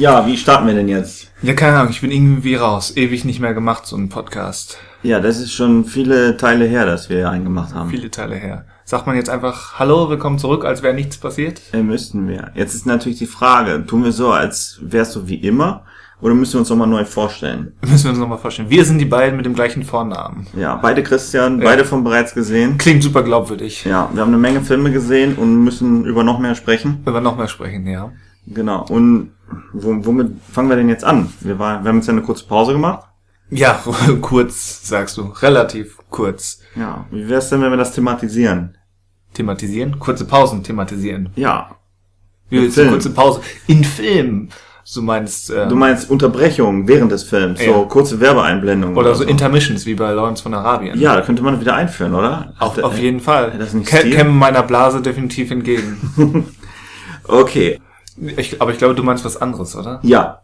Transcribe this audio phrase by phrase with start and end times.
[0.00, 1.30] Ja, wie starten wir denn jetzt?
[1.42, 2.96] Ja, keine Ahnung, ich bin irgendwie raus.
[2.96, 4.78] Ewig nicht mehr gemacht, so ein Podcast.
[5.02, 7.90] Ja, das ist schon viele Teile her, dass wir einen gemacht haben.
[7.90, 8.64] Viele Teile her.
[8.86, 11.60] Sagt man jetzt einfach Hallo, willkommen zurück, als wäre nichts passiert?
[11.74, 12.50] Äh, müssten wir.
[12.54, 15.84] Jetzt ist natürlich die Frage, tun wir so, als wärst du wie immer,
[16.22, 17.74] oder müssen wir uns nochmal neu vorstellen?
[17.82, 18.70] Müssen wir uns nochmal vorstellen.
[18.70, 20.46] Wir sind die beiden mit dem gleichen Vornamen.
[20.56, 21.66] Ja, beide Christian, Ja.
[21.68, 22.78] beide von bereits gesehen.
[22.78, 23.84] Klingt super glaubwürdig.
[23.84, 27.00] Ja, wir haben eine Menge Filme gesehen und müssen über noch mehr sprechen.
[27.04, 28.12] Wir noch mehr sprechen, ja.
[28.46, 28.84] Genau.
[28.88, 29.32] Und
[29.72, 31.32] womit fangen wir denn jetzt an?
[31.40, 33.06] Wir, war, wir haben jetzt ja eine kurze Pause gemacht.
[33.50, 33.82] Ja,
[34.20, 35.22] kurz, sagst du.
[35.42, 36.60] Relativ kurz.
[36.76, 37.06] Ja.
[37.10, 38.76] Wie wär's denn, wenn wir das thematisieren?
[39.34, 39.98] Thematisieren?
[39.98, 41.30] Kurze Pausen thematisieren.
[41.36, 41.70] Ja.
[42.48, 43.40] Wie willst du kurze Pause?
[43.66, 44.48] In Film.
[44.92, 47.84] Du meinst, äh, Du meinst Unterbrechung während des Films, so Ja.
[47.84, 48.96] kurze Werbeeinblendungen.
[48.96, 50.98] oder so Intermissions wie bei Lawrence von Arabien.
[50.98, 52.54] Ja, da könnte man wieder einführen, oder?
[52.58, 53.54] Auf, auf jeden Fall.
[53.56, 54.16] das nicht Kä- Stil?
[54.16, 55.98] Käme meiner Blase definitiv entgegen.
[57.24, 57.78] Okay.
[58.36, 60.00] Ich, aber ich glaube, du meinst was anderes, oder?
[60.02, 60.42] Ja.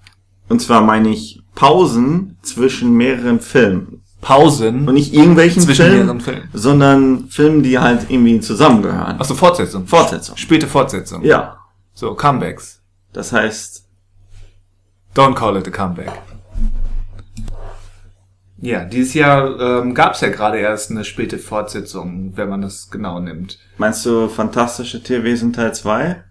[0.48, 4.02] Und zwar meine ich Pausen zwischen mehreren Filmen.
[4.20, 6.48] Pausen Und nicht irgendwelchen zwischen Filmen, mehreren Filmen.
[6.52, 9.20] sondern Filmen, die halt irgendwie zusammengehören.
[9.20, 9.86] Achso, Fortsetzung.
[9.86, 10.36] Fortsetzung.
[10.36, 11.22] Späte Fortsetzung.
[11.22, 11.58] Ja.
[11.94, 12.80] So, Comebacks.
[13.12, 13.86] Das heißt,
[15.14, 16.12] Don't call it a comeback.
[18.58, 22.90] Ja, dieses Jahr ähm, gab es ja gerade erst eine späte Fortsetzung, wenn man das
[22.90, 23.58] genau nimmt.
[23.78, 26.22] meinst du Fantastische Tierwesen Teil 2?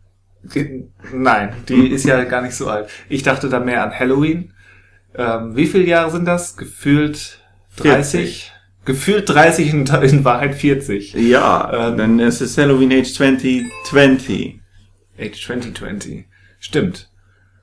[1.14, 2.90] Nein, die ist ja gar nicht so alt.
[3.10, 4.54] Ich dachte da mehr an Halloween.
[5.16, 6.58] Ähm, wie viele Jahre sind das?
[6.58, 7.40] Gefühlt
[7.78, 8.52] 30?
[8.86, 11.14] Gefühlt 30, in, in Wahrheit 40.
[11.14, 11.98] Ja, Ähm.
[11.98, 14.60] dann ist es Halloween Age 2020.
[15.20, 16.26] Age 2020.
[16.60, 17.10] Stimmt.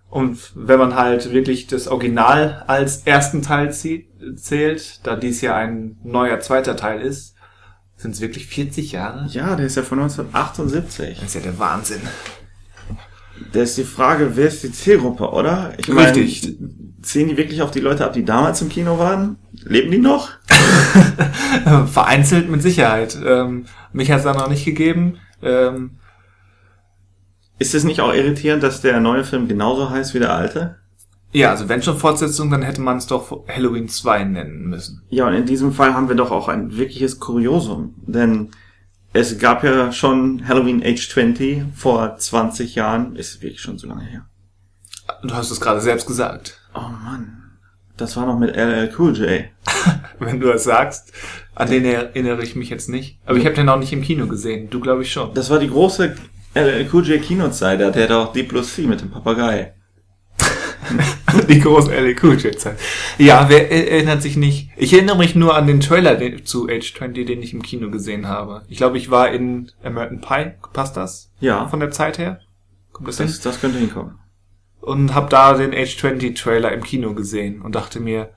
[0.09, 5.97] Und wenn man halt wirklich das Original als ersten Teil zählt, da dies ja ein
[6.05, 7.35] neuer zweiter Teil ist,
[7.97, 9.27] sind es wirklich 40 Jahre?
[9.31, 11.19] Ja, der ist ja von 1978.
[11.19, 12.01] Das ist ja der Wahnsinn.
[13.53, 15.73] Da ist die Frage, wer ist die Zielgruppe, oder?
[15.79, 16.57] Ich meine, Richtig.
[17.03, 19.37] Ziehen die wirklich auf die Leute ab, die damals im Kino waren?
[19.65, 20.31] Leben die noch?
[21.93, 23.19] Vereinzelt mit Sicherheit.
[23.25, 25.19] Ähm, mich hat es da noch nicht gegeben.
[25.43, 25.99] Ähm,
[27.59, 30.77] Ist es nicht auch irritierend, dass der neue Film genauso heißt wie der alte?
[31.35, 35.03] ja, also wenn schon Fortsetzung, dann hätte man es doch Halloween 2 nennen müssen.
[35.09, 37.95] Ja, und in diesem Fall haben wir doch auch ein wirkliches Kuriosum.
[38.07, 38.51] Denn
[39.13, 43.17] es gab ja schon Halloween Age 20 vor 20 Jahren.
[43.17, 44.27] Ist wirklich schon so lange her.
[45.23, 46.59] Du hast es gerade selbst gesagt.
[46.75, 47.39] Oh Mann.
[47.97, 49.45] Das war noch mit LL Cool J.
[50.19, 51.13] Wenn du das sagst,
[51.55, 53.19] an den erinnere ich mich jetzt nicht.
[53.27, 54.71] Aber ich habe den auch nicht im Kino gesehen.
[54.71, 55.35] Du glaube ich schon.
[55.35, 56.17] Das war die große
[56.55, 57.81] LL Cool J Kinozeit.
[57.81, 59.75] Da hatte er doch D plus C mit dem Papagei.
[61.49, 62.79] Die große LEQ-Zeit.
[63.19, 64.71] Ja, wer er- erinnert sich nicht?
[64.77, 68.27] Ich erinnere mich nur an den Trailer zu Age 20, den ich im Kino gesehen
[68.29, 68.63] habe.
[68.69, 70.53] Ich glaube, ich war in American Pie.
[70.73, 71.31] Passt das?
[71.41, 72.41] Ja, Von der Zeit her?
[72.93, 73.27] Kommt das hin?
[73.27, 74.19] das, das könnte hinkommen.
[74.81, 78.31] Und habe da den Age 20 Trailer im Kino gesehen und dachte mir,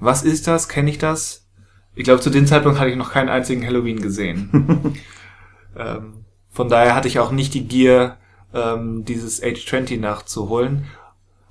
[0.00, 0.68] was ist das?
[0.68, 1.46] Kenne ich das?
[1.94, 4.94] Ich glaube, zu dem Zeitpunkt hatte ich noch keinen einzigen Halloween gesehen.
[5.76, 8.16] ähm, von daher hatte ich auch nicht die Gier,
[8.54, 10.84] ähm, dieses Age 20 nachzuholen.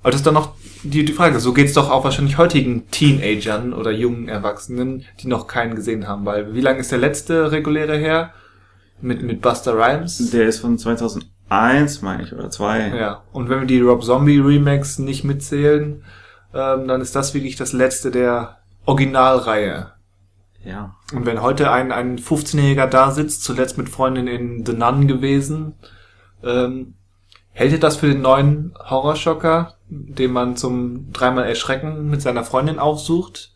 [0.02, 1.40] Aber das ist dann noch die, die Frage.
[1.40, 6.24] So geht's doch auch wahrscheinlich heutigen Teenagern oder jungen Erwachsenen, die noch keinen gesehen haben.
[6.24, 8.32] Weil wie lange ist der letzte reguläre her?
[9.00, 10.30] Mit, mit Buster Rhymes?
[10.30, 12.96] Der ist von 2001, meine ich, oder 2.
[12.96, 16.02] Ja, und wenn wir die Rob Zombie Remakes nicht mitzählen,
[16.52, 19.92] ähm, dann ist das wirklich das letzte der Originalreihe.
[20.64, 20.96] ja.
[21.14, 25.74] Und wenn heute ein, ein 15-Jähriger da sitzt, zuletzt mit Freundin in The Nun gewesen,
[26.42, 26.94] ähm,
[27.58, 32.78] hält er das für den neuen Horrorschocker, den man zum dreimal Erschrecken mit seiner Freundin
[32.78, 33.52] aufsucht?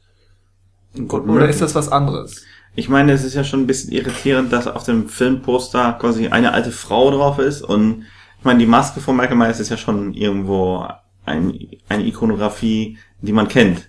[1.07, 2.43] Gut Oder ist das was anderes?
[2.75, 6.53] Ich meine, es ist ja schon ein bisschen irritierend, dass auf dem Filmposter quasi eine
[6.53, 8.05] alte Frau drauf ist und
[8.39, 10.85] ich meine, die Maske von Michael Myers ist ja schon irgendwo
[11.25, 13.89] ein, eine Ikonografie, die man kennt.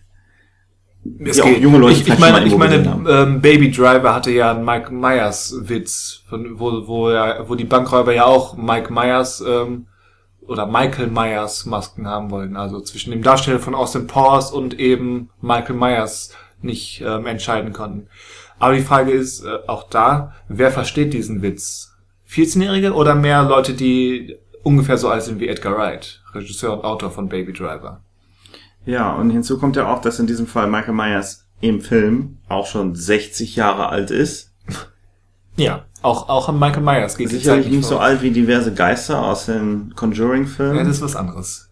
[1.25, 1.61] Es Ja, auch geht.
[1.61, 2.75] junge Leute ich, ich meine, ich meine,
[3.09, 7.65] ähm, Baby Driver hatte ja einen Mike Myers Witz, von, wo, wo, ja, wo die
[7.65, 9.87] Bankräuber ja auch Mike Myers ähm,
[10.47, 12.57] oder Michael Myers Masken haben wollten.
[12.57, 18.07] Also zwischen dem Darsteller von Austin Powers und eben Michael Myers nicht ähm, entscheiden konnten.
[18.59, 21.95] Aber die Frage ist äh, auch da, wer versteht diesen Witz?
[22.29, 27.11] 14-Jährige oder mehr Leute, die ungefähr so alt sind wie Edgar Wright, Regisseur und Autor
[27.11, 28.01] von Baby Driver?
[28.85, 32.65] Ja, und hinzu kommt ja auch, dass in diesem Fall Michael Myers im Film auch
[32.65, 34.52] schon 60 Jahre alt ist.
[35.55, 38.05] Ja, auch, auch an Michael Myers geht Sicherlich nicht so vorbei.
[38.05, 40.77] alt wie diverse Geister aus den Ja, Conjuring-Filmen.
[40.85, 41.69] das ist was anderes.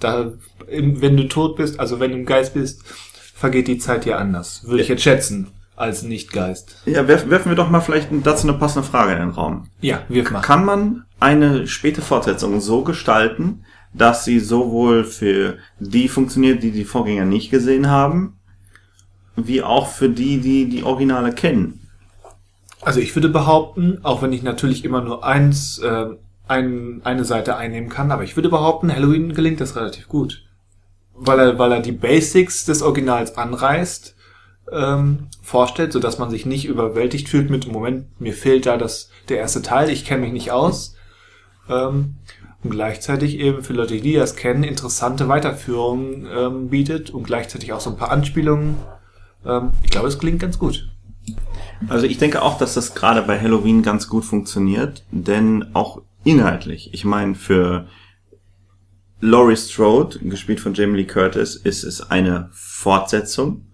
[0.00, 0.32] Da,
[0.68, 2.82] im- wenn du tot bist, also wenn du im Geist bist,
[3.34, 4.64] vergeht die Zeit ja anders.
[4.64, 6.82] Würde ich jetzt schätzen, als Nicht-Geist.
[6.86, 9.68] Ja, werf, werfen wir doch mal vielleicht dazu eine passende Frage in den Raum.
[9.80, 10.42] Ja, wir machen.
[10.42, 16.84] Kann man eine späte Fortsetzung so gestalten, dass sie sowohl für die funktioniert, die die
[16.84, 18.38] Vorgänger nicht gesehen haben,
[19.36, 21.77] wie auch für die, die die Originale kennen.
[22.82, 26.06] Also ich würde behaupten, auch wenn ich natürlich immer nur eins, äh,
[26.46, 30.44] ein, eine Seite einnehmen kann, aber ich würde behaupten, Halloween gelingt das relativ gut.
[31.14, 34.14] Weil er, weil er die Basics des Originals anreißt,
[34.72, 39.10] ähm, vorstellt, so dass man sich nicht überwältigt fühlt mit, Moment, mir fehlt da das,
[39.28, 40.94] der erste Teil, ich kenne mich nicht aus.
[41.68, 42.16] Ähm,
[42.62, 47.80] und gleichzeitig eben für Leute, die das kennen, interessante Weiterführungen ähm, bietet und gleichzeitig auch
[47.80, 48.76] so ein paar Anspielungen.
[49.46, 50.88] Ähm, ich glaube, es klingt ganz gut.
[51.88, 56.92] Also ich denke auch, dass das gerade bei Halloween ganz gut funktioniert, denn auch inhaltlich,
[56.92, 57.86] ich meine, für
[59.20, 63.66] Laurie Strode, gespielt von Jamie Lee Curtis, ist es eine Fortsetzung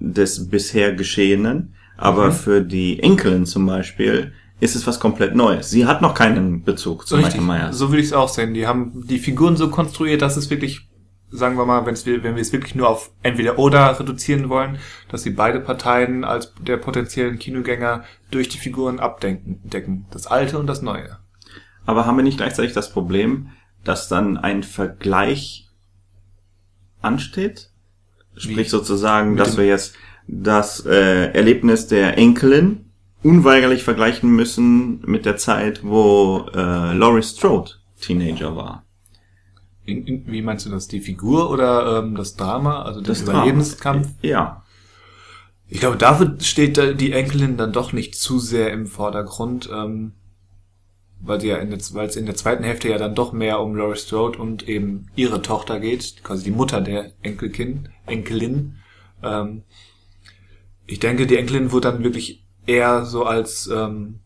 [0.00, 2.32] des bisher Geschehenen, aber mhm.
[2.32, 5.70] für die Enkelin zum Beispiel ist es was komplett Neues.
[5.70, 7.40] Sie hat noch keinen Bezug zu Richtig.
[7.40, 7.78] Michael Myers.
[7.78, 8.54] So würde ich es auch sehen.
[8.54, 10.88] Die haben die Figuren so konstruiert, dass es wirklich
[11.30, 14.78] sagen wir mal, wenn's, wenn wir es wirklich nur auf entweder oder reduzieren wollen,
[15.10, 20.06] dass sie beide Parteien als der potenziellen Kinogänger durch die Figuren abdenken, decken.
[20.10, 21.18] Das Alte und das Neue.
[21.86, 23.50] Aber haben wir nicht gleichzeitig das Problem,
[23.84, 25.68] dass dann ein Vergleich
[27.00, 27.70] ansteht?
[28.36, 28.70] Sprich Wie?
[28.70, 29.94] sozusagen, Mit dass wir jetzt
[30.26, 32.90] das äh, Erlebnis der Enkelin
[33.22, 38.84] unweigerlich vergleichen müssen mit der Zeit, wo äh, Laurie Strode Teenager war.
[39.88, 40.86] In, in, wie meinst du das?
[40.86, 44.08] Die Figur oder ähm, das Drama, also das Überlebenskampf?
[44.20, 44.64] Ja.
[45.66, 50.12] Ich glaube, dafür steht die Enkelin dann doch nicht zu sehr im Vordergrund, ähm,
[51.20, 53.60] weil sie ja in der, weil es in der zweiten Hälfte ja dann doch mehr
[53.60, 58.76] um Laurie Strode und eben ihre Tochter geht, quasi die Mutter der Enkelkind, Enkelin.
[59.22, 59.62] Ähm,
[60.86, 64.20] ich denke, die Enkelin wurde dann wirklich eher so als ähm,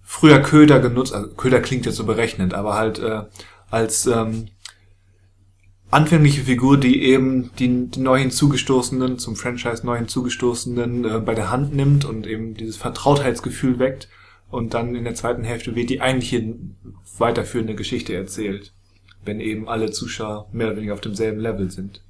[0.00, 1.12] früher Köder genutzt.
[1.12, 3.24] Also Köder klingt jetzt so berechnend, aber halt äh,
[3.70, 4.48] als ähm,
[5.94, 11.50] anfängliche Figur, die eben die, die neu hinzugestoßenen, zum Franchise neu hinzugestoßenen äh, bei der
[11.50, 14.08] Hand nimmt und eben dieses Vertrautheitsgefühl weckt
[14.50, 16.54] und dann in der zweiten Hälfte wird die eigentliche
[17.18, 18.72] weiterführende Geschichte erzählt,
[19.24, 22.02] wenn eben alle Zuschauer mehr oder weniger auf demselben Level sind.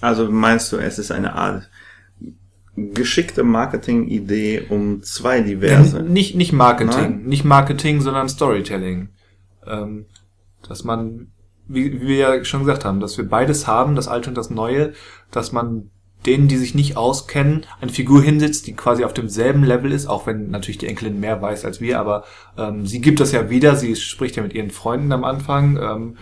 [0.00, 1.70] Also meinst du, es ist eine Art
[2.76, 5.98] geschickte Marketing-Idee um zwei diverse?
[5.98, 7.22] Ja, nicht, nicht Marketing, Nein?
[7.24, 9.08] nicht Marketing, sondern Storytelling.
[9.66, 10.06] Ähm,
[10.68, 11.28] dass man
[11.66, 14.50] wie, wie wir ja schon gesagt haben, dass wir beides haben, das Alte und das
[14.50, 14.92] Neue,
[15.30, 15.90] dass man
[16.26, 20.26] denen, die sich nicht auskennen, eine Figur hinsetzt, die quasi auf demselben Level ist, auch
[20.26, 22.24] wenn natürlich die Enkelin mehr weiß als wir, aber
[22.56, 26.16] ähm, sie gibt das ja wieder, sie spricht ja mit ihren Freunden am Anfang, ähm,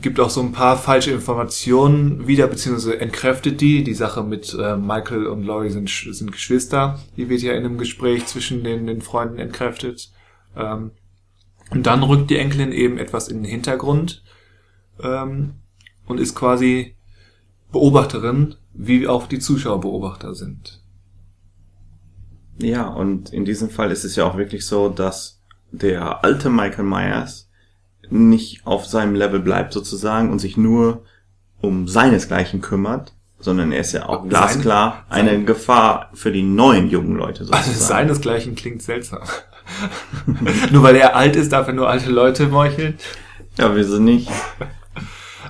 [0.00, 3.84] gibt auch so ein paar falsche Informationen wieder, beziehungsweise entkräftet die.
[3.84, 7.78] Die Sache mit äh, Michael und Laurie sind, sind Geschwister, die wird ja in einem
[7.78, 10.10] Gespräch zwischen den, den Freunden entkräftet.
[10.56, 10.90] Ähm,
[11.70, 14.22] und dann rückt die Enkelin eben etwas in den Hintergrund
[15.02, 15.54] ähm,
[16.06, 16.96] und ist quasi
[17.72, 20.82] Beobachterin, wie auch die Zuschauer Beobachter sind.
[22.58, 25.42] Ja, und in diesem Fall ist es ja auch wirklich so, dass
[25.72, 27.50] der alte Michael Myers
[28.08, 31.04] nicht auf seinem Level bleibt sozusagen und sich nur
[31.60, 37.16] um seinesgleichen kümmert, sondern er ist ja auch glasklar eine Gefahr für die neuen jungen
[37.16, 37.68] Leute sozusagen.
[37.68, 39.22] Also seinesgleichen klingt seltsam.
[40.70, 42.98] Nur weil er alt ist, darf er nur alte Leute meucheln?
[43.58, 44.30] Ja, wieso nicht?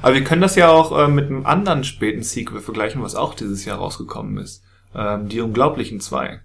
[0.03, 3.35] Aber wir können das ja auch äh, mit einem anderen späten Sequel vergleichen, was auch
[3.35, 4.63] dieses Jahr rausgekommen ist.
[4.95, 6.41] Ähm, die Unglaublichen zwei.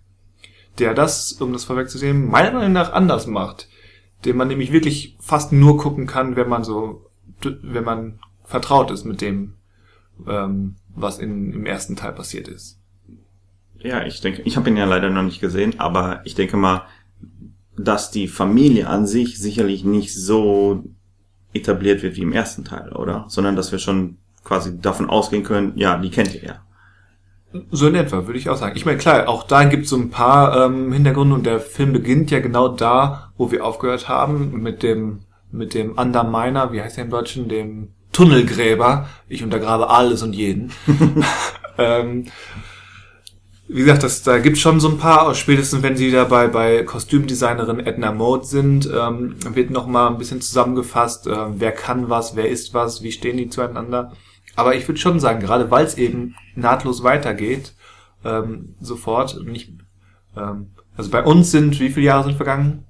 [0.79, 3.67] Der das, um das vorwegzusehen, meiner Meinung nach anders macht.
[4.25, 7.09] Den man nämlich wirklich fast nur gucken kann, wenn man so,
[7.41, 9.55] wenn man vertraut ist mit dem,
[10.27, 12.79] ähm, was in, im ersten Teil passiert ist.
[13.79, 16.83] Ja, ich denke, ich habe ihn ja leider noch nicht gesehen, aber ich denke mal,
[17.83, 20.83] dass die Familie an sich sicherlich nicht so
[21.53, 23.25] etabliert wird wie im ersten Teil, oder?
[23.27, 26.55] Sondern dass wir schon quasi davon ausgehen können, ja, die kennt ihr ja.
[27.69, 28.77] So in etwa, würde ich auch sagen.
[28.77, 31.91] Ich meine, klar, auch da gibt es so ein paar ähm, Hintergründe und der Film
[31.91, 36.95] beginnt ja genau da, wo wir aufgehört haben, mit dem, mit dem Underminer, wie heißt
[36.95, 39.07] der im Deutschen, dem Tunnelgräber.
[39.27, 40.71] Ich untergrabe alles und jeden.
[41.77, 42.27] ähm,
[43.73, 47.79] wie gesagt, das, da gibt's schon so ein paar, spätestens wenn sie dabei bei Kostümdesignerin
[47.79, 52.49] Edna Mode sind, ähm, wird noch mal ein bisschen zusammengefasst, äh, wer kann was, wer
[52.49, 54.11] ist was, wie stehen die zueinander.
[54.57, 57.73] Aber ich würde schon sagen, gerade weil es eben nahtlos weitergeht,
[58.25, 59.71] ähm, sofort, nicht,
[60.35, 62.85] ähm, also bei uns sind, wie viele Jahre sind vergangen?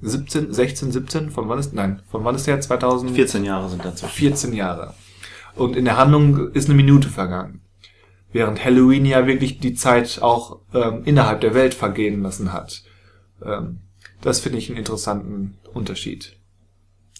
[0.00, 1.30] 17, 16, 17?
[1.30, 2.60] Von wann ist, nein, von wann ist der?
[2.60, 3.10] 2000?
[3.10, 4.06] 14 Jahre sind dazu.
[4.06, 4.94] 14 Jahre.
[5.56, 7.62] Und in der Handlung ist eine Minute vergangen
[8.32, 12.82] während Halloween ja wirklich die Zeit auch ähm, innerhalb der Welt vergehen lassen hat.
[13.44, 13.80] Ähm,
[14.20, 16.36] das finde ich einen interessanten Unterschied.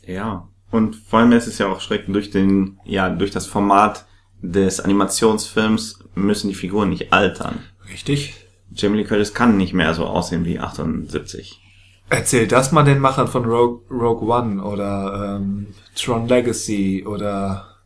[0.07, 0.49] Ja.
[0.71, 4.07] Und vor allem ist es ja auch schreckend durch den, ja, durch das Format
[4.41, 7.59] des Animationsfilms müssen die Figuren nicht altern.
[7.93, 8.35] Richtig.
[8.73, 11.61] Jamie Lee Curtis kann nicht mehr so aussehen wie 78.
[12.09, 17.77] Erzähl das mal den Machern von Rogue, Rogue One oder ähm, Tron Legacy oder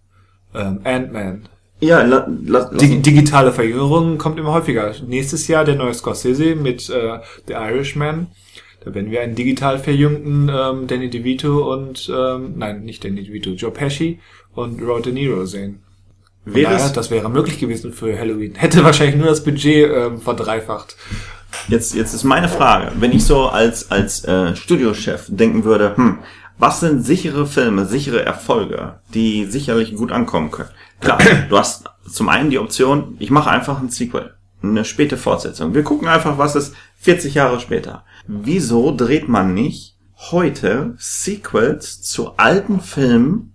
[0.54, 1.48] ähm, Ant-Man.
[1.80, 4.94] Ja, la, la, Dig digitale Verjüngerung kommt immer häufiger.
[5.06, 8.28] Nächstes Jahr der neue Scorsese mit äh, The Irishman.
[8.84, 13.50] Da werden wir einen digital verjüngten ähm, Danny DeVito und ähm, nein, nicht Danny DeVito,
[13.50, 14.20] Joe Pesci
[14.54, 15.80] und Robert De Niro sehen.
[16.44, 18.54] Von Wäre daher, es- das wäre möglich gewesen für Halloween.
[18.56, 20.96] Hätte wahrscheinlich nur das Budget ähm, verdreifacht.
[21.68, 26.18] Jetzt, jetzt ist meine Frage, wenn ich so als, als äh, Studiochef denken würde, hm,
[26.58, 30.70] was sind sichere Filme, sichere Erfolge, die sicherlich gut ankommen können?
[31.00, 31.18] Klar,
[31.48, 35.74] du hast zum einen die Option, ich mache einfach ein Sequel, eine späte Fortsetzung.
[35.74, 38.04] Wir gucken einfach, was ist 40 Jahre später.
[38.26, 43.52] Wieso dreht man nicht heute Sequels zu alten Filmen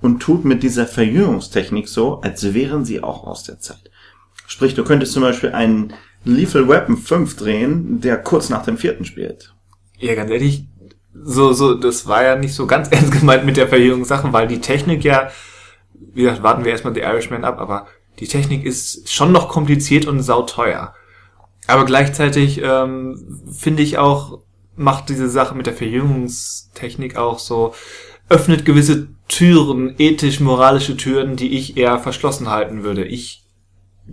[0.00, 3.90] und tut mit dieser Verjüngungstechnik so, als wären sie auch aus der Zeit?
[4.46, 5.92] Sprich, du könntest zum Beispiel einen
[6.24, 9.54] Lethal Weapon 5 drehen, der kurz nach dem vierten spielt.
[9.98, 10.64] Ja, ganz ehrlich,
[11.14, 14.60] so, so, das war ja nicht so ganz ernst gemeint mit der Verjüngungssache, weil die
[14.60, 15.30] Technik ja,
[15.94, 17.86] wie gesagt, warten wir erstmal The Irishman ab, aber
[18.18, 20.94] die Technik ist schon noch kompliziert und sauteuer.
[21.66, 24.40] Aber gleichzeitig ähm, finde ich auch,
[24.76, 27.74] macht diese Sache mit der Verjüngungstechnik auch so,
[28.28, 33.04] öffnet gewisse Türen, ethisch-moralische Türen, die ich eher verschlossen halten würde.
[33.04, 33.44] Ich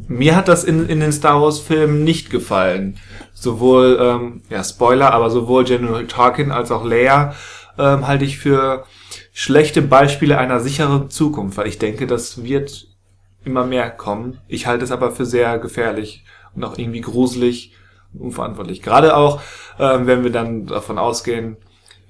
[0.07, 2.97] mir hat das in, in den Star Wars Filmen nicht gefallen.
[3.33, 7.33] Sowohl, ähm, ja, Spoiler, aber sowohl General Tarkin als auch Leia
[7.77, 8.85] ähm, halte ich für
[9.33, 12.87] schlechte Beispiele einer sicheren Zukunft, weil ich denke, das wird
[13.43, 14.39] immer mehr kommen.
[14.47, 16.23] Ich halte es aber für sehr gefährlich
[16.55, 17.73] und auch irgendwie gruselig
[18.13, 18.81] und unverantwortlich.
[18.81, 19.41] Gerade auch,
[19.79, 21.57] ähm, wenn wir dann davon ausgehen,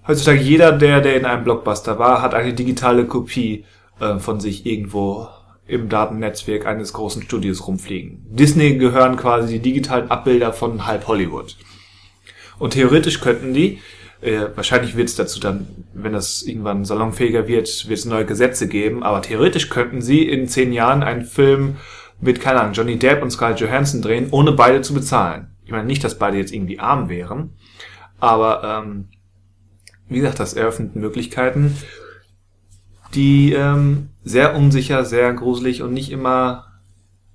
[0.07, 3.65] heutzutage jeder, der, der in einem Blockbuster war, hat eine digitale Kopie
[3.99, 5.27] äh, von sich irgendwo
[5.67, 8.25] im Datennetzwerk eines großen Studios rumfliegen.
[8.29, 11.57] Disney gehören quasi die digitalen Abbilder von halb Hollywood.
[12.57, 13.79] Und theoretisch könnten die,
[14.21, 18.67] äh, wahrscheinlich wird es dazu dann, wenn das irgendwann salonfähiger wird, wird es neue Gesetze
[18.67, 21.75] geben, aber theoretisch könnten sie in zehn Jahren einen Film
[22.19, 25.51] mit, keine Ahnung, Johnny Depp und Scarlett Johansson drehen, ohne beide zu bezahlen.
[25.65, 27.51] Ich meine nicht, dass beide jetzt irgendwie arm wären,
[28.19, 29.09] aber ähm,
[30.09, 31.75] wie gesagt, das eröffnet Möglichkeiten,
[33.13, 36.67] die ähm, sehr unsicher, sehr gruselig und nicht immer,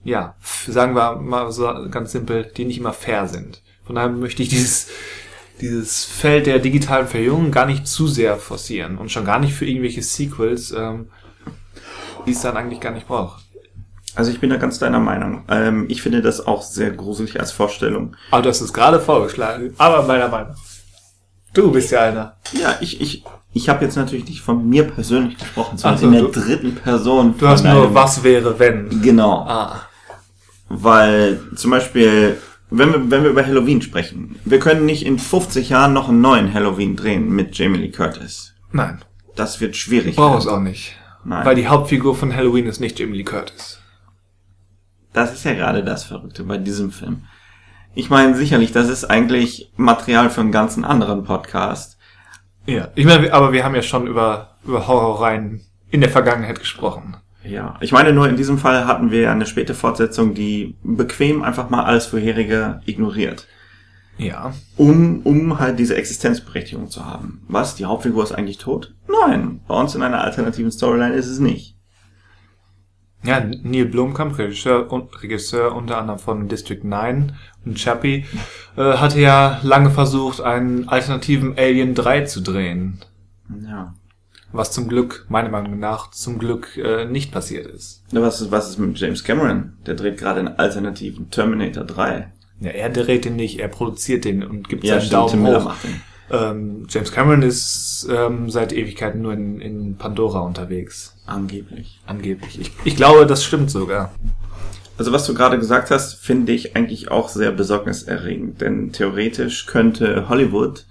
[0.04, 0.34] ja,
[0.66, 3.62] sagen wir mal so ganz simpel, die nicht immer fair sind.
[3.84, 4.88] Von daher möchte ich dieses,
[5.60, 9.66] dieses Feld der digitalen Verjüngung gar nicht zu sehr forcieren und schon gar nicht für
[9.66, 11.08] irgendwelche Sequels, ähm,
[12.26, 13.42] die es dann eigentlich gar nicht braucht.
[14.14, 15.44] Also ich bin da ganz deiner Meinung.
[15.48, 18.14] Ähm, ich finde das auch sehr gruselig als Vorstellung.
[18.30, 20.54] Aber du hast es gerade vorgeschlagen, aber meiner Meinung.
[21.54, 22.36] Du bist ja einer.
[22.52, 26.06] Ja, ich, ich, ich habe jetzt natürlich nicht von mir persönlich gesprochen, sondern Ach so,
[26.06, 27.34] in der du- dritten Person.
[27.38, 29.02] Du hast nur was wäre wenn.
[29.02, 29.40] Genau.
[29.46, 29.82] Ah.
[30.68, 32.38] Weil zum Beispiel,
[32.70, 36.20] wenn wir, wenn wir über Halloween sprechen, wir können nicht in 50 Jahren noch einen
[36.22, 38.54] neuen Halloween drehen mit Jamie Lee Curtis.
[38.72, 39.02] Nein,
[39.36, 40.16] Das wird schwierig.
[40.16, 40.96] brauche es auch nicht.
[41.24, 41.44] Nein.
[41.44, 43.78] Weil die Hauptfigur von Halloween ist nicht Jamie Lee Curtis.
[45.12, 47.24] Das ist ja gerade das Verrückte bei diesem Film.
[47.94, 51.91] Ich meine, sicherlich, das ist eigentlich Material für einen ganzen anderen Podcast.
[52.66, 57.16] Ja, ich meine, aber wir haben ja schon über, über Horrorreihen in der Vergangenheit gesprochen.
[57.44, 61.70] Ja, ich meine nur, in diesem Fall hatten wir eine späte Fortsetzung, die bequem einfach
[61.70, 63.48] mal alles vorherige ignoriert.
[64.16, 64.52] Ja.
[64.76, 67.42] Um, um halt diese Existenzberechtigung zu haben.
[67.48, 67.74] Was?
[67.74, 68.94] Die Hauptfigur ist eigentlich tot?
[69.08, 69.60] Nein.
[69.66, 71.76] Bei uns in einer alternativen Storyline ist es nicht.
[73.24, 78.24] Ja, Neil Blomkamp, Regisseur, und, Regisseur unter anderem von District 9 und Chappie,
[78.76, 82.98] äh, hatte ja lange versucht, einen alternativen Alien 3 zu drehen.
[83.68, 83.94] Ja.
[84.50, 88.02] Was zum Glück, meiner Meinung nach, zum Glück äh, nicht passiert ist.
[88.12, 89.74] Na, Was ist, was ist mit James Cameron?
[89.86, 92.30] Der dreht gerade einen alternativen Terminator 3.
[92.60, 95.42] Ja, er dreht den nicht, er produziert den und gibt Ja, seinen stimmt, Tim Daumen
[95.44, 95.64] Miller hoch.
[95.70, 96.00] macht den.
[96.32, 101.14] Ähm, James Cameron ist ähm, seit Ewigkeiten nur in, in Pandora unterwegs.
[101.26, 102.00] Angeblich.
[102.06, 102.58] Angeblich.
[102.58, 104.12] Ich, ich glaube, das stimmt sogar.
[104.96, 110.28] Also was du gerade gesagt hast, finde ich eigentlich auch sehr besorgniserregend, denn theoretisch könnte
[110.28, 110.86] Hollywood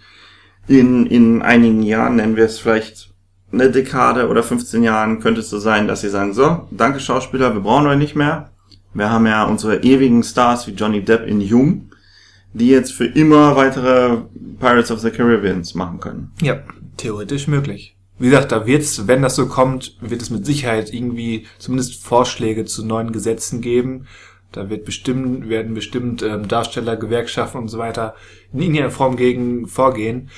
[0.67, 3.09] in, in einigen Jahren, nennen wir es vielleicht
[3.51, 7.53] eine Dekade oder 15 Jahren, könnte es so sein, dass sie sagen, so, danke Schauspieler,
[7.53, 8.51] wir brauchen euch nicht mehr.
[8.93, 11.90] Wir haben ja unsere ewigen Stars wie Johnny Depp in Jung,
[12.53, 14.17] die jetzt für immer weitere
[14.59, 16.31] Pirates of the Caribbeans machen können.
[16.41, 16.59] Ja,
[16.97, 17.95] theoretisch möglich.
[18.19, 22.65] Wie gesagt, da wird's, wenn das so kommt, wird es mit Sicherheit irgendwie zumindest Vorschläge
[22.65, 24.05] zu neuen Gesetzen geben.
[24.51, 28.15] Da wird bestimmt, werden bestimmt ähm, Darsteller, Gewerkschaften und so weiter
[28.53, 30.29] in irgendeiner Form gegen vorgehen.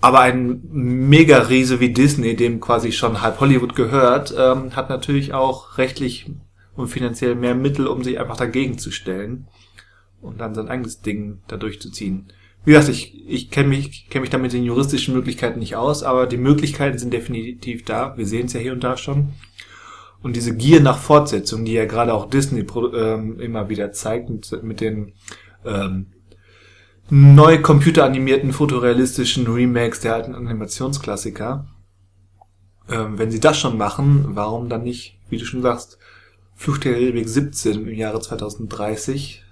[0.00, 5.76] aber ein Mega-Riese wie Disney, dem quasi schon halb Hollywood gehört, ähm, hat natürlich auch
[5.76, 6.30] rechtlich
[6.74, 9.46] und finanziell mehr Mittel, um sich einfach dagegen zu stellen
[10.20, 12.26] und dann sein eigenes Ding da durchzuziehen.
[12.64, 16.02] Wie gesagt, ich, ich kenne mich, kenn mich da mit den juristischen Möglichkeiten nicht aus,
[16.02, 18.16] aber die Möglichkeiten sind definitiv da.
[18.16, 19.32] Wir sehen es ja hier und da schon.
[20.22, 24.62] Und diese Gier nach Fortsetzung, die ja gerade auch Disney ähm, immer wieder zeigt, mit,
[24.62, 25.12] mit den
[25.64, 26.08] ähm,
[27.08, 31.66] neu computeranimierten fotorealistischen Remakes der alten Animationsklassiker.
[32.90, 35.98] Ähm, wenn sie das schon machen, warum dann nicht, wie du schon sagst,
[36.54, 39.44] Flucht der Karibik 17 im Jahre 2030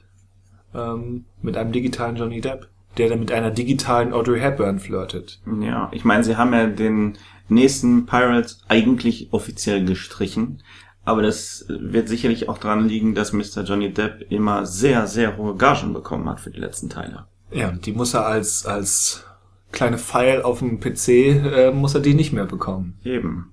[0.74, 5.40] ähm, mit einem digitalen Johnny Depp, der dann mit einer digitalen Audrey Hepburn flirtet.
[5.60, 10.62] Ja, ich meine, sie haben ja den nächsten Pirates eigentlich offiziell gestrichen.
[11.04, 13.62] Aber das wird sicherlich auch daran liegen, dass Mr.
[13.64, 17.24] Johnny Depp immer sehr, sehr hohe Gagen bekommen hat für die letzten Teile.
[17.50, 19.24] Ja, die muss er als, als
[19.72, 22.98] kleine File auf dem PC, äh, muss er die nicht mehr bekommen.
[23.04, 23.52] Eben.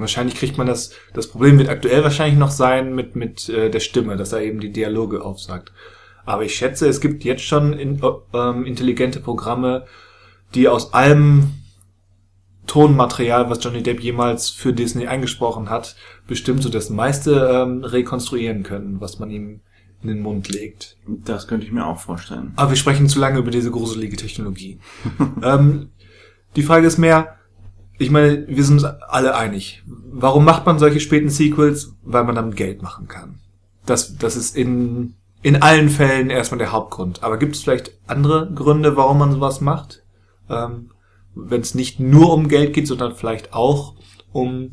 [0.00, 3.80] Wahrscheinlich kriegt man das, das Problem wird aktuell wahrscheinlich noch sein mit, mit äh, der
[3.80, 5.72] Stimme, dass er eben die Dialoge aufsagt.
[6.24, 8.00] Aber ich schätze, es gibt jetzt schon in,
[8.34, 9.86] ähm, intelligente Programme,
[10.54, 11.52] die aus allem
[12.66, 15.96] Tonmaterial, was Johnny Depp jemals für Disney eingesprochen hat,
[16.28, 19.60] bestimmt so das meiste ähm, rekonstruieren können, was man ihm
[20.02, 20.96] in den Mund legt.
[21.06, 22.52] Das könnte ich mir auch vorstellen.
[22.56, 24.78] Aber wir sprechen zu lange über diese gruselige Technologie.
[25.42, 25.90] ähm,
[26.54, 27.39] die Frage ist mehr,
[28.00, 29.82] ich meine, wir sind uns alle einig.
[29.86, 31.94] Warum macht man solche späten Sequels?
[32.02, 33.40] Weil man damit Geld machen kann.
[33.84, 37.22] Das, das ist in, in allen Fällen erstmal der Hauptgrund.
[37.22, 40.02] Aber gibt es vielleicht andere Gründe, warum man sowas macht?
[40.48, 40.92] Ähm,
[41.34, 43.96] Wenn es nicht nur um Geld geht, sondern vielleicht auch
[44.32, 44.70] um,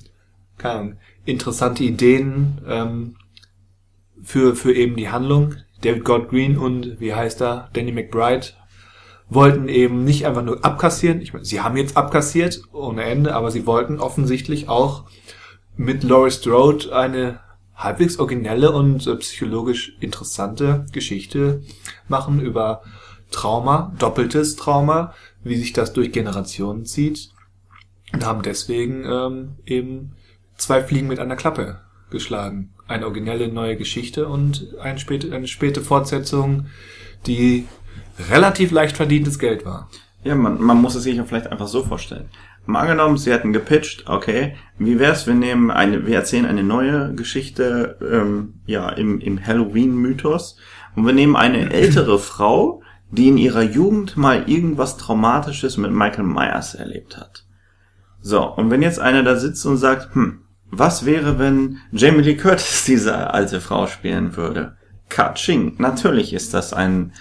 [0.58, 3.16] keine Ahnung, interessante Ideen, ähm,
[4.24, 5.56] für, für eben die Handlung.
[5.82, 8.48] David God Green und, wie heißt er, Danny McBride
[9.30, 11.22] wollten eben nicht einfach nur abkassieren.
[11.22, 15.06] Ich meine, sie haben jetzt abkassiert ohne Ende, aber sie wollten offensichtlich auch
[15.76, 17.40] mit Laurie Strode eine
[17.76, 21.62] halbwegs originelle und äh, psychologisch interessante Geschichte
[22.08, 22.82] machen über
[23.30, 25.14] Trauma, doppeltes Trauma,
[25.44, 27.30] wie sich das durch Generationen zieht
[28.14, 30.14] und haben deswegen ähm, eben
[30.56, 32.74] zwei Fliegen mit einer Klappe geschlagen.
[32.88, 36.68] Eine originelle neue Geschichte und eine späte, eine späte Fortsetzung,
[37.28, 37.68] die
[38.30, 39.90] relativ leicht verdientes Geld war.
[40.24, 42.30] Ja, man, man muss es sich ja vielleicht einfach so vorstellen.
[42.66, 47.14] Mal angenommen, sie hätten gepitcht, okay, wie wär's, wir nehmen eine, wir erzählen eine neue
[47.16, 50.58] Geschichte, ähm, ja, im, im Halloween-Mythos
[50.96, 56.26] und wir nehmen eine ältere Frau, die in ihrer Jugend mal irgendwas Traumatisches mit Michael
[56.26, 57.46] Myers erlebt hat.
[58.20, 62.36] So, und wenn jetzt einer da sitzt und sagt, hm, was wäre, wenn Jamie Lee
[62.36, 64.76] Curtis diese alte Frau spielen würde?
[65.08, 65.76] Katsching.
[65.78, 67.14] Natürlich ist das ein,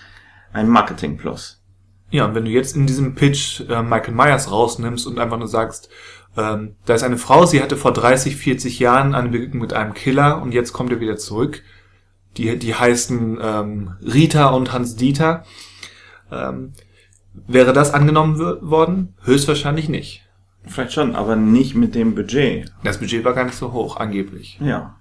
[0.56, 1.62] ein Marketing-Plus.
[2.10, 5.48] Ja, und wenn du jetzt in diesem Pitch äh, Michael Myers rausnimmst und einfach nur
[5.48, 5.90] sagst,
[6.36, 9.94] ähm, da ist eine Frau, sie hatte vor 30, 40 Jahren eine Begegnung mit einem
[9.94, 11.62] Killer und jetzt kommt er wieder zurück.
[12.36, 15.44] Die, die heißen ähm, Rita und Hans Dieter.
[16.30, 16.72] Ähm,
[17.46, 19.14] wäre das angenommen worden?
[19.24, 20.26] Höchstwahrscheinlich nicht.
[20.66, 22.72] Vielleicht schon, aber nicht mit dem Budget.
[22.82, 24.58] Das Budget war gar nicht so hoch, angeblich.
[24.60, 24.96] Ja.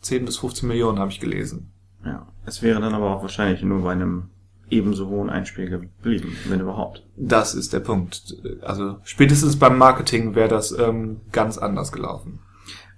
[0.00, 1.72] 10 bis 15 Millionen habe ich gelesen.
[2.04, 2.26] Ja.
[2.46, 4.30] Es wäre dann aber auch wahrscheinlich nur bei einem
[4.70, 7.04] ebenso hohen Einspiel geblieben, wenn überhaupt.
[7.16, 8.36] Das ist der Punkt.
[8.62, 12.40] Also spätestens beim Marketing wäre das ähm, ganz anders gelaufen.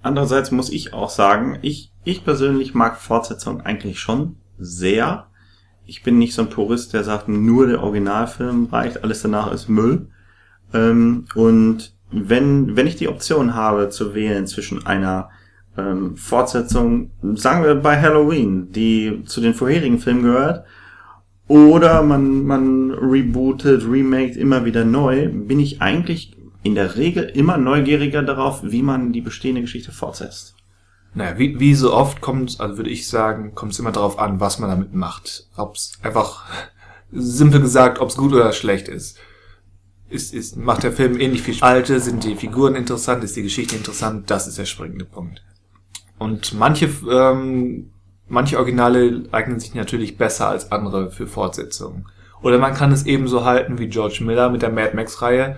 [0.03, 5.27] Andererseits muss ich auch sagen, ich, ich persönlich mag Fortsetzungen eigentlich schon sehr.
[5.85, 9.69] Ich bin nicht so ein Purist, der sagt, nur der Originalfilm reicht, alles danach ist
[9.69, 10.09] Müll.
[10.73, 15.31] Ähm, und wenn, wenn ich die Option habe zu wählen zwischen einer
[15.77, 20.65] ähm, Fortsetzung, sagen wir bei Halloween, die zu den vorherigen Filmen gehört,
[21.49, 27.57] oder man, man rebootet, remaked immer wieder neu, bin ich eigentlich in der Regel immer
[27.57, 30.57] neugieriger darauf, wie man die bestehende Geschichte fortsetzt.
[31.15, 34.41] Naja, wie, wie so oft kommt, also würde ich sagen, kommt es immer darauf an,
[34.41, 35.49] was man damit macht.
[35.57, 36.45] Ob es einfach,
[37.13, 39.17] simpel gesagt, ob es gut oder schlecht ist.
[40.09, 43.77] Ist, ist, macht der Film ähnlich viel Alte, sind die Figuren interessant, ist die Geschichte
[43.77, 45.43] interessant, das ist der springende Punkt.
[46.19, 47.91] Und manche ähm,
[48.29, 52.07] manche Originale eignen sich natürlich besser als andere für Fortsetzungen.
[52.43, 55.57] Oder man kann es ebenso halten wie George Miller mit der Mad Max-Reihe,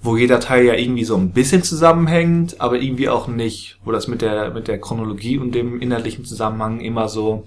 [0.00, 4.06] wo jeder Teil ja irgendwie so ein bisschen zusammenhängt, aber irgendwie auch nicht, wo das
[4.06, 7.44] mit der, mit der Chronologie und dem inhaltlichen Zusammenhang immer so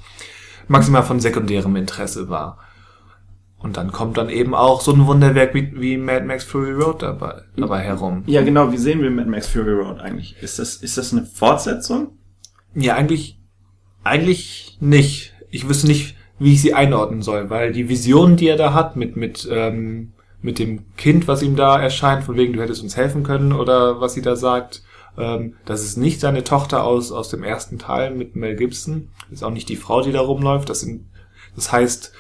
[0.68, 2.58] maximal von sekundärem Interesse war.
[3.60, 7.04] Und dann kommt dann eben auch so ein Wunderwerk wie, wie Mad Max Fury Road
[7.04, 8.24] dabei, dabei herum.
[8.26, 8.72] Ja, genau.
[8.72, 10.36] Wie sehen wir Mad Max Fury Road eigentlich?
[10.42, 12.18] Ist das, ist das eine Fortsetzung?
[12.74, 13.41] Ja, eigentlich
[14.04, 15.34] eigentlich nicht.
[15.50, 18.96] Ich wüsste nicht, wie ich sie einordnen soll, weil die Vision, die er da hat
[18.96, 22.98] mit, mit, ähm, mit dem Kind, was ihm da erscheint, von wegen, du hättest uns
[22.98, 24.82] helfen können oder was sie da sagt.
[25.18, 29.10] Ähm, das ist nicht seine Tochter aus, aus dem ersten Teil mit Mel Gibson.
[29.30, 30.70] Das ist auch nicht die Frau, die da rumläuft.
[30.70, 31.06] Das, sind,
[31.56, 32.12] das heißt,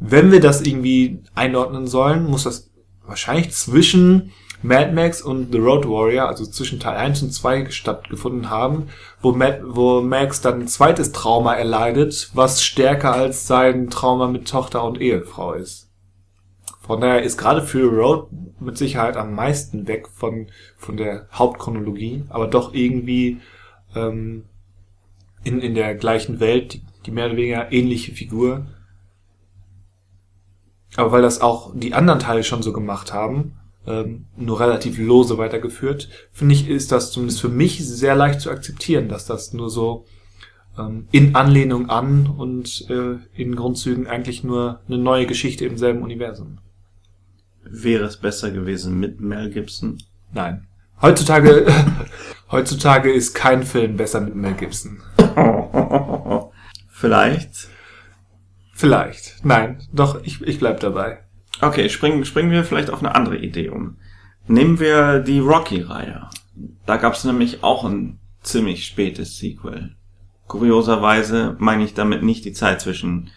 [0.00, 2.70] wenn wir das irgendwie einordnen sollen, muss das
[3.06, 4.32] wahrscheinlich zwischen
[4.62, 8.88] Mad Max und The Road Warrior, also zwischen Teil 1 und 2 stattgefunden haben,
[9.20, 14.48] wo, Mad, wo Max dann ein zweites Trauma erleidet, was stärker als sein Trauma mit
[14.48, 15.90] Tochter und Ehefrau ist.
[16.80, 18.28] Von daher ist gerade Fury Road
[18.60, 23.40] mit Sicherheit am meisten weg von, von der Hauptchronologie, aber doch irgendwie
[23.94, 24.44] ähm,
[25.44, 28.66] in, in der gleichen Welt, die, die mehr oder weniger ähnliche Figur.
[30.96, 35.38] Aber weil das auch die anderen Teile schon so gemacht haben, ähm, nur relativ lose
[35.38, 39.70] weitergeführt, finde ich, ist das zumindest für mich sehr leicht zu akzeptieren, dass das nur
[39.70, 40.04] so
[40.78, 46.02] ähm, in Anlehnung an und äh, in Grundzügen eigentlich nur eine neue Geschichte im selben
[46.02, 46.58] Universum.
[47.64, 49.98] Wäre es besser gewesen mit Mel Gibson?
[50.32, 50.66] Nein.
[51.00, 51.66] Heutzutage,
[52.50, 55.00] heutzutage ist kein Film besser mit Mel Gibson.
[56.88, 57.68] Vielleicht.
[58.72, 59.44] Vielleicht.
[59.44, 61.21] Nein, doch, ich, ich bleib dabei.
[61.62, 63.96] Okay, springen, springen wir vielleicht auf eine andere Idee um.
[64.48, 66.28] Nehmen wir die Rocky-Reihe.
[66.86, 69.94] Da gab es nämlich auch ein ziemlich spätes Sequel.
[70.48, 73.30] Kurioserweise meine ich damit nicht die Zeit zwischen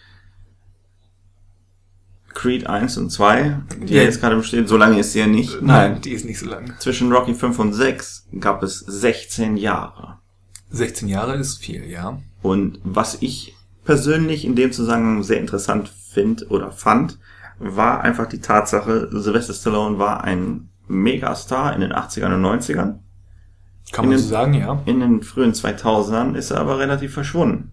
[2.34, 4.02] Creed 1 und 2, die ja.
[4.02, 4.68] jetzt gerade besteht.
[4.68, 5.62] So lange ist sie ja nicht.
[5.62, 6.74] Nein, die ist nicht so lang.
[6.80, 10.18] Zwischen Rocky 5 und 6 gab es 16 Jahre.
[10.70, 12.20] 16 Jahre ist viel, ja.
[12.42, 17.18] Und was ich persönlich in dem Zusammenhang sehr interessant finde oder fand,
[17.58, 22.98] war einfach die Tatsache, Sylvester Stallone war ein Megastar in den 80ern und 90ern.
[23.92, 24.82] Kann man den, so sagen, ja.
[24.84, 27.72] In den frühen 2000ern ist er aber relativ verschwunden.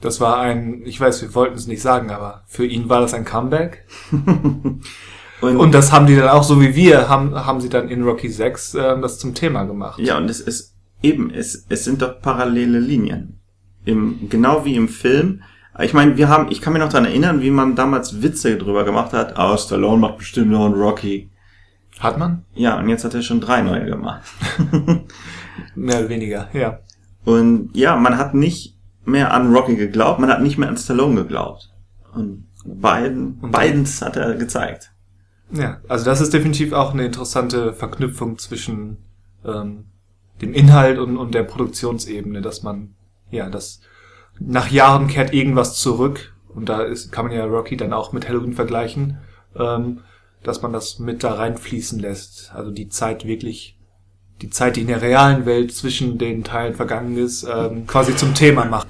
[0.00, 3.14] Das war ein, ich weiß, wir wollten es nicht sagen, aber für ihn war das
[3.14, 3.86] ein Comeback.
[4.10, 8.02] und, und, das haben die dann auch, so wie wir, haben, haben sie dann in
[8.02, 9.98] Rocky 6 äh, das zum Thema gemacht.
[9.98, 13.40] Ja, und es ist eben, es, es sind doch parallele Linien.
[13.84, 15.42] Im, genau wie im Film
[15.80, 18.84] ich meine, wir haben, ich kann mich noch daran erinnern, wie man damals Witze drüber
[18.84, 19.36] gemacht hat.
[19.36, 21.30] Ah, oh, Stallone macht bestimmt noch einen Rocky.
[21.98, 22.44] Hat man?
[22.54, 24.22] Ja, und jetzt hat er schon drei neue gemacht.
[25.74, 26.80] mehr oder weniger, ja.
[27.24, 31.22] Und ja, man hat nicht mehr an Rocky geglaubt, man hat nicht mehr an Stallone
[31.22, 31.72] geglaubt.
[32.12, 34.92] Und beiden, und beidens hat er gezeigt.
[35.52, 38.98] Ja, also das ist definitiv auch eine interessante Verknüpfung zwischen
[39.44, 39.84] ähm,
[40.40, 42.94] dem Inhalt und, und der Produktionsebene, dass man,
[43.30, 43.80] ja, das
[44.38, 48.28] nach Jahren kehrt irgendwas zurück und da ist, kann man ja Rocky dann auch mit
[48.28, 49.18] Halloween vergleichen,
[49.58, 50.00] ähm,
[50.42, 52.52] dass man das mit da reinfließen lässt.
[52.54, 53.78] Also die Zeit wirklich,
[54.42, 58.34] die Zeit, die in der realen Welt zwischen den Teilen vergangen ist, ähm, quasi zum
[58.34, 58.88] Thema macht.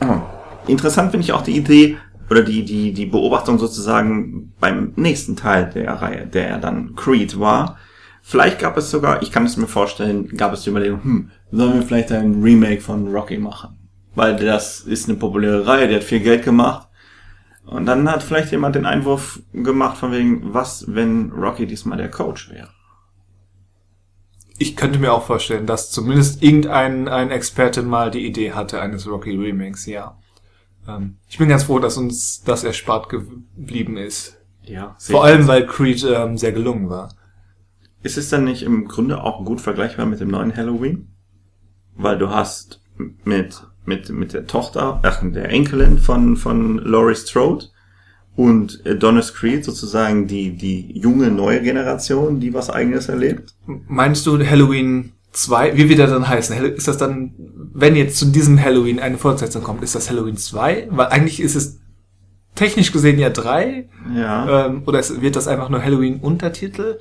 [0.67, 1.97] Interessant finde ich auch die Idee
[2.31, 7.79] oder die, die, die Beobachtung sozusagen beim nächsten Teil der Reihe, der dann Creed war.
[8.23, 11.75] Vielleicht gab es sogar, ich kann es mir vorstellen, gab es die Überlegung, hm, sollen
[11.75, 13.86] wir vielleicht ein Remake von Rocky machen?
[14.17, 16.89] Weil das ist eine populäre Reihe, die hat viel Geld gemacht.
[17.65, 22.11] Und dann hat vielleicht jemand den Einwurf gemacht von wegen, was, wenn Rocky diesmal der
[22.11, 22.71] Coach wäre?
[24.59, 29.07] Ich könnte mir auch vorstellen, dass zumindest irgendein ein Experte mal die Idee hatte eines
[29.07, 30.17] Rocky Remakes, ja.
[30.89, 34.39] Ähm, ich bin ganz froh, dass uns das erspart geblieben ist.
[34.63, 34.97] Ja.
[34.99, 37.11] Vor allem, weil Creed ähm, sehr gelungen war.
[38.03, 41.09] Ist es dann nicht im Grunde auch gut vergleichbar mit dem neuen Halloween?
[41.95, 42.81] Weil du hast
[43.25, 47.67] mit mit, mit der Tochter, ach, der Enkelin von, von Laurie Strode
[48.37, 53.55] und Adonis Creed sozusagen die, die junge neue Generation, die was eigenes erlebt.
[53.67, 56.57] Meinst du Halloween 2, wie wird er dann heißen?
[56.65, 57.35] Ist das dann,
[57.73, 60.89] wenn jetzt zu diesem Halloween eine Fortsetzung kommt, ist das Halloween 2?
[60.91, 61.81] Weil eigentlich ist es
[62.55, 63.89] technisch gesehen ja 3.
[64.15, 64.67] Ja.
[64.67, 66.99] Ähm, oder wird das einfach nur Halloween Untertitel?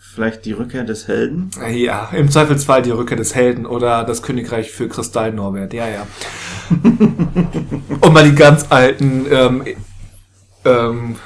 [0.00, 1.50] Vielleicht die Rückkehr des Helden?
[1.70, 5.72] Ja, im Zweifelsfall die Rückkehr des Helden oder das Königreich für Kristall Norbert.
[5.72, 6.06] Ja, ja.
[8.00, 9.64] um mal die ganz alten ähm,
[10.64, 11.16] ähm,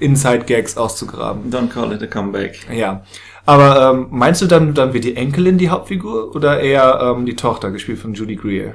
[0.00, 1.50] Inside-Gags auszugraben.
[1.50, 2.66] Don't call it a comeback.
[2.72, 3.04] Ja.
[3.44, 7.36] Aber ähm, meinst du dann, dann wird die Enkelin die Hauptfigur oder eher ähm, die
[7.36, 8.74] Tochter, gespielt von Judy Greer?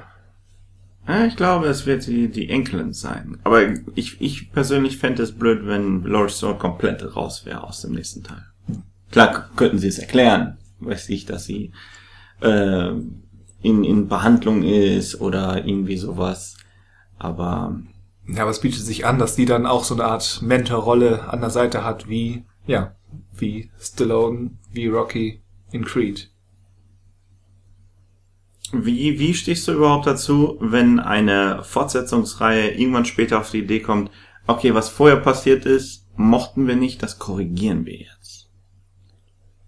[1.08, 3.38] Ja, ich glaube, es wird die, die Enkelin sein.
[3.46, 3.62] Aber
[3.96, 8.24] ich, ich persönlich fände es blöd, wenn Laurie Strode komplett raus wäre aus dem nächsten
[8.24, 8.44] Teil.
[9.12, 11.72] Klar könnten sie es erklären, weiß ich, dass sie
[12.42, 12.90] äh,
[13.62, 16.58] in, in Behandlung ist oder irgendwie sowas.
[17.18, 17.80] Aber
[18.28, 21.40] ja, aber es bietet sich an, dass die dann auch so eine Art Mentorrolle an
[21.40, 22.96] der Seite hat, wie ja,
[23.34, 25.42] wie Stallone, wie Rocky
[25.72, 26.30] in Creed.
[28.74, 34.12] Wie, wie stehst du überhaupt dazu, wenn eine Fortsetzungsreihe irgendwann später auf die Idee kommt,
[34.46, 38.47] okay, was vorher passiert ist, mochten wir nicht, das korrigieren wir jetzt.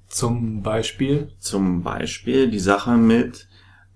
[0.09, 1.31] Zum Beispiel?
[1.39, 3.47] Zum Beispiel die Sache mit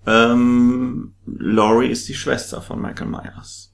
[0.06, 3.72] ähm, Laurie ist die Schwester von Michael Myers.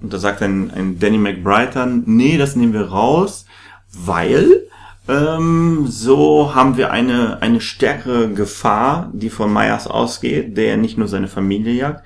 [0.00, 3.44] Und da sagt ein, ein Danny McBride dann, nee, das nehmen wir raus,
[3.92, 4.66] weil
[5.08, 11.08] ähm, so haben wir eine, eine stärkere Gefahr, die von Myers ausgeht, der nicht nur
[11.08, 12.04] seine Familie jagt.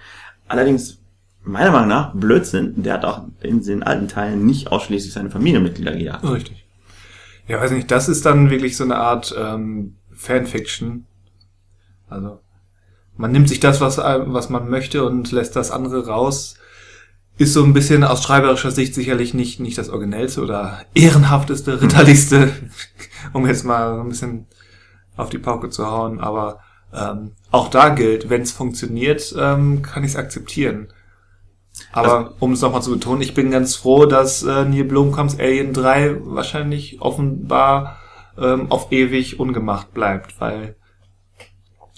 [0.48, 0.98] Allerdings,
[1.42, 5.92] meiner Meinung nach, Blödsinn, der hat auch in den alten Teilen nicht ausschließlich seine Familienmitglieder
[5.92, 6.24] gejagt.
[6.24, 6.63] Richtig.
[7.46, 11.06] Ja, weiß nicht, das ist dann wirklich so eine Art ähm, Fanfiction.
[12.08, 12.40] Also,
[13.16, 16.56] man nimmt sich das, was, was man möchte und lässt das andere raus
[17.36, 22.52] ist so ein bisschen aus schreiberischer Sicht sicherlich nicht, nicht das originellste oder ehrenhafteste, ritterlichste,
[23.32, 24.46] um jetzt mal so ein bisschen
[25.16, 26.20] auf die Pauke zu hauen.
[26.20, 26.60] Aber
[26.92, 30.88] ähm, auch da gilt, wenn es funktioniert, ähm, kann ich es akzeptieren.
[31.92, 35.38] Aber also, um es nochmal zu betonen, ich bin ganz froh, dass äh, Neil Blomkamps
[35.38, 37.98] Alien 3 wahrscheinlich offenbar
[38.38, 40.76] ähm, auf ewig ungemacht bleibt, weil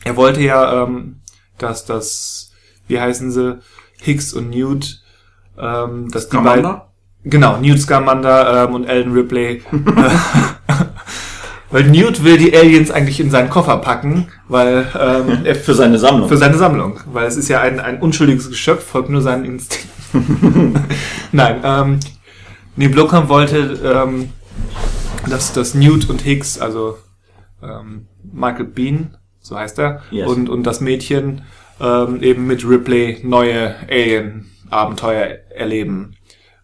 [0.04, 1.20] er wollte ja, ähm,
[1.58, 2.52] dass das,
[2.88, 3.58] wie heißen sie,
[4.00, 5.02] Hicks und Newt
[5.58, 6.80] ähm, dass die beiden,
[7.24, 9.62] genau, Newt Scamander ähm, und Ellen Ripley.
[11.70, 15.98] weil Newt will die Aliens eigentlich in seinen Koffer packen, weil ähm, er für seine
[15.98, 16.28] Sammlung.
[16.28, 20.78] Für seine Sammlung, weil es ist ja ein, ein unschuldiges Geschöpf, folgt nur seinen Instinkten.
[21.32, 22.00] Nein, ähm,
[22.76, 24.30] nee, Blomkamp wollte, ähm,
[25.28, 26.98] dass, dass Newt und Hicks, also
[27.62, 30.28] ähm, Michael Bean, so heißt er, yes.
[30.28, 31.42] und, und das Mädchen
[31.80, 36.16] ähm, eben mit Ripley neue Alien Abenteuer erleben.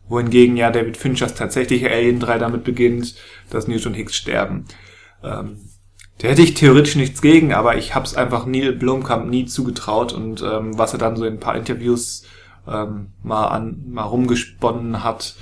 [0.09, 3.15] Wohingegen ja David Finchers tatsächliche Alien 3 damit beginnt,
[3.51, 4.67] dass Newt und Hicks sterben.
[5.23, 5.59] Ähm,
[6.19, 10.13] da hätte ich theoretisch nichts gegen, aber ich habe es einfach Neil Blomkamp nie zugetraut
[10.13, 12.25] und ähm, was er dann so in ein paar Interviews
[12.67, 15.35] ähm, mal an mal rumgesponnen hat,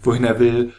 [0.00, 0.72] wohin er will,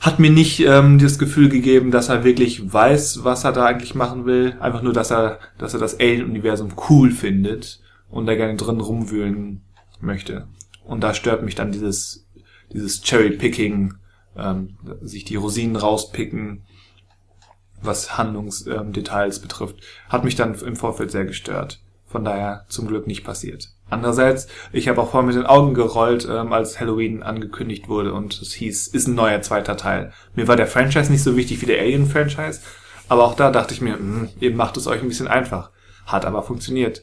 [0.00, 3.94] hat mir nicht ähm, das Gefühl gegeben, dass er wirklich weiß, was er da eigentlich
[3.94, 4.56] machen will.
[4.60, 9.62] Einfach nur, dass er, dass er das Alien-Universum cool findet und da gerne drin rumwühlen
[10.00, 10.46] möchte.
[10.84, 12.26] Und da stört mich dann dieses,
[12.72, 13.94] dieses Cherry-Picking,
[14.36, 16.62] ähm, sich die Rosinen rauspicken,
[17.82, 19.76] was Handlungsdetails ähm, betrifft,
[20.08, 21.80] hat mich dann im Vorfeld sehr gestört.
[22.06, 23.68] Von daher zum Glück nicht passiert.
[23.90, 28.40] Andererseits, ich habe auch voll mit den Augen gerollt, ähm, als Halloween angekündigt wurde und
[28.40, 30.12] es hieß, ist ein neuer zweiter Teil.
[30.34, 32.60] Mir war der Franchise nicht so wichtig wie der Alien-Franchise,
[33.08, 35.70] aber auch da dachte ich mir, mh, hm, ihr macht es euch ein bisschen einfach.
[36.06, 37.02] Hat aber funktioniert.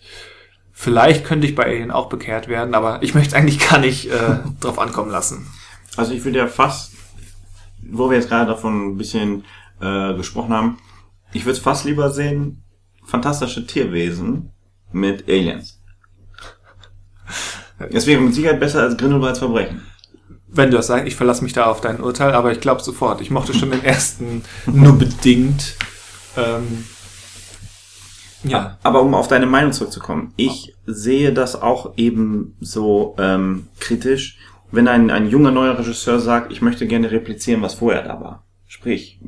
[0.72, 4.38] Vielleicht könnte ich bei Alien auch bekehrt werden, aber ich möchte eigentlich gar nicht äh,
[4.60, 5.48] drauf ankommen lassen.
[5.98, 6.92] Also ich würde ja fast,
[7.82, 9.46] wo wir jetzt gerade davon ein bisschen
[9.82, 10.78] äh, gesprochen haben,
[11.34, 12.64] ich würde es fast lieber sehen,
[13.04, 14.52] fantastische Tierwesen
[14.92, 15.82] mit Aliens.
[17.90, 19.82] Es wäre mit Sicherheit besser als Grindelwalds Verbrechen.
[20.48, 23.20] Wenn du das sagst, ich verlasse mich da auf dein Urteil, aber ich glaube sofort.
[23.20, 25.76] Ich mochte schon den ersten nur bedingt.
[26.38, 26.86] Ähm,
[28.44, 28.78] ja.
[28.84, 34.38] Aber um auf deine Meinung zurückzukommen, ich sehe das auch eben so ähm, kritisch,
[34.72, 38.46] wenn ein, ein junger neuer Regisseur sagt, ich möchte gerne replizieren, was vorher da war.
[38.68, 39.20] Sprich,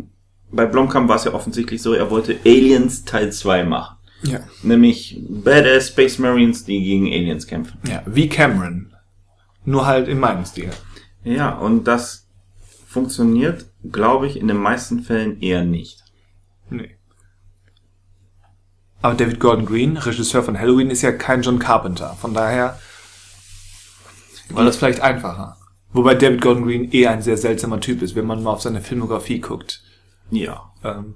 [0.52, 3.98] bei Blomkamp war es ja offensichtlich so, er wollte Aliens Teil 2 machen.
[4.24, 4.40] Ja.
[4.64, 7.78] Nämlich Badass Space Marines, die gegen Aliens kämpfen.
[7.88, 8.94] Ja, wie Cameron.
[9.66, 10.72] Nur halt in meinem Stil.
[11.24, 12.28] Ja, und das
[12.88, 16.04] funktioniert, glaube ich, in den meisten Fällen eher nicht.
[16.70, 16.96] Nee.
[19.02, 22.16] Aber David Gordon Green, Regisseur von Halloween, ist ja kein John Carpenter.
[22.20, 22.80] Von daher
[24.50, 25.58] war das vielleicht einfacher.
[25.92, 28.82] Wobei David Gordon Green eh ein sehr seltsamer Typ ist, wenn man mal auf seine
[28.82, 29.84] Filmografie guckt.
[30.32, 30.72] Ja.
[30.84, 31.16] Ähm,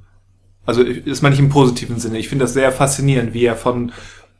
[0.65, 2.19] also das meine ich im positiven Sinne.
[2.19, 3.91] Ich finde das sehr faszinierend, wie er von,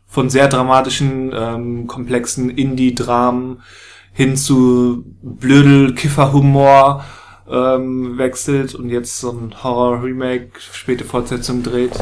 [0.06, 3.62] von sehr dramatischen, ähm, komplexen Indie-Dramen
[4.14, 7.06] hin zu Blödel, Kifferhumor
[7.50, 11.98] ähm, wechselt und jetzt so ein Horror-Remake, späte Fortsetzung dreht.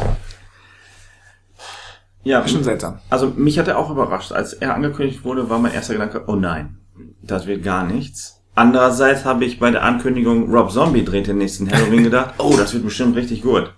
[2.23, 2.99] Ja, schon seltsam.
[3.09, 4.31] Also mich hat er auch überrascht.
[4.31, 6.77] Als er angekündigt wurde, war mein erster Gedanke, oh nein,
[7.21, 8.38] das wird gar nichts.
[8.55, 12.73] Andererseits habe ich bei der Ankündigung, Rob Zombie dreht den nächsten Halloween gedacht, oh, das
[12.73, 13.73] wird bestimmt richtig gut.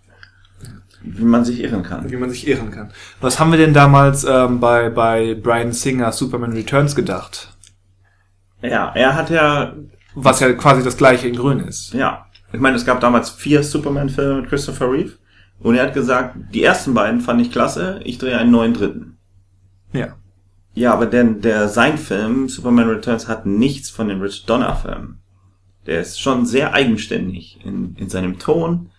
[1.03, 2.09] Wie man sich irren kann.
[2.11, 2.91] Wie man sich irren kann.
[3.19, 7.55] Was haben wir denn damals ähm, bei, bei Brian Singer Superman Returns gedacht?
[8.61, 9.73] Ja, er hat ja...
[10.13, 11.93] Was ja quasi das gleiche in grün ist.
[11.93, 12.27] Ja.
[12.53, 15.13] Ich meine, es gab damals vier Superman-Filme mit Christopher Reeve.
[15.59, 19.17] Und er hat gesagt, die ersten beiden fand ich klasse, ich drehe einen neuen dritten.
[19.93, 20.15] Ja.
[20.73, 25.19] Ja, aber denn der sein Film, Superman Returns, hat nichts von den Rich Donner Filmen.
[25.85, 28.91] Der ist schon sehr eigenständig in, in seinem Ton,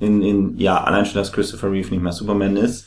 [0.00, 2.86] in, in, ja, allein schon, dass Christopher Reeve nicht mehr Superman ist.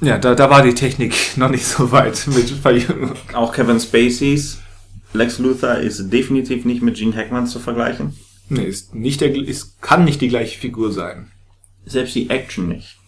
[0.00, 3.12] Ja, da, da war die Technik noch nicht so weit mit Verjüngung.
[3.34, 4.58] Auch Kevin Spaceys
[5.12, 8.16] Lex Luthor ist definitiv nicht mit Gene Hackman zu vergleichen.
[8.48, 11.30] Nee, ist nicht der, ist, kann nicht die gleiche Figur sein.
[11.84, 12.98] Selbst die Action nicht.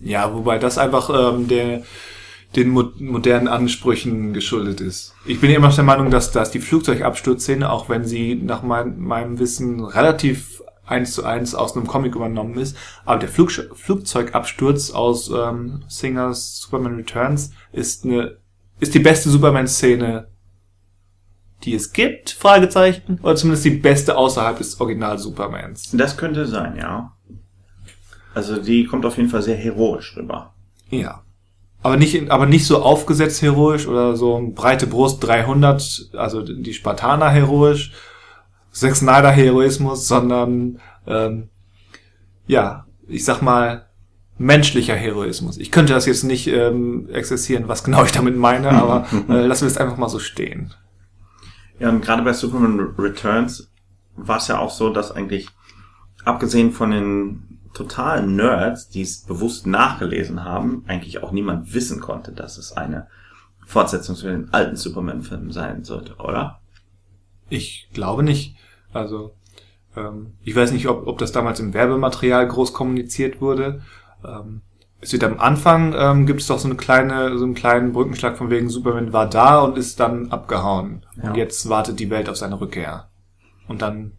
[0.00, 1.82] Ja, wobei das einfach ähm, der
[2.56, 5.14] den mo modernen Ansprüchen geschuldet ist.
[5.26, 8.98] Ich bin immer noch der Meinung, dass, dass die Flugzeugabsturzszene, auch wenn sie nach mein,
[9.00, 14.90] meinem Wissen relativ eins zu eins aus einem Comic übernommen ist, aber der Flug Flugzeugabsturz
[14.90, 18.36] aus ähm, Singers Superman Returns ist eine
[18.80, 20.28] ist die beste Superman-Szene,
[21.62, 25.90] die es gibt, Fragezeichen, oder zumindest die beste außerhalb des Original Supermans.
[25.92, 27.16] Das könnte sein, ja.
[28.34, 30.54] Also die kommt auf jeden Fall sehr heroisch rüber.
[30.90, 31.23] Ja.
[31.84, 37.28] Aber nicht, aber nicht so aufgesetzt heroisch oder so breite Brust 300, also die Spartaner
[37.28, 37.92] heroisch,
[38.72, 41.50] Zack Snyder Heroismus, sondern, ähm,
[42.46, 43.84] ja, ich sag mal,
[44.38, 45.58] menschlicher Heroismus.
[45.58, 49.64] Ich könnte das jetzt nicht ähm, exerzieren, was genau ich damit meine, aber äh, lassen
[49.64, 50.72] wir es einfach mal so stehen.
[51.80, 53.70] Ja, und gerade bei Superman Returns
[54.16, 55.50] war es ja auch so, dass eigentlich,
[56.24, 62.32] abgesehen von den totalen Nerds, die es bewusst nachgelesen haben, eigentlich auch niemand wissen konnte,
[62.32, 63.08] dass es eine
[63.66, 66.60] Fortsetzung zu den alten Superman-Filmen sein sollte, oder?
[67.48, 68.56] Ich glaube nicht.
[68.92, 69.34] Also,
[69.96, 73.82] ähm, ich weiß nicht, ob, ob das damals im Werbematerial groß kommuniziert wurde.
[74.24, 74.62] Ähm,
[75.00, 78.38] es wird am Anfang, ähm, gibt es doch so eine kleine, so einen kleinen Brückenschlag
[78.38, 81.04] von wegen Superman war da und ist dann abgehauen.
[81.16, 81.30] Ja.
[81.30, 83.10] Und jetzt wartet die Welt auf seine Rückkehr.
[83.68, 84.12] Und dann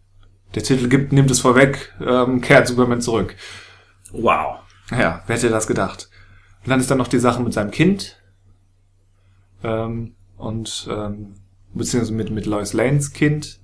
[0.56, 3.36] der Titel gibt, nimmt es vorweg, ähm, kehrt Superman zurück.
[4.10, 4.60] Wow.
[4.90, 6.08] Ja, wer hätte das gedacht?
[6.64, 8.16] Und dann ist dann noch die Sache mit seinem Kind.
[9.62, 11.34] Ähm, und ähm,
[11.74, 13.60] beziehungsweise mit, mit Lois Lanes Kind.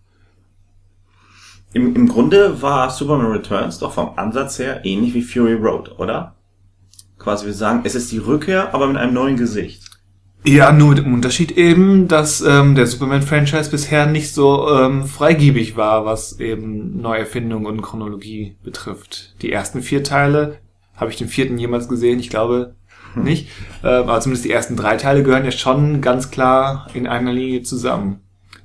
[1.72, 6.34] Im, Im Grunde war Superman Returns doch vom Ansatz her ähnlich wie Fury Road, oder?
[7.18, 9.91] Quasi wir sagen, es ist die Rückkehr, aber mit einem neuen Gesicht.
[10.44, 15.76] Ja, nur mit dem Unterschied eben, dass ähm, der Superman-Franchise bisher nicht so ähm, freigiebig
[15.76, 19.36] war, was eben Neuerfindung und Chronologie betrifft.
[19.42, 20.58] Die ersten vier Teile,
[20.96, 22.18] habe ich den vierten jemals gesehen?
[22.18, 22.74] Ich glaube
[23.14, 23.22] hm.
[23.22, 23.48] nicht.
[23.84, 27.62] Ähm, aber zumindest die ersten drei Teile gehören ja schon ganz klar in einer Linie
[27.62, 28.20] zusammen.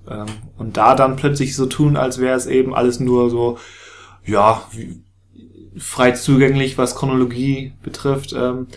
[0.09, 0.25] Ähm,
[0.57, 3.59] und da dann plötzlich so tun, als wäre es eben alles nur so,
[4.25, 5.03] ja, wie,
[5.77, 8.33] frei zugänglich, was Chronologie betrifft.
[8.33, 8.67] Ähm,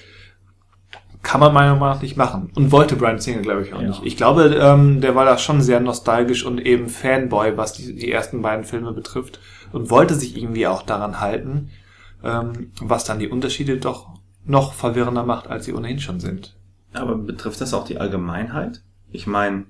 [1.22, 2.50] kann man meiner Meinung nach nicht machen.
[2.54, 3.88] Und wollte Brian Singer, glaube ich, auch ja.
[3.88, 4.02] nicht.
[4.04, 8.11] Ich glaube, ähm, der war da schon sehr nostalgisch und eben Fanboy, was die, die
[8.11, 9.40] ersten beiden Filme betrifft.
[9.72, 11.70] Und wollte sich irgendwie auch daran halten,
[12.24, 14.09] ähm, was dann die Unterschiede doch
[14.44, 16.56] noch verwirrender macht, als sie ohnehin schon sind.
[16.92, 18.83] Aber betrifft das auch die Allgemeinheit?
[19.12, 19.66] Ich meine,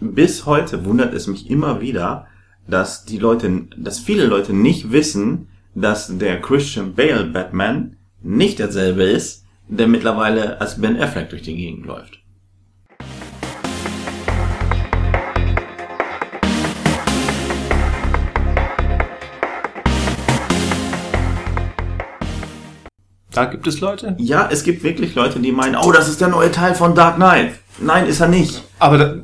[0.00, 2.26] bis heute wundert es mich immer wieder,
[2.66, 9.04] dass die Leute, dass viele Leute nicht wissen, dass der Christian Bale Batman nicht derselbe
[9.04, 12.20] ist, der mittlerweile als Ben Affleck durch die Gegend läuft.
[23.30, 24.16] Da gibt es Leute?
[24.18, 27.16] Ja, es gibt wirklich Leute, die meinen, oh, das ist der neue Teil von Dark
[27.16, 27.52] Knight.
[27.78, 28.64] Nein, ist er nicht.
[28.80, 29.14] Aber da,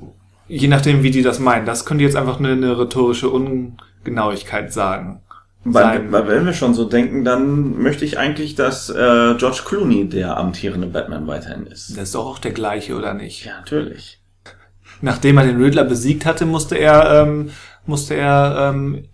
[0.47, 5.24] je nachdem, wie die das meinen, das könnte jetzt einfach eine, eine rhetorische Ungenauigkeit sagen.
[5.65, 10.09] Weil, weil wenn wir schon so denken, dann möchte ich eigentlich, dass äh, George Clooney
[10.09, 11.91] der amtierende Batman weiterhin ist.
[11.97, 13.47] Das ist doch auch der gleiche, oder nicht?
[13.47, 14.21] Ja, natürlich.
[15.01, 17.51] Nachdem er den Riddler besiegt hatte, musste er, ähm,
[17.87, 19.05] musste er ähm,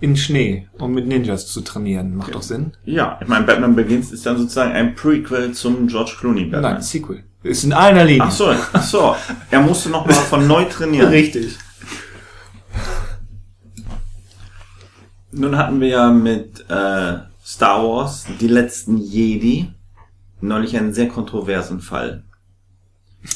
[0.00, 2.16] in Schnee, um mit Ninjas zu trainieren.
[2.16, 2.36] Macht okay.
[2.36, 2.72] doch Sinn?
[2.84, 6.74] Ja, ich meine, Batman Begins ist dann sozusagen ein Prequel zum George Clooney Batman.
[6.74, 7.22] Nein, Sequel.
[7.44, 8.24] Ist in einer Linie.
[8.24, 9.16] Ach so, ach so.
[9.50, 11.08] Er musste noch mal von neu trainieren.
[11.08, 11.56] Richtig.
[15.32, 17.14] Nun hatten wir ja mit äh,
[17.44, 19.72] Star Wars, die letzten Jedi,
[20.42, 22.24] neulich einen sehr kontroversen Fall.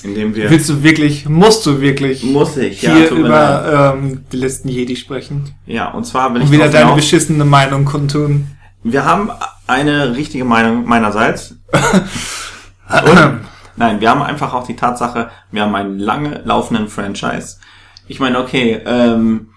[0.02, 4.24] In dem wir Willst du wirklich, musst du wirklich muss ich, hier ja, über ähm,
[4.30, 5.54] die letzten Jedi sprechen?
[5.64, 8.48] Ja, und zwar will ich und wieder deine beschissene Meinung kundtun.
[8.82, 9.30] Wir haben
[9.66, 11.56] eine richtige Meinung meinerseits.
[11.72, 13.40] und,
[13.76, 17.56] nein, wir haben einfach auch die Tatsache, wir haben einen lange laufenden Franchise.
[18.06, 19.48] Ich meine, okay, ähm,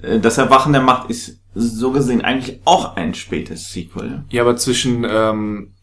[0.00, 4.24] äh, das Erwachen der Macht ist so gesehen eigentlich auch ein spätes Sequel.
[4.30, 5.74] Ja, aber zwischen, ähm,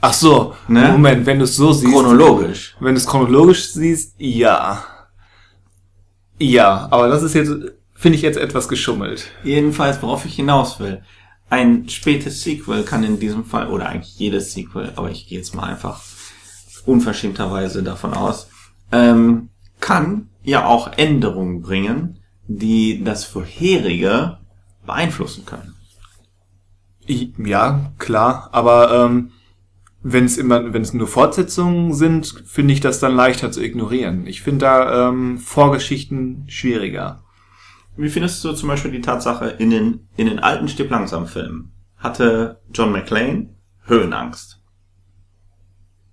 [0.00, 0.92] ach so, ne?
[0.92, 1.92] Moment, wenn du es so siehst.
[1.92, 2.76] Chronologisch.
[2.80, 4.84] Wenn du es chronologisch siehst, ja.
[6.38, 7.52] Ja, aber das ist jetzt,
[7.94, 9.26] finde ich jetzt etwas geschummelt.
[9.44, 11.02] Jedenfalls, worauf ich hinaus will.
[11.50, 15.54] Ein spätes Sequel kann in diesem Fall, oder eigentlich jedes Sequel, aber ich gehe jetzt
[15.54, 16.00] mal einfach
[16.86, 18.48] unverschämterweise davon aus,
[18.92, 19.50] ähm,
[19.80, 24.38] kann ja auch Änderungen bringen, die das vorherige
[24.84, 25.74] beeinflussen können.
[27.06, 29.32] Ja, klar, aber ähm,
[30.02, 34.26] wenn es immer, wenn es nur Fortsetzungen sind, finde ich das dann leichter zu ignorieren.
[34.26, 37.24] Ich finde da ähm, Vorgeschichten schwieriger.
[37.96, 41.72] Wie findest du zum Beispiel die Tatsache, in den, in den alten Stipp langsam Filmen
[42.00, 43.50] hatte John McClane
[43.84, 44.60] Höhenangst.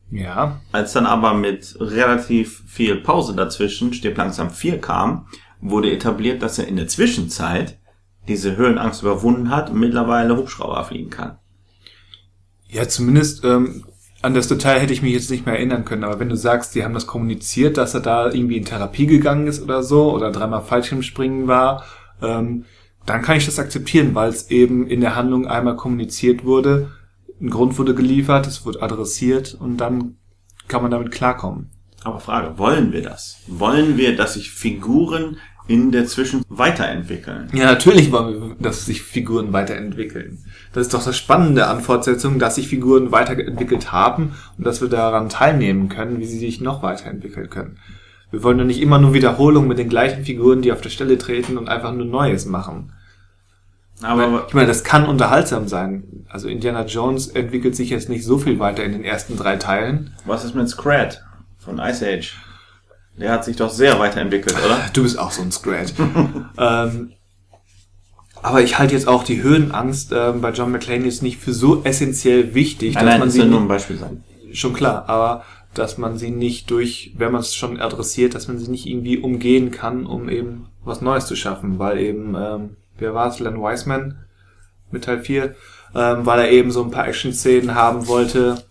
[0.10, 0.62] Ja.
[0.72, 5.28] Als dann aber mit relativ viel Pause dazwischen Stirb langsam 4 kam,
[5.60, 7.80] wurde etabliert, dass er in der Zwischenzeit
[8.28, 11.38] diese Höhenangst überwunden hat und mittlerweile Hubschrauber fliegen kann.
[12.70, 13.86] Ja, zumindest ähm,
[14.22, 16.76] an das Detail hätte ich mich jetzt nicht mehr erinnern können, aber wenn du sagst,
[16.76, 20.32] die haben das kommuniziert, dass er da irgendwie in Therapie gegangen ist oder so oder
[20.32, 21.84] dreimal Fallschirmspringen war,
[22.22, 22.66] ähm,
[23.06, 26.92] dann kann ich das akzeptieren, weil es eben in der Handlung einmal kommuniziert wurde,
[27.40, 30.18] ein Grund wurde geliefert, es wurde adressiert und dann
[30.68, 31.70] kann man damit klarkommen.
[32.04, 33.38] Aber Frage, wollen wir das?
[33.48, 35.38] Wollen wir, dass sich Figuren
[35.68, 37.50] in der Zwischen weiterentwickeln?
[37.54, 40.40] Ja, natürlich wollen wir, dass sich Figuren weiterentwickeln.
[40.74, 44.90] Das ist doch das Spannende an Fortsetzungen, dass sich Figuren weiterentwickelt haben und dass wir
[44.90, 47.78] daran teilnehmen können, wie sie sich noch weiterentwickeln können.
[48.32, 51.18] Wir wollen doch nicht immer nur Wiederholungen mit den gleichen Figuren, die auf der Stelle
[51.18, 52.94] treten und einfach nur Neues machen.
[54.02, 56.26] Aber ich meine, das kann unterhaltsam sein.
[56.30, 60.14] Also Indiana Jones entwickelt sich jetzt nicht so viel weiter in den ersten drei Teilen.
[60.26, 61.24] Was ist mit Scrat
[61.58, 62.36] von Ice Age?
[63.18, 64.80] Der hat sich doch sehr weiterentwickelt, oder?
[64.94, 65.94] Du bist auch so ein Scrat.
[66.58, 67.14] ähm,
[68.42, 71.84] aber ich halte jetzt auch die Höhenangst ähm, bei John McClane jetzt nicht für so
[71.84, 74.24] essentiell wichtig, nein, dass nein, man das sie nur ein Beispiel sein.
[74.54, 75.44] schon klar, aber
[75.74, 79.18] dass man sie nicht durch, wenn man es schon adressiert, dass man sie nicht irgendwie
[79.18, 83.60] umgehen kann, um eben was Neues zu schaffen, weil eben, ähm, wer war es, Len
[83.60, 84.20] Wiseman
[84.92, 85.56] mit Teil 4,
[85.96, 88.64] ähm, weil er eben so ein paar Action-Szenen haben wollte,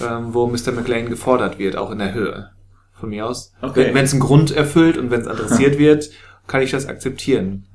[0.00, 0.72] ähm, wo Mr.
[0.72, 2.50] McLean gefordert wird, auch in der Höhe.
[2.98, 3.52] Von mir aus.
[3.60, 3.90] Okay.
[3.92, 6.10] Wenn es einen Grund erfüllt und wenn es adressiert wird,
[6.46, 7.66] kann ich das akzeptieren.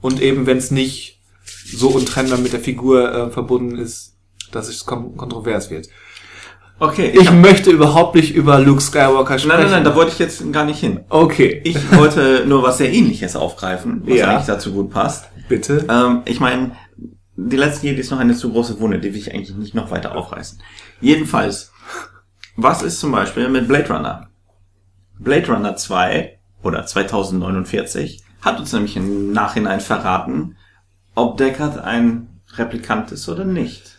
[0.00, 4.14] Und eben, wenn es nicht so untrennbar mit der Figur äh, verbunden ist,
[4.52, 5.88] dass es kon kontrovers wird.
[6.78, 9.48] Okay, Ich hab- möchte überhaupt nicht über Luke Skywalker sprechen.
[9.48, 11.00] Nein, nein, nein, da wollte ich jetzt gar nicht hin.
[11.08, 11.60] Okay.
[11.64, 14.28] Ich wollte nur was sehr ähnliches aufgreifen, was Ja.
[14.30, 15.26] eigentlich dazu gut passt.
[15.48, 15.84] Bitte.
[15.90, 16.76] Ähm, ich meine,
[17.36, 19.90] die letzten Jedi ist noch eine zu große Wunde, die will ich eigentlich nicht noch
[19.90, 20.60] weiter aufreißen.
[21.00, 21.72] Jedenfalls,
[22.56, 24.27] was ist zum Beispiel mit Blade Runner?
[25.18, 30.56] Blade Runner 2 oder 2049 hat uns nämlich im Nachhinein verraten,
[31.14, 33.98] ob Deckard ein Replikant ist oder nicht.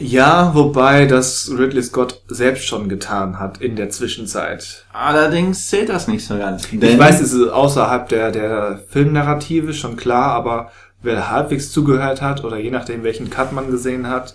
[0.00, 4.84] Ja, wobei das Ridley Scott selbst schon getan hat in der Zwischenzeit.
[4.92, 6.72] Allerdings zählt das nicht so ganz.
[6.72, 10.70] ich weiß, es ist außerhalb der, der Filmnarrative schon klar, aber
[11.02, 14.34] wer halbwegs zugehört hat oder je nachdem welchen Cut man gesehen hat,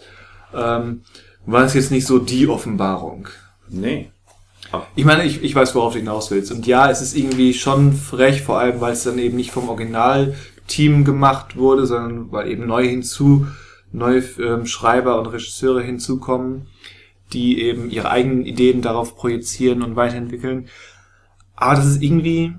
[0.54, 1.04] ähm,
[1.46, 3.30] war es jetzt nicht so die Offenbarung.
[3.70, 4.12] Nee.
[4.96, 6.52] Ich meine, ich, ich weiß, worauf du hinaus willst.
[6.52, 9.70] Und ja, es ist irgendwie schon frech, vor allem, weil es dann eben nicht vom
[9.70, 13.48] Originalteam gemacht wurde, sondern weil eben neu hinzu,
[13.92, 16.68] neue ähm, Schreiber und Regisseure hinzukommen,
[17.34, 20.68] die eben ihre eigenen Ideen darauf projizieren und weiterentwickeln.
[21.56, 22.56] Aber das ist irgendwie,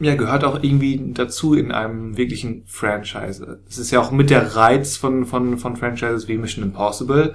[0.00, 3.60] ja, gehört auch irgendwie dazu in einem wirklichen Franchise.
[3.68, 7.34] Es ist ja auch mit der Reiz von, von, von Franchises wie Mission Impossible,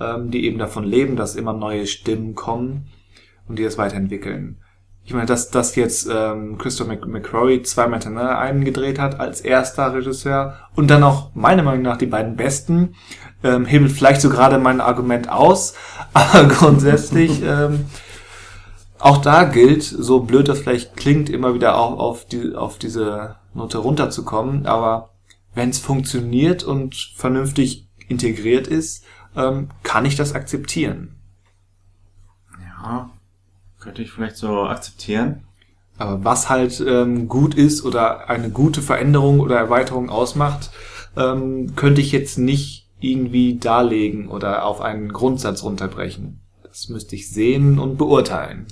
[0.00, 2.88] ähm, die eben davon leben, dass immer neue Stimmen kommen
[3.48, 4.58] und die das weiterentwickeln.
[5.04, 9.40] Ich meine, dass, dass jetzt ähm, Christopher Mc- McQuarrie zweimal hintereinander einen gedreht hat als
[9.40, 12.96] erster Regisseur und dann auch meiner Meinung nach die beiden besten,
[13.44, 15.74] ähm, hebelt vielleicht so gerade mein Argument aus,
[16.12, 17.86] aber grundsätzlich ähm,
[18.98, 23.36] auch da gilt, so blöd das vielleicht klingt, immer wieder auch auf, die, auf diese
[23.54, 25.10] Note runterzukommen, aber
[25.54, 29.04] wenn es funktioniert und vernünftig integriert ist,
[29.36, 31.14] ähm, kann ich das akzeptieren.
[32.60, 33.10] Ja,
[33.78, 35.44] könnte ich vielleicht so akzeptieren.
[35.98, 40.70] Aber was halt ähm, gut ist oder eine gute Veränderung oder Erweiterung ausmacht,
[41.16, 46.40] ähm, könnte ich jetzt nicht irgendwie darlegen oder auf einen Grundsatz runterbrechen.
[46.62, 48.66] Das müsste ich sehen und beurteilen.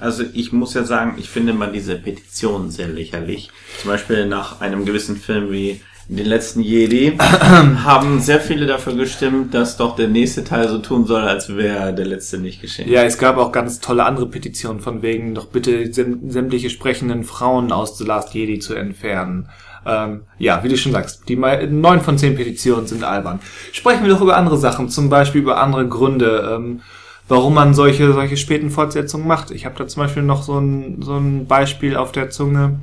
[0.00, 3.50] Also ich muss ja sagen, ich finde mal diese Petition sehr lächerlich.
[3.80, 5.80] Zum Beispiel nach einem gewissen Film wie
[6.16, 11.06] Den letzten Jedi haben sehr viele dafür gestimmt, dass doch der nächste Teil so tun
[11.06, 12.90] soll, als wäre der letzte nicht geschehen.
[12.90, 17.24] Ja, es gab auch ganz tolle andere Petitionen von wegen, doch bitte säm- sämtliche sprechenden
[17.24, 19.48] Frauen aus The Last Jedi zu entfernen.
[19.86, 23.40] Ähm, ja, wie du schon sagst, die neun von zehn Petitionen sind albern.
[23.72, 26.82] Sprechen wir doch über andere Sachen, zum Beispiel über andere Gründe, ähm,
[27.26, 29.50] warum man solche, solche späten Fortsetzungen macht.
[29.50, 32.80] Ich habe da zum Beispiel noch so ein, so ein Beispiel auf der Zunge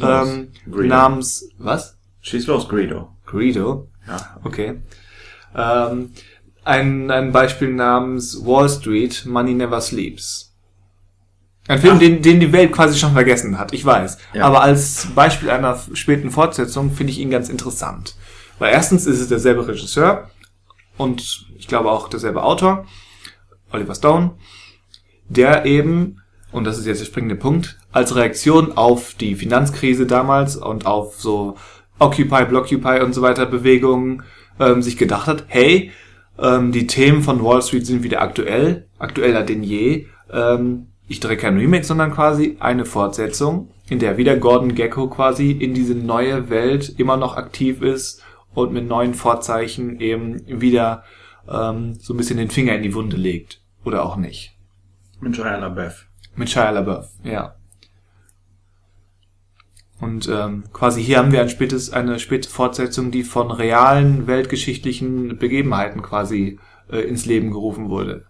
[0.00, 0.48] ähm,
[0.88, 1.96] namens, was?
[2.24, 3.10] Schieß los, Greedo.
[3.26, 3.88] Greedo?
[4.08, 4.40] Ja.
[4.44, 4.80] Okay.
[5.54, 6.10] Ähm,
[6.64, 10.54] ein, ein Beispiel namens Wall Street, Money Never Sleeps.
[11.68, 11.98] Ein Film, Ach.
[11.98, 14.16] den, den die Welt quasi schon vergessen hat, ich weiß.
[14.32, 14.44] Ja.
[14.46, 18.16] Aber als Beispiel einer späten Fortsetzung finde ich ihn ganz interessant.
[18.58, 20.30] Weil erstens ist es derselbe Regisseur
[20.96, 22.86] und ich glaube auch derselbe Autor,
[23.70, 24.32] Oliver Stone,
[25.28, 26.22] der eben,
[26.52, 31.20] und das ist jetzt der springende Punkt, als Reaktion auf die Finanzkrise damals und auf
[31.20, 31.56] so
[31.98, 34.22] Occupy, Blockupy und so weiter Bewegungen
[34.58, 35.92] ähm, sich gedacht hat, hey,
[36.38, 40.06] ähm, die Themen von Wall Street sind wieder aktuell, aktueller denn je.
[40.32, 45.52] Ähm, ich drehe kein Remake, sondern quasi eine Fortsetzung, in der wieder Gordon Gecko quasi
[45.52, 48.22] in diese neue Welt immer noch aktiv ist
[48.54, 51.04] und mit neuen Vorzeichen eben wieder
[51.48, 53.60] ähm, so ein bisschen den Finger in die Wunde legt.
[53.84, 54.56] Oder auch nicht.
[55.20, 56.06] Mit Shia LaBeouf.
[56.36, 57.54] Mit Shia LaBeouf, ja.
[60.00, 65.38] Und ähm, quasi hier haben wir ein spätes, eine späte Fortsetzung, die von realen weltgeschichtlichen
[65.38, 66.58] Begebenheiten quasi
[66.90, 68.26] äh, ins Leben gerufen wurde.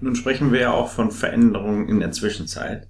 [0.00, 2.86] Nun sprechen wir ja auch von Veränderungen in der Zwischenzeit.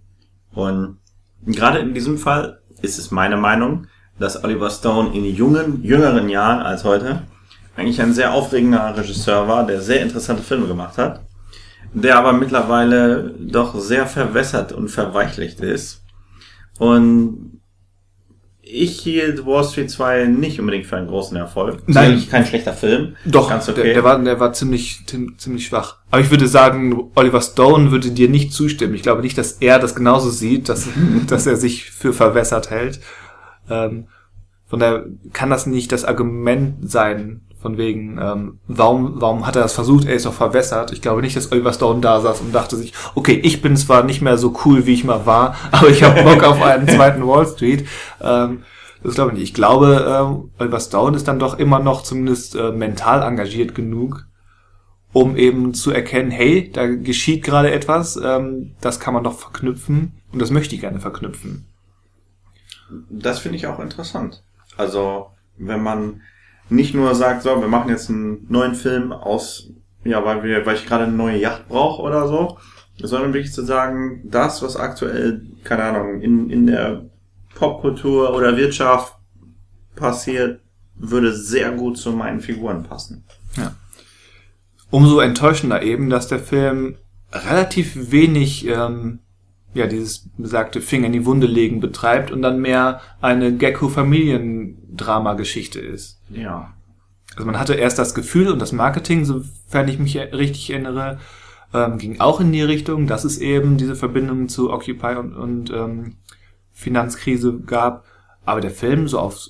[0.53, 0.99] Und
[1.45, 3.87] gerade in diesem Fall ist es meine Meinung,
[4.19, 7.23] dass Oliver Stone in jungen, jüngeren Jahren als heute
[7.77, 11.21] eigentlich ein sehr aufregender Regisseur war, der sehr interessante Filme gemacht hat,
[11.93, 16.06] der aber mittlerweile doch sehr verwässert und verweichlicht ist.
[16.79, 17.61] Und
[18.69, 21.83] ich hielt Wall Street 2 nicht unbedingt für einen großen Erfolg.
[21.87, 22.07] Nein.
[22.07, 23.17] Sicherlich kein schlechter Film.
[23.25, 23.85] Doch, ganz okay.
[23.85, 25.05] Der, der, war, der war ziemlich,
[25.39, 25.99] ziemlich schwach.
[26.11, 28.95] Aber ich würde sagen, Oliver Stone würde dir nicht zustimmen.
[28.95, 30.89] Ich glaube nicht, dass er das genauso sieht, dass,
[31.29, 33.01] dass er sich für verwässert hält.
[33.71, 34.09] Ähm,
[34.67, 39.63] von daher kann das nicht das Argument sein, von wegen, ähm, warum, warum hat er
[39.63, 40.07] das versucht?
[40.07, 40.93] Er ist doch verwässert.
[40.93, 44.05] Ich glaube nicht, dass Oliver Stone da saß und dachte sich, okay, ich bin zwar
[44.05, 47.27] nicht mehr so cool, wie ich mal war, aber ich habe Bock auf einen zweiten
[47.27, 47.89] Wall Street.
[48.21, 48.63] Ähm,
[49.03, 49.49] das glaube ich nicht.
[49.49, 54.29] Ich glaube, ähm, Oliver Stone ist dann doch immer noch zumindest äh, mental engagiert genug,
[55.13, 60.13] um eben zu erkennen, hey, da geschieht gerade etwas, ähm, das kann man doch verknüpfen
[60.33, 61.67] und das möchte ich gerne verknüpfen.
[63.11, 64.45] Das finde ich auch interessant.
[64.77, 66.21] Also, wenn man
[66.69, 69.71] nicht nur sagt, so, wir machen jetzt einen neuen Film aus,
[70.05, 72.59] ja, weil wir, weil ich gerade eine neue Yacht brauche oder so,
[72.99, 77.07] sondern wirklich zu sagen, das, was aktuell, keine Ahnung, in, in der
[77.55, 79.15] Popkultur oder Wirtschaft
[79.95, 80.61] passiert,
[80.95, 83.25] würde sehr gut zu meinen Figuren passen.
[83.57, 83.75] Ja.
[84.91, 86.97] Umso enttäuschender eben, dass der Film
[87.33, 89.21] relativ wenig ähm,
[89.77, 96.21] ja, dieses besagte Finger in die Wunde legen betreibt und dann mehr eine Gecko-Familiendrama-Geschichte ist.
[96.31, 96.73] Ja.
[97.35, 101.19] Also man hatte erst das Gefühl und das Marketing, sofern ich mich richtig erinnere,
[101.75, 105.71] ähm, ging auch in die Richtung, dass es eben diese Verbindung zu Occupy und, und
[105.71, 106.17] ähm,
[106.73, 108.07] Finanzkrise gab.
[108.45, 109.49] Aber der Film so auf,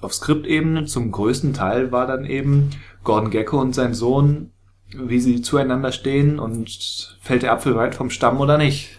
[0.00, 2.68] auf Skriptebene zum größten Teil war dann eben
[3.04, 4.50] Gordon Gecko und sein Sohn,
[4.94, 8.98] wie sie zueinander stehen und fällt der Apfel weit vom Stamm oder nicht.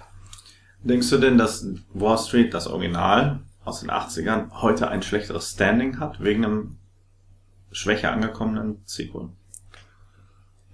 [0.84, 6.00] Denkst du denn, dass Wall Street, das Original aus den 80ern, heute ein schlechteres Standing
[6.00, 6.78] hat, wegen einem
[7.72, 9.30] schwächer angekommenen Sequel?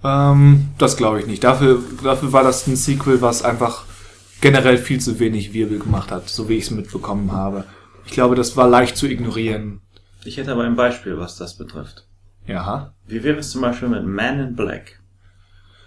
[0.03, 1.43] Ähm, das glaube ich nicht.
[1.43, 3.85] Dafür, dafür war das ein Sequel, was einfach
[4.41, 7.65] generell viel zu wenig Wirbel gemacht hat, so wie ich es mitbekommen habe.
[8.05, 9.81] Ich glaube, das war leicht zu ignorieren.
[10.23, 12.07] Ich hätte aber ein Beispiel, was das betrifft.
[12.45, 12.93] Ja.
[13.07, 15.01] Wie wäre es zum Beispiel mit Man in Black?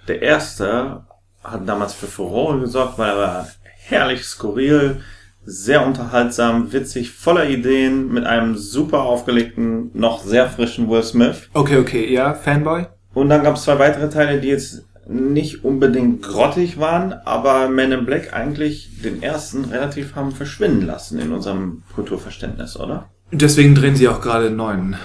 [0.09, 1.05] Der erste
[1.45, 3.49] hat damals für Furore gesorgt, weil er
[3.89, 5.01] herrlich skurril,
[5.45, 11.49] sehr unterhaltsam, witzig, voller Ideen, mit einem super aufgelegten, noch sehr frischen Will Smith.
[11.55, 12.87] Okay, okay, ja, Fanboy.
[13.15, 17.93] Und dann gab es zwei weitere Teile, die jetzt nicht unbedingt grottig waren, aber Men
[17.93, 23.09] in Black eigentlich den ersten relativ haben verschwinden lassen in unserem Kulturverständnis, oder?
[23.33, 24.97] Deswegen drehen sie auch gerade neuen.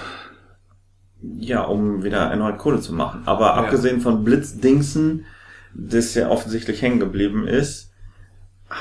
[1.21, 3.21] Ja, um wieder erneut Kohle zu machen.
[3.25, 3.53] Aber ja.
[3.53, 5.23] abgesehen von Blitzdingsen,
[5.73, 7.92] das ja offensichtlich hängen geblieben ist,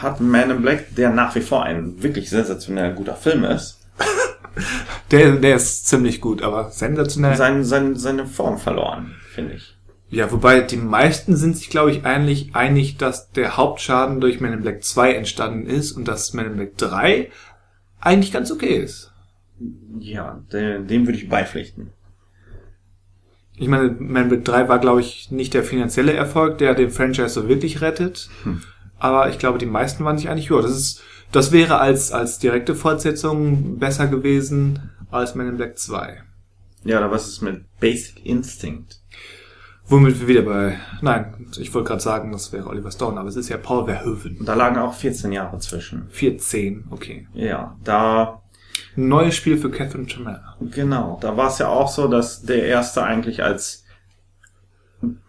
[0.01, 3.81] hat Man in Black, der nach wie vor ein wirklich sensationell guter Film ist.
[5.11, 7.37] der, der ist ziemlich gut, aber sensationell.
[7.37, 9.77] Sein, sein, seine Form verloren, finde ich.
[10.09, 14.53] Ja, wobei die meisten sind sich, glaube ich, eigentlich einig, dass der Hauptschaden durch Man
[14.53, 17.31] in Black 2 entstanden ist und dass Man in Black 3
[18.01, 19.13] eigentlich ganz okay ist.
[19.99, 21.93] Ja, dem, dem würde ich beipflichten.
[23.57, 26.91] Ich meine, Man in Black 3 war, glaube ich, nicht der finanzielle Erfolg, der den
[26.91, 28.29] Franchise so wirklich rettet.
[28.45, 28.63] Hm
[29.03, 32.39] aber ich glaube, die meisten waren sich eigentlich, ja, das ist, das wäre als, als
[32.39, 36.23] direkte Fortsetzung besser gewesen als Men in Black 2.
[36.85, 39.01] Ja, oder was ist mit Basic Instinct?
[39.89, 43.35] Womit wir wieder bei, nein, ich wollte gerade sagen, das wäre Oliver Stone, aber es
[43.35, 44.45] ist ja Paul Verhoeven.
[44.45, 46.09] Da lagen auch 14 Jahre zwischen.
[46.11, 47.27] 14, okay.
[47.35, 48.43] Ja, da...
[48.95, 50.55] Neues Spiel für Catherine Tremere.
[50.61, 53.82] Genau, da war es ja auch so, dass der erste eigentlich als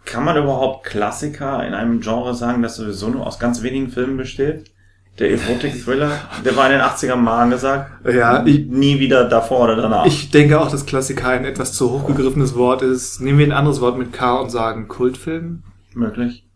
[0.05, 4.17] kann man überhaupt Klassiker in einem Genre sagen, das sowieso nur aus ganz wenigen Filmen
[4.17, 4.71] besteht?
[5.19, 6.11] Der Erotik-Thriller,
[6.45, 7.91] der war in den 80ern mal angesagt.
[8.11, 10.05] Ja, ich, Nie wieder davor oder danach.
[10.05, 13.21] ich denke auch, dass Klassiker ein etwas zu hochgegriffenes Wort ist.
[13.21, 15.63] Nehmen wir ein anderes Wort mit K und sagen Kultfilm.
[15.93, 16.47] Möglich.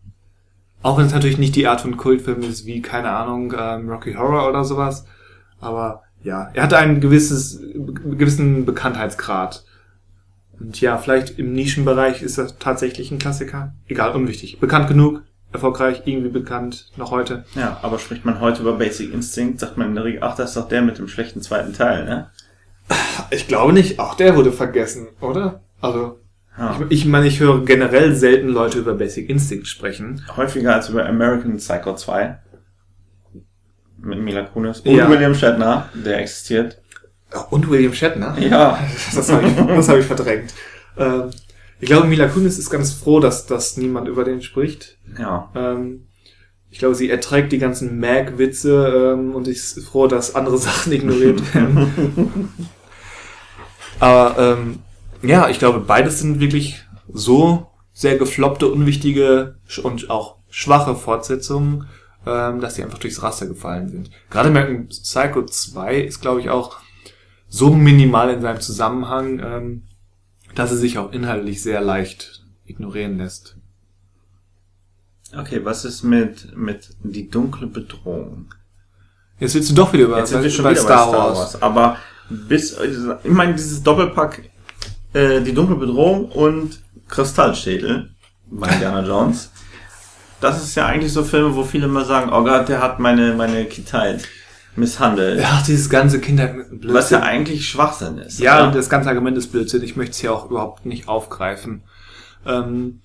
[0.82, 4.14] Auch wenn es natürlich nicht die Art von Kultfilm ist, wie, keine Ahnung, ähm, Rocky
[4.14, 5.06] Horror oder sowas.
[5.60, 9.64] Aber ja, er hatte einen gewisses, gewissen Bekanntheitsgrad.
[10.60, 13.74] Und ja, vielleicht im Nischenbereich ist er tatsächlich ein Klassiker.
[13.86, 14.58] Egal, unwichtig.
[14.58, 17.44] Bekannt genug, erfolgreich, irgendwie bekannt, noch heute.
[17.54, 20.50] Ja, aber spricht man heute über Basic Instinct, sagt man in der Regel, ach, das
[20.50, 22.30] ist doch der mit dem schlechten zweiten Teil, ne?
[23.30, 25.60] Ich glaube nicht, auch der wurde vergessen, oder?
[25.80, 26.18] Also,
[26.58, 26.76] Ja.
[26.88, 30.24] ich, ich meine, ich höre generell selten Leute über Basic Instinct sprechen.
[30.36, 32.38] Häufiger als über American Psycho 2.
[33.98, 34.80] Mit Mila Kunis.
[34.80, 35.08] Und Ja.
[35.10, 36.80] William Shatner, der existiert.
[37.50, 38.36] Und William Shatner.
[38.40, 38.78] Ja.
[39.14, 40.54] Das habe ich, das hab ich verdrängt.
[40.96, 41.30] Ähm,
[41.80, 44.98] ich glaube, Mila Kunis ist ganz froh, dass, dass niemand über den spricht.
[45.18, 45.50] Ja.
[45.54, 46.08] Ähm,
[46.70, 51.54] ich glaube, sie erträgt die ganzen Mag-Witze ähm, und ist froh, dass andere Sachen ignoriert
[51.54, 52.52] werden.
[54.00, 54.78] Aber ähm,
[55.22, 61.86] ja, ich glaube, beides sind wirklich so sehr gefloppte, unwichtige und auch schwache Fortsetzungen,
[62.26, 64.10] ähm, dass sie einfach durchs Raster gefallen sind.
[64.30, 66.76] Gerade American Psycho 2 ist, glaube ich, auch
[67.48, 69.82] so minimal in seinem Zusammenhang, ähm,
[70.54, 73.56] dass es sich auch inhaltlich sehr leicht ignorieren lässt.
[75.36, 78.54] Okay, was ist mit, mit die dunkle Bedrohung?
[79.38, 81.38] Jetzt willst du doch wieder über, Jetzt sind wir schon wieder Star, bei Star Wars.
[81.38, 81.62] Wars.
[81.62, 81.96] Aber
[82.28, 82.76] bis,
[83.24, 84.42] ich meine, dieses Doppelpack,
[85.12, 88.10] äh, die dunkle Bedrohung und Kristallschädel
[88.50, 89.50] bei Indiana Jones.
[90.40, 93.34] Das ist ja eigentlich so Filme, wo viele immer sagen, oh Gott, der hat meine,
[93.34, 94.24] meine Kindheit
[94.78, 95.40] misshandelt.
[95.40, 96.78] Ja, dieses ganze Blödsinn.
[96.94, 98.40] Was ja eigentlich Schwachsinn ist.
[98.40, 98.68] Ja, oder?
[98.68, 99.82] und das ganze Argument ist Blödsinn.
[99.82, 101.82] Ich möchte es hier auch überhaupt nicht aufgreifen.
[102.46, 103.00] Ähm,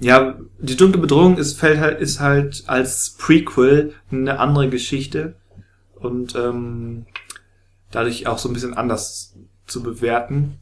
[0.00, 5.36] ja, die dunkle Bedrohung ist, fällt halt, ist halt als Prequel eine andere Geschichte
[5.94, 7.06] und ähm,
[7.90, 9.34] dadurch auch so ein bisschen anders
[9.66, 10.58] zu bewerten.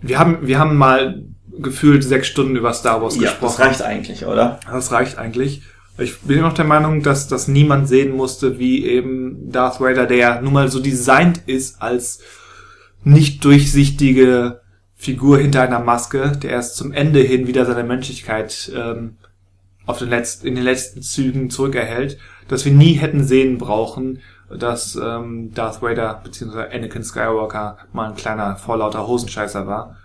[0.00, 1.24] Wir haben, wir haben mal
[1.58, 3.54] gefühlt sechs Stunden über Star Wars ja, gesprochen.
[3.58, 4.60] das reicht eigentlich, oder?
[4.70, 5.62] Das reicht eigentlich.
[5.98, 10.42] Ich bin noch der Meinung, dass das niemand sehen musste, wie eben Darth Vader, der
[10.42, 12.20] nun mal so designt ist als
[13.02, 14.60] nicht durchsichtige
[14.94, 19.16] Figur hinter einer Maske, der erst zum Ende hin wieder seine Menschlichkeit ähm,
[19.86, 22.18] auf den letzten, in den letzten Zügen zurückerhält,
[22.48, 24.20] dass wir nie hätten sehen brauchen,
[24.50, 26.74] dass ähm, Darth Vader bzw.
[26.74, 29.96] Anakin Skywalker mal ein kleiner vorlauter Hosenscheißer war.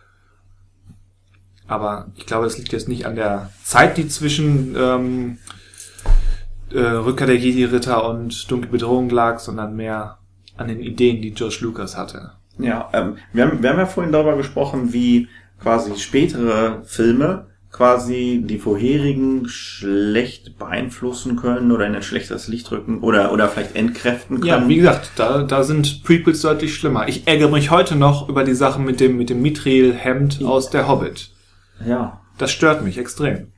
[1.67, 5.37] Aber ich glaube, das liegt jetzt nicht an der Zeit, die zwischen ähm,
[6.73, 10.17] äh, Rückkehr der Jedi-Ritter und Dunkle Bedrohung lag, sondern mehr
[10.57, 12.31] an den Ideen, die George Lucas hatte.
[12.57, 15.27] Ja, ähm, wir, haben, wir haben ja vorhin darüber gesprochen, wie
[15.61, 22.99] quasi spätere Filme quasi die vorherigen schlecht beeinflussen können oder in ein schlechteres Licht rücken
[22.99, 24.47] oder, oder vielleicht entkräften können.
[24.47, 27.07] Ja, wie gesagt, da, da sind Prequels deutlich schlimmer.
[27.07, 30.87] Ich ärgere mich heute noch über die Sachen mit dem, mit dem Mithril-Hemd aus der
[30.87, 31.31] Hobbit.
[31.85, 32.17] ja.
[32.37, 33.50] Das stört mich extrem.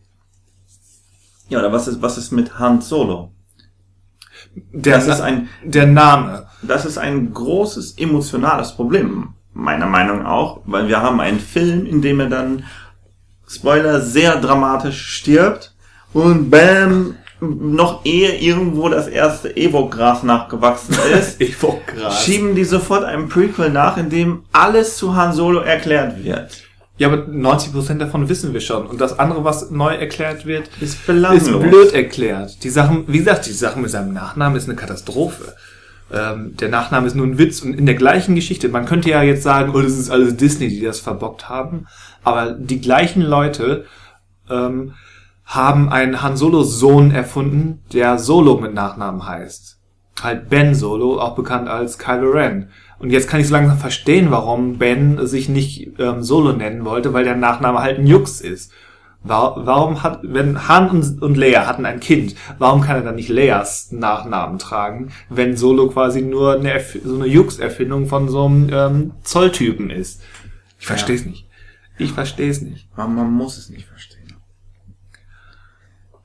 [1.54, 3.32] Ja, oder was ist, was ist mit Han Solo?
[4.56, 6.48] Der, Das ist ein, der Name.
[6.62, 11.86] das ist ein großes emotionales Problem, meiner Meinung nach auch, weil wir haben einen Film,
[11.86, 12.64] in dem er dann,
[13.48, 15.76] Spoiler, sehr dramatisch stirbt
[16.14, 22.24] und bam, noch ehe irgendwo das erste Evo-Gras nachgewachsen ist, Evokgras.
[22.24, 26.64] schieben die sofort einen Prequel nach, in dem alles zu Han Solo erklärt wird.
[27.04, 28.88] Ja, aber 90% davon wissen wir schon.
[28.88, 31.50] Und das andere, was neu erklärt wird, Ist belanglos.
[31.50, 32.64] ist blöd erklärt.
[32.64, 35.54] Die Sachen, wie gesagt, die Sache mit seinem Nachnamen ist eine Katastrophe.
[36.14, 38.70] Ähm, der Nachname ist nur ein Witz und in der gleichen Geschichte.
[38.70, 41.88] Man könnte ja jetzt sagen, oh, das ist alles Disney, die das verbockt haben.
[42.24, 43.84] Aber die gleichen Leute
[44.50, 44.94] ähm,
[45.44, 49.78] haben einen Han Solo Sohn erfunden, der Solo mit Nachnamen heißt.
[50.22, 52.70] Halt Ben Solo, auch bekannt als Kylo Ren.
[53.04, 57.12] Und jetzt kann ich so langsam verstehen, warum Ben sich nicht ähm, Solo nennen wollte,
[57.14, 58.72] weil der Nachname halt ein Jux ist.
[59.26, 60.90] Wa- Warum hat, wenn Han
[61.20, 65.90] und, Leia hatten ein Kind, warum kann er dann nicht Leias Nachnamen tragen, wenn Solo
[65.90, 70.22] quasi nur eine, Erf- so eine Jux-Erfindung von so einem ähm, Zolltypen ist?
[70.80, 71.46] Ich verstehe es nicht.
[71.98, 72.88] Ich verstehe es nicht.
[72.98, 74.34] Man, man muss es nicht verstehen.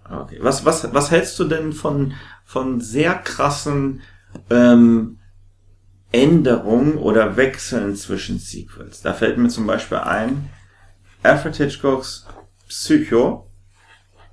[0.08, 0.38] Okay.
[0.40, 2.12] Was, was, was hältst du denn von,
[2.44, 4.00] von sehr krassen
[4.48, 5.17] ähm,
[6.12, 9.02] Änderungen oder Wechseln zwischen Sequels?
[9.02, 10.48] Da fällt mir zum Beispiel ein,
[11.22, 12.26] Alfred Hitchcocks
[12.68, 13.50] Psycho,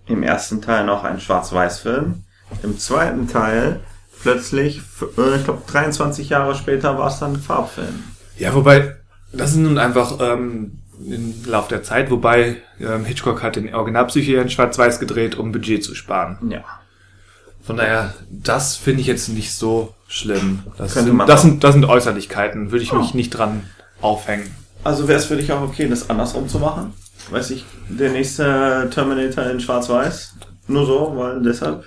[0.07, 2.23] im ersten Teil noch ein Schwarz-Weiß-Film,
[2.63, 3.79] im zweiten Teil
[4.21, 4.81] plötzlich,
[5.17, 8.03] äh, ich glaube 23 Jahre später war es dann ein Farbfilm.
[8.37, 8.95] Ja, wobei,
[9.31, 14.37] das ist nun einfach ähm, im Lauf der Zeit, wobei ähm, Hitchcock hat den Originalpsyche
[14.37, 16.51] in Schwarz-Weiß gedreht, um Budget zu sparen.
[16.51, 16.63] Ja.
[17.65, 20.63] Von daher, das finde ich jetzt nicht so schlimm.
[20.77, 23.17] Das, sind, das, sind, das sind Äußerlichkeiten, würde ich mich Oh.
[23.17, 23.63] nicht dran
[24.01, 24.55] aufhängen.
[24.83, 26.93] Also wäre es für dich auch okay, das andersrum zu machen?
[27.31, 30.35] Weiß ich, der nächste Terminator in Schwarz-Weiß?
[30.67, 31.85] Nur so, weil deshalb.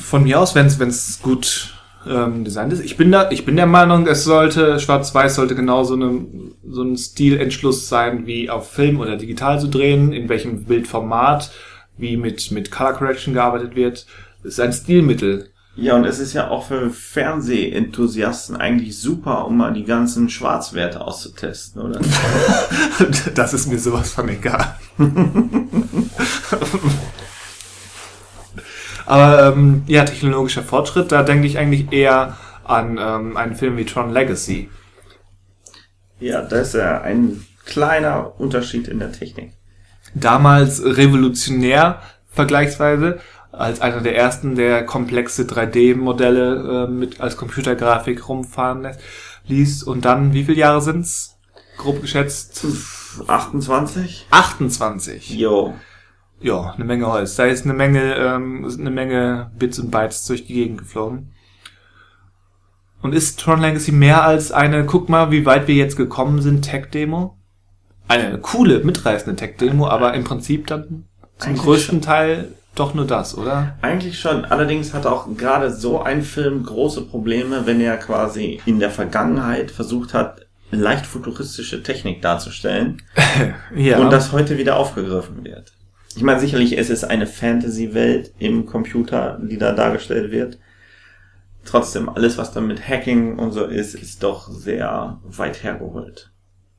[0.00, 1.74] Von mir aus, wenn es gut
[2.08, 2.80] ähm, designt ist.
[2.82, 6.24] Ich bin da, ich bin der Meinung, es sollte, Schwarz-Weiß sollte genau so, eine,
[6.66, 11.50] so ein Stilentschluss sein, wie auf Film oder digital zu drehen, in welchem Bildformat,
[11.98, 14.06] wie mit, mit Color Correction gearbeitet wird.
[14.42, 15.50] Das ist ein Stilmittel.
[15.76, 21.00] Ja, und es ist ja auch für Fernsehenthusiasten eigentlich super, um mal die ganzen Schwarzwerte
[21.00, 22.00] auszutesten, oder?
[23.34, 24.74] Das ist mir sowas von egal.
[29.06, 33.84] Aber ähm, ja, technologischer Fortschritt, da denke ich eigentlich eher an ähm, einen Film wie
[33.84, 34.68] Tron Legacy.
[36.20, 39.52] ja, da ist ja ein kleiner Unterschied in der Technik.
[40.14, 43.20] Damals revolutionär vergleichsweise,
[43.52, 49.00] als einer der ersten, der komplexe 3D-Modelle äh, mit als Computergrafik rumfahren lässt,
[49.46, 49.82] ließ.
[49.82, 51.36] Und dann, wie viele Jahre sind's?
[51.76, 52.64] Grob geschätzt
[53.26, 54.26] 28?
[54.30, 55.30] 28.
[55.30, 55.74] Jo.
[56.40, 57.36] Ja, eine Menge Holz.
[57.36, 61.32] Da ist eine Menge, ähm, eine Menge Bits und Bytes durch die Gegend geflogen.
[63.02, 66.62] Und ist Tron Legacy mehr als eine, guck mal, wie weit wir jetzt gekommen sind,
[66.62, 67.36] Tech-Demo?
[68.08, 71.04] Eine coole, mitreißende Tech-Demo, aber im Prinzip dann
[71.38, 73.76] zum Eigentlich größten Teil doch nur das, oder?
[73.82, 74.44] Eigentlich schon.
[74.44, 79.70] Allerdings hat auch gerade so ein Film große Probleme, wenn er quasi in der Vergangenheit
[79.70, 83.02] versucht hat, leicht futuristische Technik darzustellen
[83.74, 83.98] Ja.
[83.98, 85.72] und das heute wieder aufgegriffen wird.
[86.16, 90.58] Ich meine, sicherlich es ist eine Fantasy-Welt im Computer, die da dargestellt wird.
[91.64, 96.30] Trotzdem, alles, was dann mit Hacking und so ist, ist doch sehr weit hergeholt.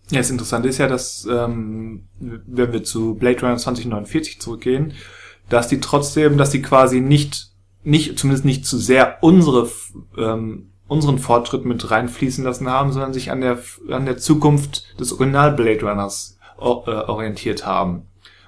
[0.09, 4.93] Ja, das Interessante ist ja, dass, ähm, wenn wir zu Blade Runner 2049 zurückgehen,
[5.51, 7.49] dass die trotzdem, dass die quasi nicht,
[7.83, 9.69] nicht, zumindest nicht zu sehr unsere,
[10.17, 15.11] ähm, unseren Fortschritt mit reinfließen lassen haben, sondern sich an der, an der Zukunft des
[15.11, 18.07] Original Blade Runners äh, orientiert haben.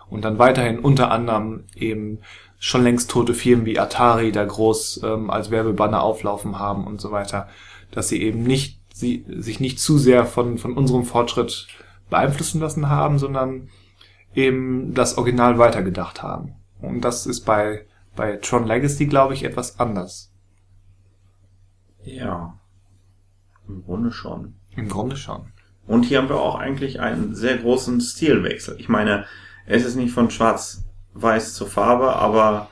[0.09, 2.19] Und dann weiterhin unter anderem eben
[2.57, 7.11] schon längst tote Firmen wie Atari da groß ähm, als Werbebanner auflaufen haben und so
[7.11, 7.49] weiter,
[7.91, 11.67] dass sie eben nicht sie sich nicht zu sehr von von unserem Fortschritt
[12.09, 13.69] beeinflussen lassen haben, sondern
[14.35, 16.53] eben das Original weitergedacht haben.
[16.83, 20.31] Und das ist bei bei Tron Legacy glaube ich etwas anders.
[22.03, 22.59] Ja.
[23.67, 24.55] Im Grunde schon.
[24.75, 25.47] Im Grunde schon.
[25.87, 28.75] Und hier haben wir auch eigentlich einen sehr großen Stilwechsel.
[28.79, 29.25] Ich meine,
[29.65, 32.69] es ist nicht von schwarz-weiß zur Farbe, aber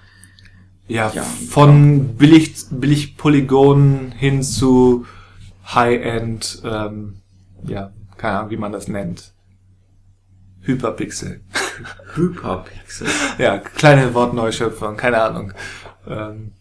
[0.88, 5.06] Ja, Ja, von billig billig Polygonen hin zu
[5.74, 7.22] High-End, ähm,
[7.64, 9.34] ja, keine Ahnung, wie man das nennt.
[10.62, 11.42] Hyperpixel.
[12.16, 13.08] Hyperpixel.
[13.38, 15.54] Ja, kleine Wortneuschöpfung, keine Ahnung.
[16.08, 16.52] Ähm,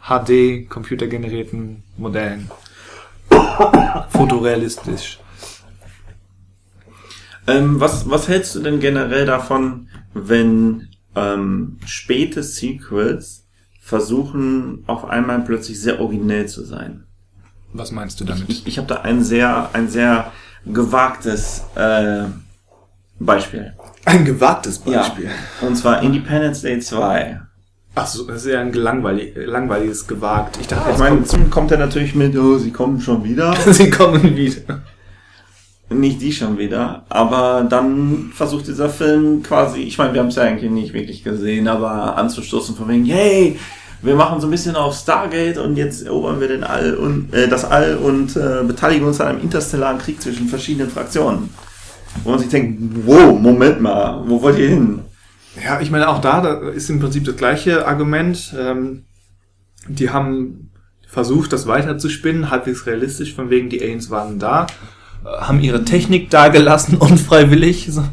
[0.00, 2.50] HD, computergenerierten Modellen.
[4.10, 5.18] Fotorealistisch.
[7.46, 13.46] Ähm, was, was hältst du denn generell davon, wenn ähm, späte Sequels
[13.80, 17.04] versuchen, auf einmal plötzlich sehr originell zu sein?
[17.72, 18.48] Was meinst du damit?
[18.48, 20.32] Ich, ich habe da ein sehr, ein sehr
[20.66, 22.24] gewagtes äh,
[23.18, 23.74] Beispiel.
[24.04, 25.66] Ein gewagtes Ja.
[25.66, 27.40] Und zwar Independence Day 2.
[27.94, 30.56] Ach so, das ist ja ein langweilig, langweiliges gewagt.
[30.60, 33.24] Ich dachte, Ich jetzt meine, kommt, zum kommt er natürlich mit, oh, sie kommen schon
[33.24, 33.54] wieder.
[33.66, 34.82] sie kommen wieder.
[35.90, 40.36] Nicht die schon wieder, aber dann versucht dieser Film quasi, ich meine, wir haben es
[40.36, 43.58] ja eigentlich nicht wirklich gesehen, aber anzustoßen von wegen, hey,
[44.02, 47.48] wir machen so ein bisschen auf Stargate und jetzt erobern wir den All und äh,
[47.48, 51.48] das All und äh, beteiligen uns an einem interstellaren Krieg zwischen verschiedenen Fraktionen.
[52.24, 55.00] Wo man sich denkt, wow, Moment mal, wo wollt ihr hin?
[55.62, 58.54] Ja, ich meine, auch da, da ist im Prinzip das gleiche Argument.
[58.58, 59.04] Ähm,
[59.88, 60.70] die haben
[61.06, 64.66] versucht, das weiterzuspinnen, halbwegs realistisch, von wegen die Aliens waren da,
[65.24, 67.88] äh, haben ihre Technik dagelassen, unfreiwillig.
[67.90, 68.04] So,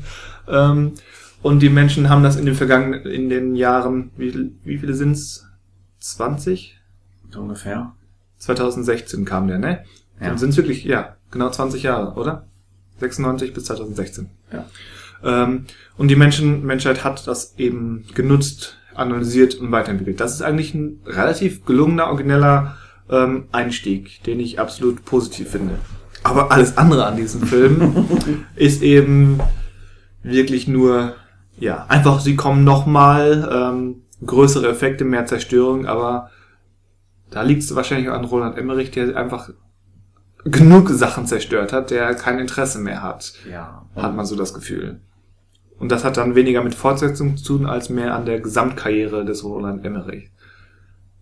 [0.48, 0.94] ähm,
[1.42, 5.46] und die Menschen haben das in den vergangenen, in den Jahren, wie, wie viele sind's?
[6.00, 6.80] 20?
[7.32, 7.94] So ungefähr.
[8.38, 9.84] 2016 kam der, ne?
[10.22, 10.38] Ja.
[10.38, 12.48] Sind wirklich, ja, genau 20 Jahre, oder?
[13.00, 14.30] 96 bis 2016.
[14.52, 14.66] Ja.
[15.24, 15.66] Ähm,
[15.98, 20.20] und die Menschen, Menschheit hat das eben genutzt, analysiert und weiterentwickelt.
[20.20, 22.78] Das ist eigentlich ein relativ gelungener, origineller
[23.10, 25.76] ähm, Einstieg, den ich absolut positiv finde.
[26.24, 28.08] Aber alles andere an diesem Film
[28.56, 29.40] ist eben
[30.24, 31.16] wirklich nur,
[31.60, 36.32] ja, einfach, sie kommen nochmal, ähm, größere Effekte, mehr Zerstörung, aber
[37.30, 39.50] da liegt es wahrscheinlich an Roland Emmerich, der einfach
[40.46, 43.86] genug Sachen zerstört hat, der kein Interesse mehr hat Ja.
[43.96, 45.00] hat man so das Gefühl.
[45.78, 49.44] Und das hat dann weniger mit Fortsetzung zu tun, als mehr an der Gesamtkarriere des
[49.44, 50.32] Roland Emmerich.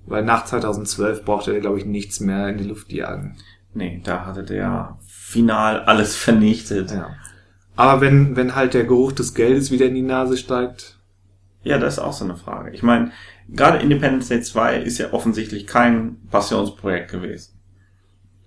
[0.05, 3.38] Weil nach 2012 brauchte er, glaube ich, nichts mehr in die Luft jagen.
[3.74, 6.91] Nee, da hatte der final alles vernichtet.
[6.91, 7.09] Ja.
[7.76, 10.99] Aber wenn, wenn halt der Geruch des Geldes wieder in die Nase steigt,
[11.63, 12.71] Ja, das ist auch so eine Frage.
[12.71, 13.11] Ich meine,
[13.47, 17.53] gerade Independence Day 2 ist ja offensichtlich kein Passionsprojekt gewesen.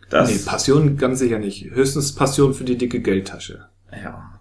[0.08, 1.70] Das, nee, Passion ganz sicher nicht.
[1.70, 3.66] Höchstens Passion für die dicke Geldtasche.
[3.92, 4.32] ja.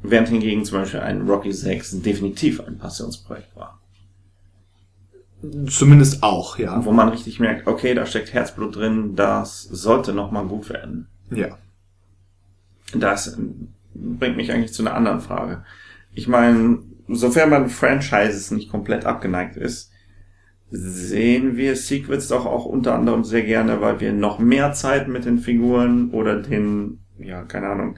[0.00, 3.80] Während hingegen zum Beispiel ein Rocky 6 definitiv ein Passionsprojekt war.
[5.68, 6.84] Zumindest auch, ja.
[6.84, 11.08] Wo man richtig merkt, okay, da steckt Herzblut drin, das sollte nochmal gut werden.
[11.30, 11.58] Ja.
[12.94, 13.36] Das
[13.94, 15.64] bringt mich eigentlich zu einer anderen Frage.
[16.12, 19.87] Ich meine, sofern man Franchises nicht komplett abgeneigt ist,
[20.70, 25.24] sehen wir Sequels doch auch unter anderem sehr gerne, weil wir noch mehr Zeit mit
[25.24, 27.96] den Figuren oder den, ja, keine Ahnung,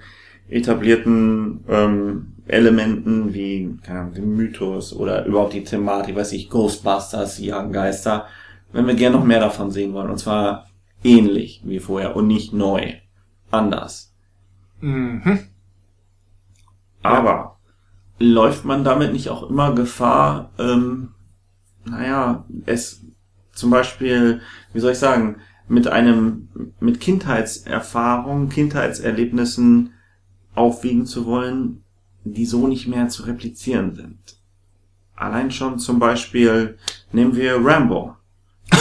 [0.49, 7.37] etablierten ähm, Elementen wie, keine Ahnung, den Mythos oder überhaupt die Thematik, weiß ich, Ghostbusters,
[7.37, 8.27] die jagen Geister,
[8.73, 10.11] wenn wir gerne noch mehr davon sehen wollen.
[10.11, 10.67] Und zwar
[11.03, 12.95] ähnlich wie vorher und nicht neu.
[13.51, 14.15] Anders.
[14.81, 15.41] Mhm.
[17.03, 17.59] Aber
[18.19, 21.15] läuft man damit nicht auch immer Gefahr, ähm,
[21.85, 23.03] naja, es
[23.53, 24.41] zum Beispiel,
[24.73, 25.37] wie soll ich sagen,
[25.69, 26.49] mit einem,
[26.81, 29.93] mit Kindheitserfahrung, Kindheitserlebnissen
[30.55, 31.85] aufwiegen zu wollen,
[32.25, 34.19] die so nicht mehr zu replizieren sind.
[35.15, 36.79] Allein schon zum Beispiel,
[37.13, 38.17] nehmen wir Rambo.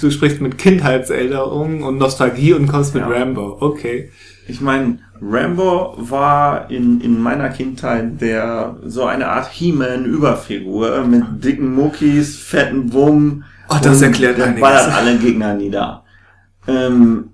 [0.00, 3.08] Du sprichst mit Kindheitserinnerungen und Nostalgie und kommst mit Ja.
[3.08, 3.56] Rambo.
[3.60, 4.10] Okay.
[4.46, 11.74] Ich meine, Rambo war in, in meiner Kindheit der so eine Art He-Man-Überfigur mit dicken
[11.74, 13.44] Muckis, fetten Wummen.
[13.70, 14.60] Oh, das erklärt der einiges.
[14.60, 16.04] ballert alle Gegner nieder.
[16.66, 17.30] Ähm,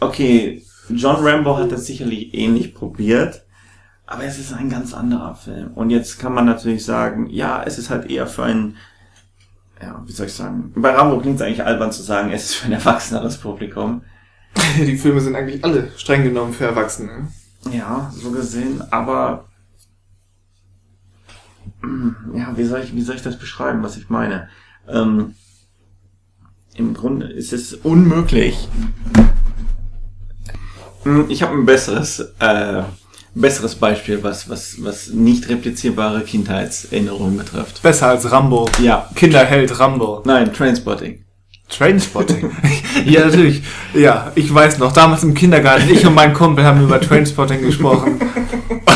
[0.00, 3.44] okay, John Rambo hat das sicherlich ähnlich probiert,
[4.06, 5.72] aber es ist ein ganz anderer Film.
[5.74, 8.76] Und jetzt kann man natürlich sagen, ja, es ist halt eher für ein,
[9.80, 12.54] ja, wie soll ich sagen, bei Rambo klingt es eigentlich albern zu sagen, es ist
[12.54, 14.02] für ein erwachseneres Publikum.
[14.78, 17.28] Die Filme sind eigentlich alle streng genommen für Erwachsene.
[17.72, 19.46] Ja, so gesehen, aber
[21.82, 24.48] mm, ja, wie soll ich, wie soll ich das beschreiben, was ich meine?
[24.88, 25.34] Ähm,
[26.74, 28.68] Im Grunde ist es unmöglich.
[31.04, 32.82] Mm, Ich habe ein besseres, äh,
[33.34, 37.82] besseres Beispiel, was, was, was nicht replizierbare Kindheitserinnerungen betrifft.
[37.82, 38.68] Besser als Rambo.
[38.80, 40.22] Ja, Kinderheld Rambo.
[40.24, 41.23] nein, Trainspotting.
[41.68, 42.50] Trainspotting.
[43.04, 43.62] ja, natürlich.
[43.94, 48.20] Ja, ich weiß noch, damals im Kindergarten, ich und mein Kumpel haben über Trainspotting gesprochen.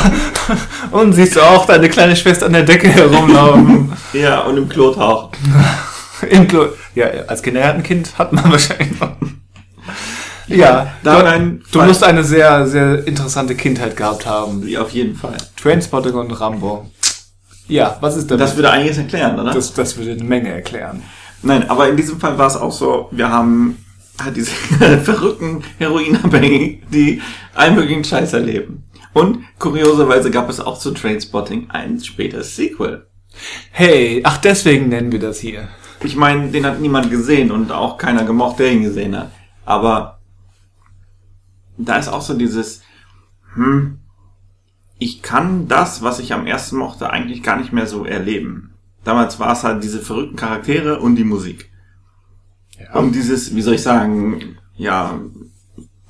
[0.91, 3.93] und siehst du auch deine kleine Schwester an der Decke herumlaufen.
[4.13, 5.31] Ja, und im Klotauch.
[6.31, 6.67] Im Klo
[6.97, 9.13] ja, als Kindergartenkind hat man wahrscheinlich noch.
[10.49, 14.67] Ja, Da du, du musst eine sehr, sehr interessante Kindheit gehabt haben.
[14.67, 15.37] Ja, auf jeden Fall.
[15.61, 16.91] Trainspotting und Rambo.
[17.69, 18.41] Ja, was ist damit?
[18.41, 19.53] Das würde einiges erklären, oder?
[19.53, 21.03] das, das würde eine Menge erklären.
[21.43, 23.79] Nein, aber in diesem Fall war es auch so, wir haben
[24.21, 24.51] halt diese
[25.05, 27.23] verrückten Heroinabhängigen, die
[27.55, 28.85] allen möglichen Scheiß erleben.
[29.13, 33.07] Und kurioserweise gab es auch zu Trainspotting ein spätes Sequel.
[33.71, 35.69] Hey, ach deswegen nennen wir das hier.
[36.03, 39.31] Ich meine, den hat niemand gesehen und auch keiner gemocht, der ihn gesehen hat.
[39.65, 40.21] Aber
[41.77, 42.83] da ist auch so dieses,
[43.55, 43.99] hm,
[44.99, 48.75] ich kann das, was ich am ersten mochte, eigentlich gar nicht mehr so erleben.
[49.05, 51.71] Damals war es halt diese verrückten Charaktere und die Musik.
[52.79, 52.99] Ja.
[52.99, 55.19] Und dieses, wie soll ich sagen, ja,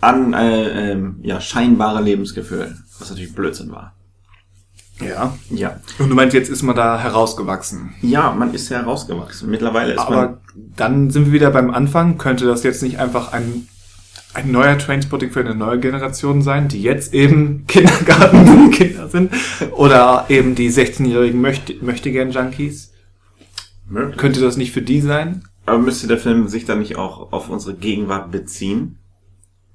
[0.00, 3.94] an, äh, ähm, ja, scheinbare Lebensgefühl, was natürlich Blödsinn war.
[5.00, 5.34] ja.
[5.50, 5.80] Ja.
[5.98, 7.94] Und du meinst, jetzt ist man da herausgewachsen.
[8.02, 9.50] Ja, man ist ja rausgewachsen.
[9.50, 12.18] Mittlerweile ist man, Aber dann sind wir wieder beim Anfang.
[12.18, 13.68] Könnte das jetzt nicht einfach ein,
[14.44, 19.32] ein neuer Trainspotting für eine neue Generation sein, die jetzt eben Kindergarten-Kinder sind?
[19.72, 22.92] Oder eben die 16-jährigen Möchte, Möchtegern-Junkies?
[23.88, 24.16] möglich.
[24.18, 25.44] Könnte das nicht für die sein?
[25.66, 28.98] Aber müsste der Film sich dann nicht auch auf unsere Gegenwart beziehen?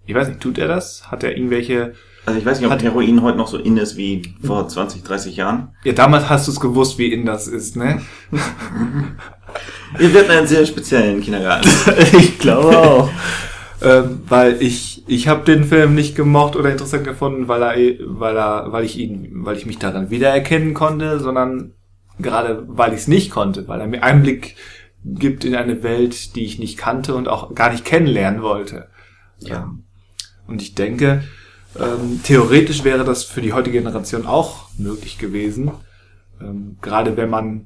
[0.06, 1.10] Ich weiß nicht, tut er das?
[1.12, 1.94] Hat er irgendwelche...
[2.26, 5.04] Also ich weiß nicht, ob Hat- Heroin heute noch so in ist wie vor 20,
[5.04, 5.70] 30 Jahren.
[5.84, 8.02] Ja, damals hast du es gewusst, wie in das ist, ne?
[9.98, 11.68] Wir werden einen sehr speziellen Kindergarten.
[12.18, 13.10] ich glaube auch.
[13.84, 17.76] ähm, weil ich ich habe den Film nicht gemocht oder interessant gefunden, weil er
[18.06, 21.74] weil er weil ich ihn weil ich mich daran wiedererkennen konnte, sondern
[22.20, 24.56] gerade weil ich es nicht konnte, weil er mir Einblick
[25.04, 28.88] gibt in eine Welt, die ich nicht kannte und auch gar nicht kennenlernen wollte.
[29.40, 29.64] Ja.
[29.64, 29.84] Ähm,
[30.48, 31.24] Und ich denke,
[31.78, 35.72] ähm, theoretisch wäre das für die heutige Generation auch möglich gewesen.
[36.42, 37.66] Ähm, gerade wenn man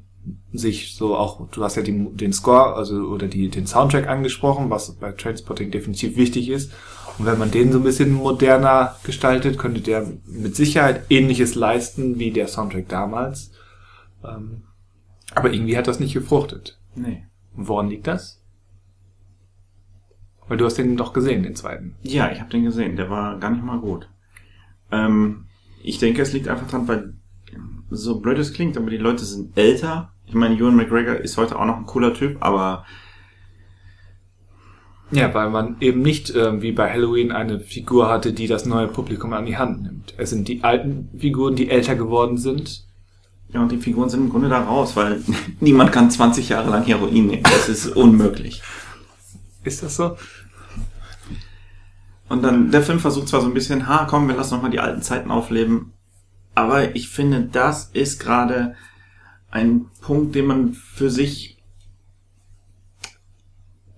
[0.53, 4.69] sich so auch, du hast ja die, den Score, also oder die, den Soundtrack angesprochen,
[4.69, 6.71] was bei Trainspotting definitiv wichtig ist.
[7.17, 12.19] Und wenn man den so ein bisschen moderner gestaltet, könnte der mit Sicherheit ähnliches leisten
[12.19, 13.51] wie der Soundtrack damals.
[14.23, 14.63] Ähm,
[15.33, 16.79] aber irgendwie hat das nicht gefruchtet.
[16.95, 17.25] Nee.
[17.53, 18.43] Woran liegt das?
[20.47, 21.95] Weil du hast den doch gesehen, den zweiten.
[22.03, 22.95] Ja, ich habe den gesehen.
[22.95, 24.09] Der war gar nicht mal gut.
[24.91, 25.45] Ähm,
[25.83, 27.13] ich denke, es liegt einfach dran, weil
[27.89, 30.13] so blöd es klingt, aber die Leute sind älter.
[30.27, 32.85] Ich meine, Ewan McGregor ist heute auch noch ein cooler Typ, aber
[35.11, 38.87] Ja, weil man eben nicht ähm, wie bei Halloween eine Figur hatte, die das neue
[38.87, 40.13] Publikum an die Hand nimmt.
[40.17, 42.85] Es sind die alten Figuren, die älter geworden sind.
[43.53, 45.21] ja, und die Figuren sind im Grunde da raus, weil
[45.61, 47.43] niemand kann 20 Jahre lang Heroin nehmen.
[47.43, 48.61] Das ist unmöglich.
[49.63, 50.17] Ist das so?
[52.29, 54.81] Und dann, der Film versucht zwar so ein bisschen, ha, komm, wir lassen nochmal die
[54.81, 55.93] alten Zeiten aufleben.
[56.55, 58.75] Aber ich finde, das ist gerade
[59.49, 61.57] ein Punkt, den man für sich,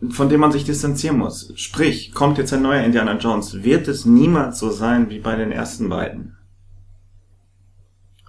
[0.10, 1.52] von dem man sich distanzieren muss.
[1.56, 5.52] Sprich, kommt jetzt ein neuer Indiana Jones, wird es niemals so sein wie bei den
[5.52, 6.38] ersten beiden.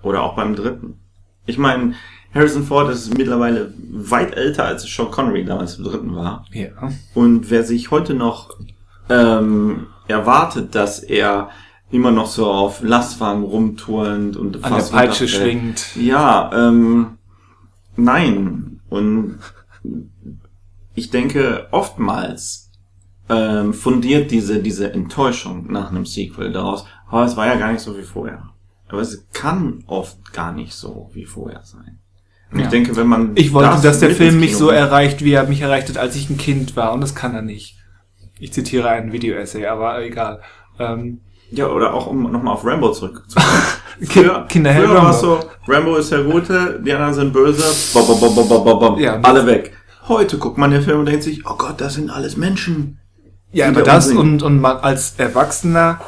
[0.03, 0.99] Oder auch beim dritten.
[1.47, 1.95] Ich meine,
[2.35, 6.47] Harrison Ford ist mittlerweile weit älter als Sean Connery damals im dritten war.
[6.53, 6.93] Ja.
[7.15, 8.57] Und wer sich heute noch
[9.09, 11.51] ähm, erwartet, dass er
[11.91, 15.97] immer noch so auf Lastwagen rumturnt und An der Peitsche schwingt.
[15.97, 17.19] Ja, ähm,
[17.97, 18.81] nein.
[18.89, 19.39] Und
[20.95, 22.71] ich denke, oftmals
[23.29, 27.83] ähm, fundiert diese, diese Enttäuschung nach einem Sequel daraus, aber es war ja gar nicht
[27.83, 28.51] so wie vorher.
[28.89, 31.99] Aber es kann oft gar nicht so wie vorher sein.
[32.51, 32.65] Und Ja.
[32.65, 35.47] ich denke, wenn man Ich wollte, das dass der Film mich so erreicht, wie er
[35.47, 36.93] mich erreicht hat, als ich ein Kind war.
[36.93, 37.77] Und das kann er nicht.
[38.41, 40.41] Ich zitiere einen Video-Essay, aber egal.
[40.81, 41.21] Ähm,
[41.53, 43.47] Ja, oder auch um nochmal auf Rambo zurückzukommen.
[44.09, 45.13] Ki- Kinder früher Rambo.
[45.13, 48.99] so, Rambo ist der Gute, die anderen sind böse, bom, bom, bom, bom, bom, bom,
[48.99, 49.73] Ja, alle weg.
[50.09, 52.99] Heute guckt man den Film und denkt sich, oh Gott, das sind alles Menschen.
[53.53, 56.01] Ja, aber da das und, und man als erwachsener,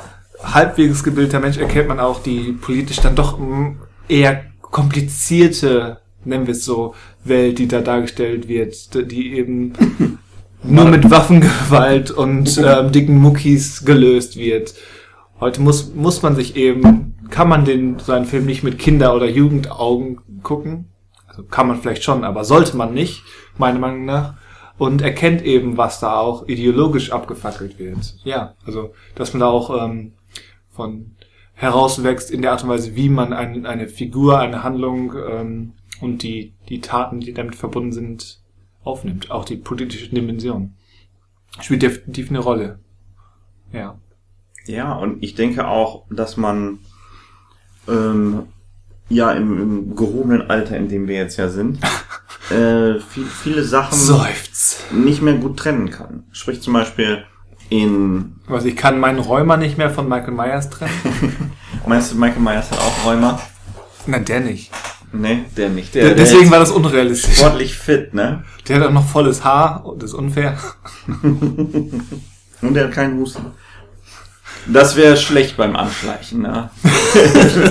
[0.43, 3.39] halbwegs gebildeter Mensch erkennt man auch die politisch dann doch
[4.09, 8.75] eher komplizierte, nennen wir es so, Welt, die da dargestellt wird,
[9.11, 9.73] die eben
[10.63, 14.75] nur mit Waffengewalt und ähm, dicken Muckis gelöst wird.
[15.43, 19.13] Heute muss, muss man sich eben, kann man den, so einen Film nicht mit Kinder-
[19.13, 20.93] oder Jugendaugen gucken.
[21.27, 23.25] Also kann man vielleicht schon, aber sollte man nicht,
[23.59, 24.35] meiner Meinung nach.
[24.79, 28.19] Und erkennt eben, was da auch ideologisch abgefackelt wird.
[28.23, 30.13] Ja, also, dass man da auch ähm,
[30.71, 31.17] von
[31.55, 36.23] herauswächst in der Art und Weise, wie man ein, eine Figur, eine Handlung ähm, und
[36.23, 38.41] die, die Taten, die damit verbunden sind,
[38.85, 39.33] aufnimmt.
[39.33, 40.75] Auch die politische Dimension.
[41.61, 42.79] Spielt definitiv eine Rolle.
[43.73, 43.99] Ja.
[44.67, 46.79] Ja, und ich denke auch, dass man
[47.89, 48.45] ähm,
[49.09, 51.79] ja im, im gehobenen Alter, in dem wir jetzt ja sind,
[52.51, 54.85] äh, viel, viele Sachen Seufz.
[54.93, 56.25] nicht mehr gut trennen kann.
[56.33, 57.25] Sprich zum Beispiel
[57.71, 61.51] in, Also ich kann meinen Räumer nicht mehr von Michael Myers trennen.
[61.87, 63.41] meinst du, Michael Myers hat auch Rheuma?
[64.07, 64.71] Nein, der nicht.
[65.15, 65.95] Nee, der nicht.
[65.95, 67.37] Der, Der, der deswegen ist war das unrealistisch.
[67.37, 68.45] sportlich fit, ne?
[68.67, 69.85] Der hat auch noch volles Haar.
[69.99, 70.57] Das ist unfair.
[71.23, 73.47] Und der hat keinen Husten.
[74.67, 76.71] Das wäre schlecht beim Anschleichen, ne?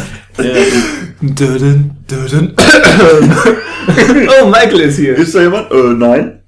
[1.22, 2.56] Döden, döden.
[4.42, 5.16] oh, Michael ist hier.
[5.16, 5.72] ist da jemand?
[5.72, 6.42] Äh, nein.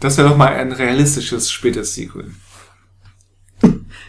[0.00, 2.30] Das wäre doch mal ein realistisches spätes Sequel.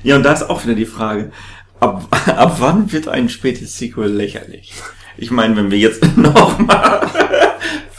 [0.04, 1.32] Ja, und da ist auch wieder die Frage,
[1.80, 4.74] ab, ab wann wird ein spätes Sequel lächerlich?
[5.18, 7.08] Ich meine, wenn wir jetzt noch mal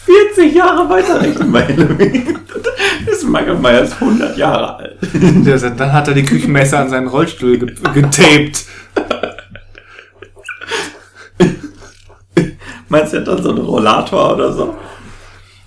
[0.05, 2.38] 40 Jahre weiterrechnen bei Halloween,
[3.11, 4.98] ist Michael Myers 100 Jahre alt.
[5.80, 8.64] Dann hat er die Küchenmesser an seinen Rollstuhl ge getaped.
[12.88, 14.76] Meinst du, er hat dann so einen Rollator oder so?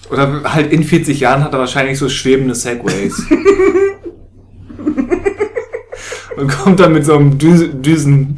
[0.09, 3.21] Oder halt in 40 Jahren hat er wahrscheinlich so schwebende Segways.
[6.38, 8.38] Und kommt dann mit so einem Düse, Düsen,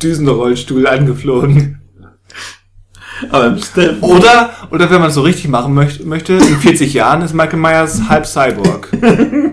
[0.00, 1.81] Düsenrollstuhl angeflogen.
[3.30, 4.02] Aber im Step.
[4.02, 7.58] Oder, oder wenn man es so richtig machen möchte, möchte, in 40 Jahren ist Michael
[7.58, 8.88] Myers halb Cyborg.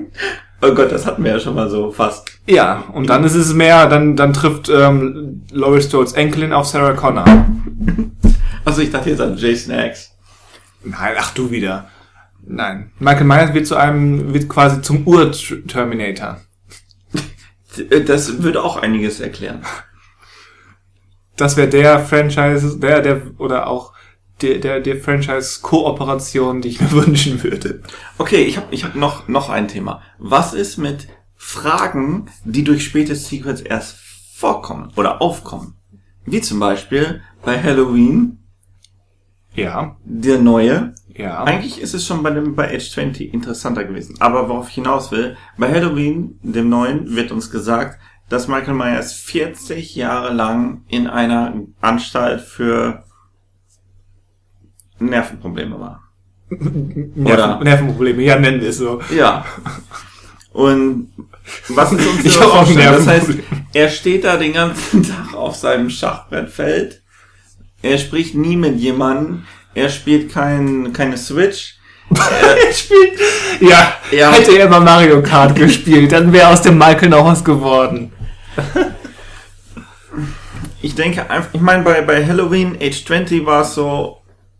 [0.62, 2.30] Oh Gott, das hatten wir ja schon mal so fast.
[2.46, 6.94] Ja, und dann ist es mehr, dann, dann trifft ähm, Laurie Strodes Enkelin auf Sarah
[6.94, 7.26] Connor.
[8.66, 10.12] Also ich dachte jetzt an Jason X.
[10.84, 11.88] Nein, ach du wieder.
[12.46, 12.92] Nein.
[13.00, 16.42] Michael Myers wird zu einem, wird quasi zum Ur-Terminator.
[18.06, 19.62] Das würde auch einiges erklären.
[21.40, 23.94] Das wäre der Franchise, der, der, oder auch
[24.42, 27.82] der, der, der Franchise-Kooperation, die ich mir wünschen würde.
[28.18, 30.02] Okay, ich habe ich hab noch, noch ein Thema.
[30.18, 33.98] Was ist mit Fragen, die durch späte Sequels erst
[34.36, 35.76] vorkommen oder aufkommen?
[36.26, 38.40] Wie zum Beispiel bei Halloween,
[39.56, 40.94] Ja, der neue.
[41.08, 41.44] ja.
[41.46, 44.18] Eigentlich ist es schon bei dem bei Age 20 interessanter gewesen.
[44.20, 47.98] Aber worauf ich hinaus will, bei Halloween, dem neuen, wird uns gesagt,
[48.30, 53.04] dass Michael Myers 40 Jahre lang in einer Anstalt für
[55.00, 56.04] Nervenprobleme war.
[56.50, 59.02] Nerven, Nervenprobleme, ja, nennen wir es so.
[59.16, 59.46] Ja.
[60.52, 61.12] Und
[61.70, 62.68] was ist uns Ich auch?
[62.76, 63.30] Das heißt,
[63.74, 67.02] er steht da den ganzen Tag auf seinem Schachbrettfeld.
[67.82, 69.44] Er spricht nie mit jemandem.
[69.76, 71.76] Er spielt kein, keine Switch.
[72.10, 73.20] Er spielt,
[73.62, 74.32] ja, Ja.
[74.32, 78.12] hätte er mal Mario Kart gespielt, dann wäre aus dem Michael noch was geworden.
[80.82, 84.18] Ich denke einfach, ich meine, bei, bei Halloween Age 20 war es so,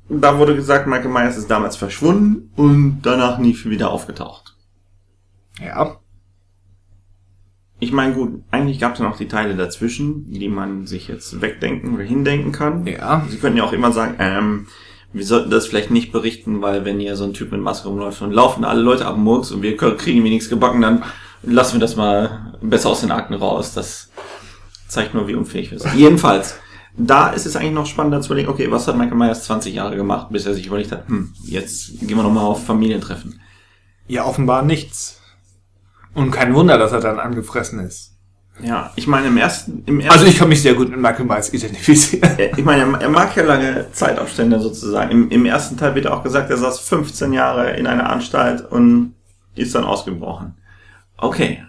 [0.10, 4.56] da wurde gesagt, Michael Myers ist damals verschwunden und danach nie wieder aufgetaucht.
[5.64, 5.98] Ja.
[7.80, 11.42] Ich meine, gut, eigentlich gab es ja noch die Teile dazwischen, die man sich jetzt
[11.42, 12.86] wegdenken oder hindenken kann.
[12.86, 13.26] Ja.
[13.30, 14.68] Sie könnten ja auch immer sagen, ähm,
[15.14, 18.22] wir sollten das vielleicht nicht berichten, weil wenn hier so ein Typ mit Maske rumläuft
[18.22, 21.04] und laufen alle Leute ab Murks und wir können- kriegen nichts gebacken, dann
[21.44, 23.74] lassen wir das mal besser aus den Akten raus.
[23.74, 24.10] Das
[24.88, 25.94] zeigt nur, wie unfähig wir sind.
[25.96, 26.56] Jedenfalls,
[26.98, 29.96] da ist es eigentlich noch spannender zu überlegen, okay, was hat Michael Myers 20 Jahre
[29.96, 33.40] gemacht, bis er sich überlegt hat, hm, jetzt gehen wir nochmal auf Familientreffen.
[34.08, 35.22] Ja, offenbar nichts.
[36.16, 38.16] Und kein Wunder, dass er dann angefressen ist.
[38.62, 41.24] Ja, ich meine, im ersten, im ersten Also ich kann mich sehr gut mit Michael
[41.26, 42.30] Myers identifizieren.
[42.58, 45.12] Ich meine, er- er mag ja lange Zeitabstände sozusagen.
[45.12, 49.14] Im, Im ersten Teil wird auch gesagt, er saß 15 Jahre in einer Anstalt und
[49.56, 50.56] ist dann ausgebrochen.
[51.22, 51.64] Okay,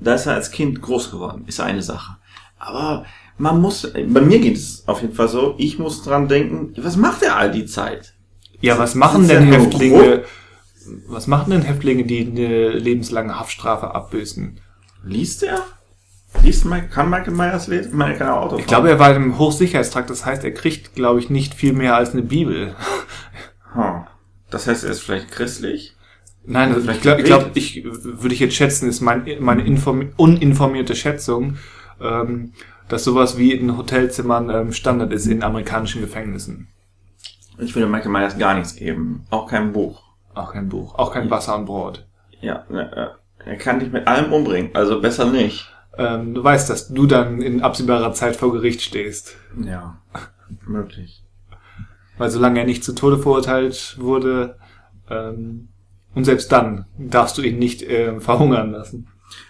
[0.00, 2.16] da ist er als Kind groß geworden, ist eine Sache.
[2.58, 3.04] Aber
[3.38, 6.96] man muss, bei mir geht es auf jeden Fall so, ich muss dran denken, was
[6.96, 8.14] macht er all die Zeit?
[8.60, 10.24] Ja, was machen denn Häftlinge?
[11.08, 14.60] Was machen denn Häftlinge, die eine lebenslange Haftstrafe abbüßen?
[15.04, 15.62] Liest er?
[16.42, 17.90] Liest Mike, kann Michael Myers lesen?
[17.90, 21.18] Ich meine, kann Auto Ich glaube, er war im Hochsicherheitstrakt, das heißt, er kriegt, glaube
[21.18, 22.76] ich, nicht viel mehr als eine Bibel.
[23.72, 24.06] Hm.
[24.50, 25.95] Das heißt, er ist vielleicht christlich?
[26.46, 30.10] Nein, also ich glaube, ich, glaub, ich würde ich jetzt schätzen, ist mein, meine informi
[30.16, 31.58] uninformierte Schätzung,
[32.00, 32.52] ähm,
[32.88, 36.68] dass sowas wie in Hotelzimmern ähm, Standard ist in amerikanischen Gefängnissen.
[37.58, 39.26] Ich würde Michael Myers gar nichts geben.
[39.30, 40.02] Auch kein Buch.
[40.34, 42.06] Auch kein Buch, auch kein Wasser und Brot.
[42.40, 45.72] Ja, er kann dich mit allem umbringen, also besser nicht.
[45.96, 49.36] Ähm, du weißt, dass du dann in absehbarer Zeit vor Gericht stehst.
[49.58, 49.98] Ja,
[50.66, 51.24] möglich.
[52.18, 54.58] Weil solange er nicht zu Tode verurteilt wurde,
[55.08, 55.68] ähm,
[56.16, 59.06] und selbst dann darfst du ihn nicht ähm, verhungern lassen.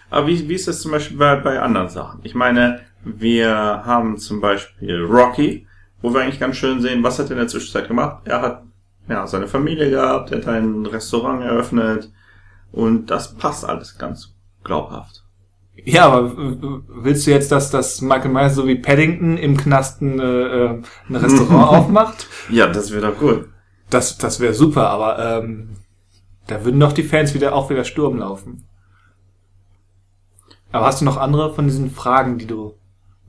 [0.09, 2.19] Aber wie, wie ist das zum Beispiel bei, bei anderen Sachen?
[2.23, 5.65] Ich meine, wir haben zum Beispiel Rocky,
[6.01, 8.17] wo wir eigentlich ganz schön sehen, was hat er in der Zwischenzeit gemacht?
[8.25, 8.63] Er hat
[9.07, 12.11] ja seine Familie gehabt, er hat ein Restaurant eröffnet
[12.71, 15.23] und das passt alles ganz glaubhaft.
[15.85, 20.23] Ja, aber willst du jetzt, dass das Michael Myers so wie Paddington im Knasten äh,
[20.23, 22.27] äh, ein Restaurant aufmacht?
[22.49, 23.47] Ja, das wäre doch gut.
[23.89, 25.77] Das, das wäre super, aber ähm,
[26.47, 28.65] da würden doch die Fans wieder auch wieder Sturm laufen.
[30.71, 32.73] Aber hast du noch andere von diesen Fragen, die du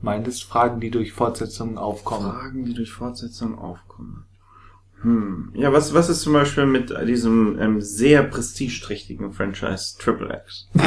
[0.01, 2.31] meintest, Fragen, die durch Fortsetzungen aufkommen?
[2.31, 4.25] Fragen, die durch Fortsetzung aufkommen.
[5.01, 5.51] Hm.
[5.53, 10.67] Ja, was, was ist zum Beispiel mit diesem ähm, sehr prestigeträchtigen Franchise Triple X?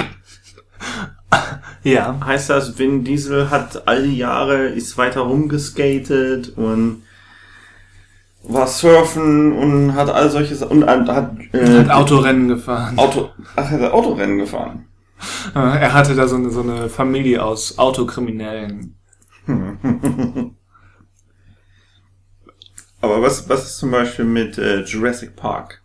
[1.83, 2.21] Ja.
[2.25, 7.03] Heißt das, Vin Diesel hat all die Jahre, ist weiter rumgeskatet und
[8.45, 12.99] war surfen und hat all solche Sa- und äh, hat, äh, Hat Autorennen gefahren.
[12.99, 14.87] Auto, ach, hat er Autorennen gefahren.
[15.55, 18.97] Er hatte da so eine, so eine Familie aus Autokriminellen.
[23.01, 25.81] Aber was, was ist zum Beispiel mit äh, Jurassic Park?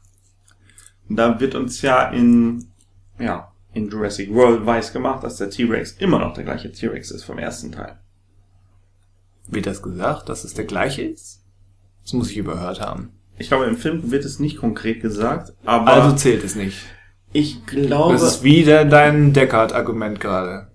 [1.10, 2.72] Da wird uns ja in,
[3.20, 7.24] ja, in Jurassic World weiß gemacht, dass der T-Rex immer noch der gleiche T-Rex ist
[7.24, 8.00] vom ersten Teil.
[9.48, 11.44] Wird das gesagt, dass es der gleiche ist?
[12.08, 13.10] Das muss ich überhört haben.
[13.38, 16.78] Ich glaube, im Film wird es nicht konkret gesagt, aber Also zählt es nicht.
[17.34, 20.70] ich glaube, Das ist wieder dein Deckard-Argument gerade.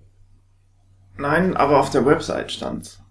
[1.17, 3.01] nein, aber auf der Website stand's.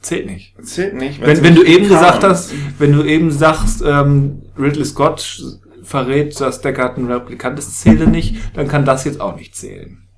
[0.00, 0.56] Zählt nicht.
[0.66, 1.20] Zählt nicht.
[1.20, 5.40] Wenn, wenn du eben gesagt hast, wenn du eben sagst, ähm, Ridley Scott
[5.84, 10.08] verrät, dass Deckard ein Replikant ist, zähle nicht, dann kann das jetzt auch nicht zählen.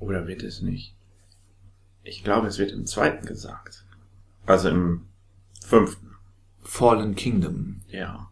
[0.00, 0.96] Oder wird es nicht?
[2.02, 3.84] Ich glaube, es wird im zweiten gesagt.
[4.46, 5.02] Also im
[5.64, 6.07] fünften.
[6.68, 7.80] Fallen Kingdom.
[7.88, 8.30] Ja.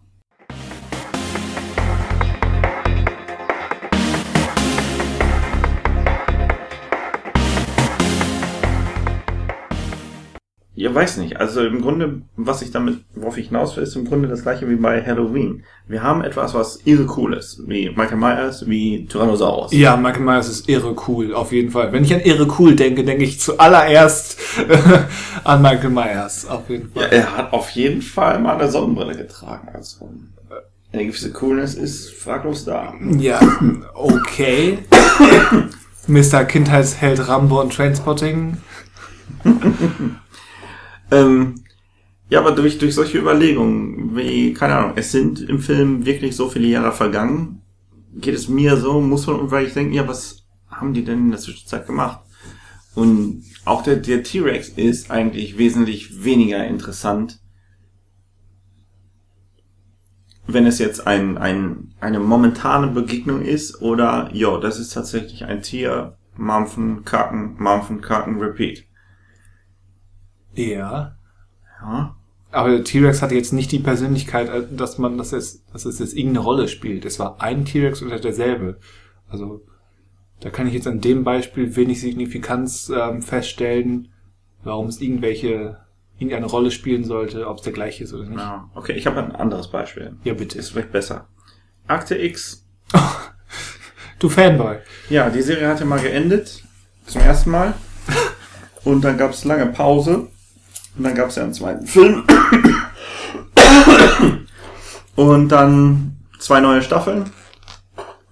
[10.78, 11.38] Ja, weiß nicht.
[11.40, 14.68] Also im Grunde, was ich damit, worauf ich hinaus will, ist im Grunde das gleiche
[14.68, 15.64] wie bei Halloween.
[15.88, 17.62] Wir haben etwas, was irre cool ist.
[17.66, 19.72] Wie Michael Myers, wie Tyrannosaurus.
[19.72, 21.92] Ja, Michael Myers ist irre cool, auf jeden Fall.
[21.92, 24.38] Wenn ich an irre cool denke, denke ich zuallererst
[25.44, 27.10] an Michael Myers, auf jeden Ja, Fall.
[27.12, 29.68] er hat auf jeden Fall mal eine Sonnenbrille getragen.
[29.72, 30.10] Also
[30.92, 32.92] eine gewisse Coolness ist fraglos da.
[33.18, 33.40] Ja,
[33.94, 34.80] okay.
[36.06, 36.44] Mr.
[36.44, 38.58] Kindheitsheld Rambo und Trainspotting.
[41.10, 41.62] Ähm,
[42.30, 46.48] Ja, aber durch, durch solche Überlegungen, wie, keine Ahnung, es sind im Film wirklich so
[46.50, 47.62] viele Jahre vergangen,
[48.14, 51.30] geht es mir so, muss man, weil ich denke, ja, was haben die denn in
[51.32, 52.20] der Zwischenzeit gemacht?
[52.94, 57.40] Und auch der, der T-Rex ist eigentlich wesentlich weniger interessant,
[60.46, 65.62] wenn es jetzt ein, ein, eine momentane Begegnung ist oder, jo, das ist tatsächlich ein
[65.62, 68.84] Tier, Mampfen, Kacken, Mampfen, Kacken, Repeat.
[70.56, 71.16] Ja.
[71.80, 72.16] Ja.
[72.52, 75.98] Aber der T-Rex hatte jetzt nicht die Persönlichkeit, äh, dass man das jetzt, dass es
[75.98, 77.04] jetzt irgendeine Rolle spielt.
[77.04, 78.78] Es war ein T-Rex und derselbe.
[79.28, 79.62] Also,
[80.40, 84.08] da kann ich jetzt an dem Beispiel wenig Signifikanz ähm, feststellen,
[84.62, 85.78] warum es irgendwelche,
[86.18, 88.38] irgendeine Rolle spielen sollte, ob es der gleiche ist oder nicht.
[88.38, 88.70] ja.
[88.74, 90.16] Okay, ich habe ein anderes Beispiel.
[90.24, 90.58] Ja, bitte.
[90.58, 91.28] Ist vielleicht besser.
[91.86, 92.66] Akte X.
[94.18, 94.78] Du Fanboy.
[95.10, 96.64] Ja, die Serie hatte mal geendet.
[97.06, 97.74] Zum ersten Mal.
[98.84, 100.28] Und dann gab es lange Pause.
[100.96, 102.24] Und dann gab es ja einen zweiten Film.
[105.16, 107.30] Und dann zwei neue Staffeln,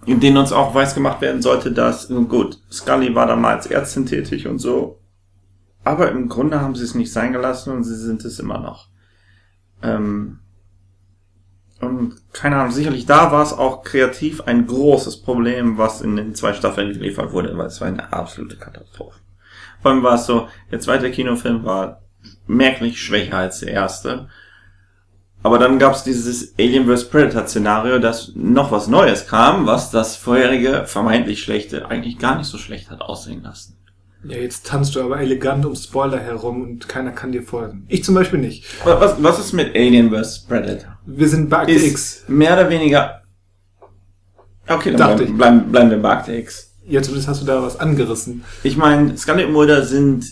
[0.07, 3.67] in denen uns auch weiß gemacht werden sollte, dass, gut, Scully war da mal als
[3.67, 5.01] Ärztin tätig und so.
[5.83, 8.89] Aber im Grunde haben sie es nicht sein gelassen und sie sind es immer noch.
[9.83, 10.41] Ähm,
[11.81, 16.35] und keine Ahnung, sicherlich da war es auch kreativ ein großes Problem, was in den
[16.35, 19.19] zwei Staffeln geliefert wurde, weil es war eine absolute Katastrophe.
[19.83, 22.04] Vor allem war es so, der zweite Kinofilm war
[22.47, 24.29] merklich schwächer als der erste.
[25.43, 27.11] Aber dann gab es dieses Alien vs.
[27.11, 32.47] Predator Szenario, das noch was Neues kam, was das vorherige vermeintlich schlechte eigentlich gar nicht
[32.47, 33.77] so schlecht hat aussehen lassen.
[34.27, 37.85] Ja, jetzt tanzt du aber elegant um Spoiler herum und keiner kann dir folgen.
[37.89, 38.65] Ich zum Beispiel nicht.
[38.85, 40.47] Was, was, ist mit Alien vs.
[40.47, 40.99] Predator?
[41.05, 42.25] Wir sind bei Akte X.
[42.27, 43.21] mehr oder weniger...
[44.67, 46.75] Okay, dann bleiben, bleiben, bleiben wir bei Akte X.
[46.87, 48.45] Ja, zumindest hast du da was angerissen.
[48.63, 50.25] Ich meine, und Mulder sind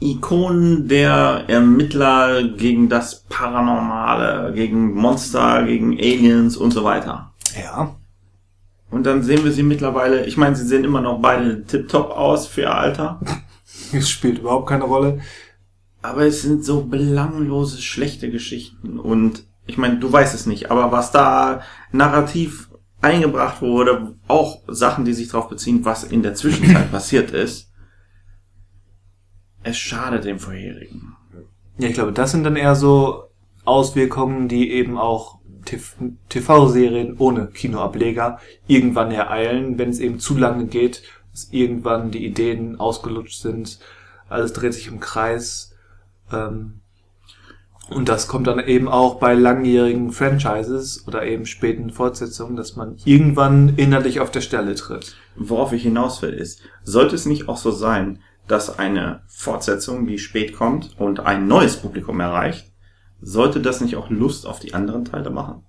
[0.00, 7.32] Ikonen der Ermittler gegen das Paranormale, gegen Monster, gegen Aliens und so weiter.
[7.56, 7.96] Ja.
[8.90, 12.46] Und dann sehen wir sie mittlerweile, ich meine, sie sehen immer noch beide tiptop aus
[12.46, 13.20] für ihr Alter,
[13.92, 15.20] Es spielt überhaupt keine Rolle.
[16.02, 18.98] aber es sind so belanglose, schlechte Geschichten.
[18.98, 22.70] Und ich meine, du weißt es nicht, aber was da narrativ
[23.00, 27.65] eingebracht wurde, auch Sachen, die sich darauf beziehen, was in der Zwischenzeit passiert ist,
[29.66, 31.16] es schadet dem vorherigen.
[31.78, 33.24] Ja, ich glaube, das sind dann eher so
[33.64, 38.38] Auswirkungen, die eben auch TV TV-Serien ohne Kinoableger
[38.68, 41.02] irgendwann ereilen, wenn es eben zu lange geht,
[41.32, 43.80] dass irgendwann die Ideen ausgelutscht sind,
[44.28, 45.74] alles dreht sich im Kreis.
[46.32, 46.80] Ähm,
[47.90, 52.96] und das kommt dann eben auch bei langjährigen Franchises oder eben späten Fortsetzungen, dass man
[53.04, 55.16] irgendwann innerlich auf der Stelle tritt.
[55.36, 60.18] Worauf ich hinaus will, ist, sollte es nicht auch so sein, dass eine Fortsetzung, die
[60.18, 62.72] spät kommt und ein neues Publikum erreicht,
[63.20, 65.64] sollte das nicht auch Lust auf die anderen Teile machen?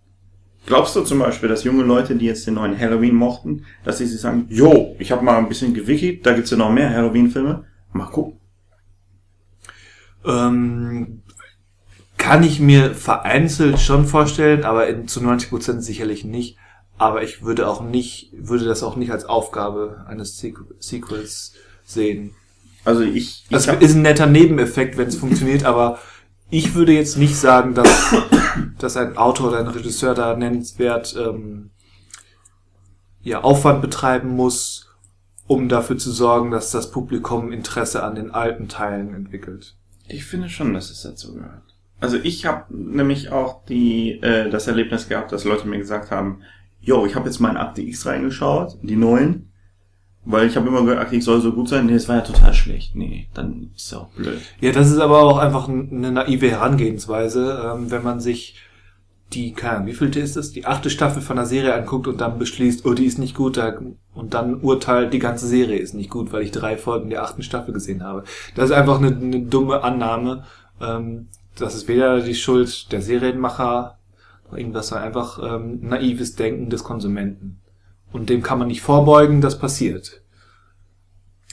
[0.65, 4.05] Glaubst du zum Beispiel, dass junge Leute, die jetzt den neuen Halloween mochten, dass sie
[4.05, 7.63] sich sagen, yo, ich habe mal ein bisschen gewikit, da gibt's ja noch mehr Halloween-Filme,
[7.93, 8.39] mal gucken.
[10.25, 11.21] Ähm,
[12.17, 16.57] kann ich mir vereinzelt schon vorstellen, aber in, zu 90 Prozent sicherlich nicht.
[16.97, 21.53] Aber ich würde auch nicht, würde das auch nicht als Aufgabe eines Sequ Sequels
[21.85, 22.33] sehen.
[22.87, 25.99] Also ich, ich Das ist ein netter Nebeneffekt, wenn es funktioniert, aber
[26.49, 28.15] ich würde jetzt nicht sagen, dass,
[28.79, 31.71] dass ein Autor oder ein Regisseur da nennenswert ähm,
[33.21, 34.89] ja, Aufwand betreiben muss,
[35.47, 39.75] um dafür zu sorgen, dass das Publikum Interesse an den alten Teilen entwickelt.
[40.07, 41.75] Ich finde schon, dass es dazu gehört.
[41.99, 46.41] Also ich habe nämlich auch die äh, das Erlebnis gehabt, dass Leute mir gesagt haben,
[46.79, 49.51] yo, ich habe jetzt mal in Akte X reingeschaut, die neuen,
[50.29, 51.85] weil ich habe immer Akte X soll so gut sein.
[51.85, 52.95] Nee, es war ja total schlecht.
[52.95, 54.41] Nee, dann ist ja auch blöd.
[54.59, 58.55] Ja, das ist aber auch einfach eine naive Herangehensweise, ähm, wenn man sich
[59.33, 62.19] die, keine Ahnung, wie vielte ist das, die achte Staffel von der Serie anguckt und
[62.19, 63.77] dann beschließt, oh, die ist nicht gut, da,
[64.13, 67.43] und dann urteilt, die ganze Serie ist nicht gut, weil ich drei Folgen der achten
[67.43, 68.23] Staffel gesehen habe.
[68.55, 70.43] Das ist einfach eine, eine dumme Annahme.
[70.81, 71.27] Ähm,
[71.57, 73.97] das ist weder die Schuld der Serienmacher
[74.49, 77.59] noch irgendwas, sondern einfach ähm, naives Denken des Konsumenten.
[78.11, 80.21] Und dem kann man nicht vorbeugen, das passiert.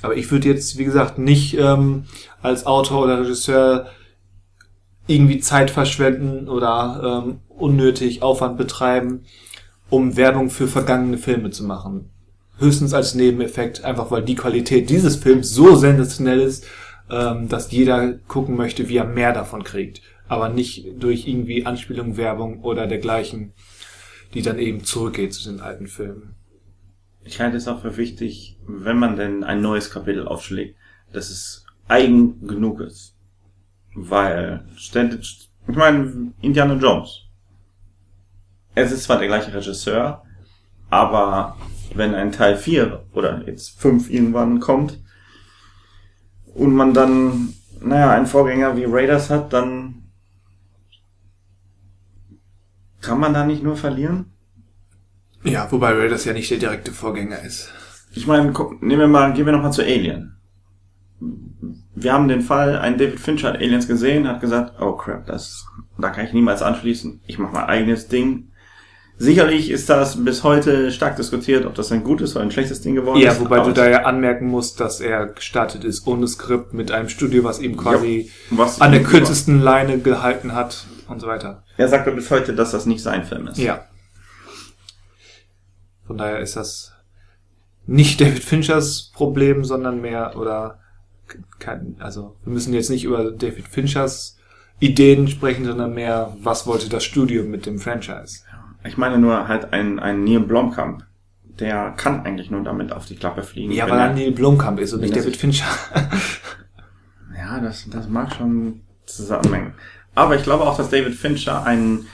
[0.02, 2.05] Aber ich würde jetzt, wie gesagt, nicht ähm,
[2.43, 3.86] als Autor oder Regisseur
[5.06, 9.24] irgendwie Zeit verschwenden oder ähm, unnötig Aufwand betreiben,
[9.90, 12.10] um Werbung für vergangene Filme zu machen.
[12.59, 16.66] Höchstens als Nebeneffekt, einfach weil die Qualität dieses Films so sensationell ist,
[17.10, 20.02] ähm, dass jeder gucken möchte, wie er mehr davon kriegt.
[20.28, 23.52] Aber nicht durch irgendwie Anspielung, Werbung oder dergleichen,
[24.32, 26.35] die dann eben zurückgeht zu den alten Filmen.
[27.24, 30.76] Ich halte es auch für wichtig, wenn man denn ein neues Kapitel aufschlägt,
[31.12, 33.16] dass es eigen genug ist.
[33.94, 37.22] Weil ständig, Ich meine, Indiana Jones.
[38.74, 40.22] Es ist zwar der gleiche Regisseur,
[40.90, 41.56] aber
[41.94, 45.01] wenn ein Teil 4 oder jetzt 5 irgendwann kommt
[46.55, 50.10] und man dann, naja, einen Vorgänger wie Raiders hat, dann
[53.01, 54.34] kann man da nicht nur verlieren?
[55.44, 57.70] Ja, wobei Raiders ja nicht der direkte Vorgänger ist.
[58.14, 60.36] Ich meine, guck, nehmen wir mal, gehen wir nochmal zu Alien.
[61.94, 65.64] Wir haben den Fall, ein David Fincher hat Aliens gesehen, hat gesagt, oh crap, das,
[65.98, 67.20] da kann ich niemals anschließen.
[67.26, 68.48] Ich mache mein eigenes Ding.
[69.16, 72.96] Sicherlich ist das bis heute stark diskutiert, ob das ein gutes oder ein schlechtes Ding
[72.96, 73.40] geworden Ja, ist.
[73.40, 77.08] wobei aber du da ja anmerken musst, dass er gestartet ist ohne Skript mit einem
[77.08, 81.62] Studio, was ihm quasi was an der kürzesten Leine gehalten hat und so weiter.
[81.76, 83.58] Er sagt aber bis heute, dass das nicht sein Film ist.
[83.58, 83.84] Ja.
[86.06, 86.93] Von daher ist das
[87.86, 90.81] nicht David Finchers Problem, sondern mehr oder
[91.59, 94.39] kein, also wir müssen jetzt nicht über David Finchers
[94.81, 98.40] Ideen sprechen, sondern mehr, was wollte das Studio mit dem Franchise?
[98.85, 101.05] Ich meine nur halt ein, ein Neil Blomkamp.
[101.59, 103.72] Der kann eigentlich nur damit auf die Klappe fliegen.
[103.72, 105.66] Ja, weil er Neil Blomkamp ist und nicht David Fincher.
[107.36, 109.74] Ja, das, das mag schon zusammenhängen.
[110.14, 112.06] Aber ich glaube auch, dass David Fincher einen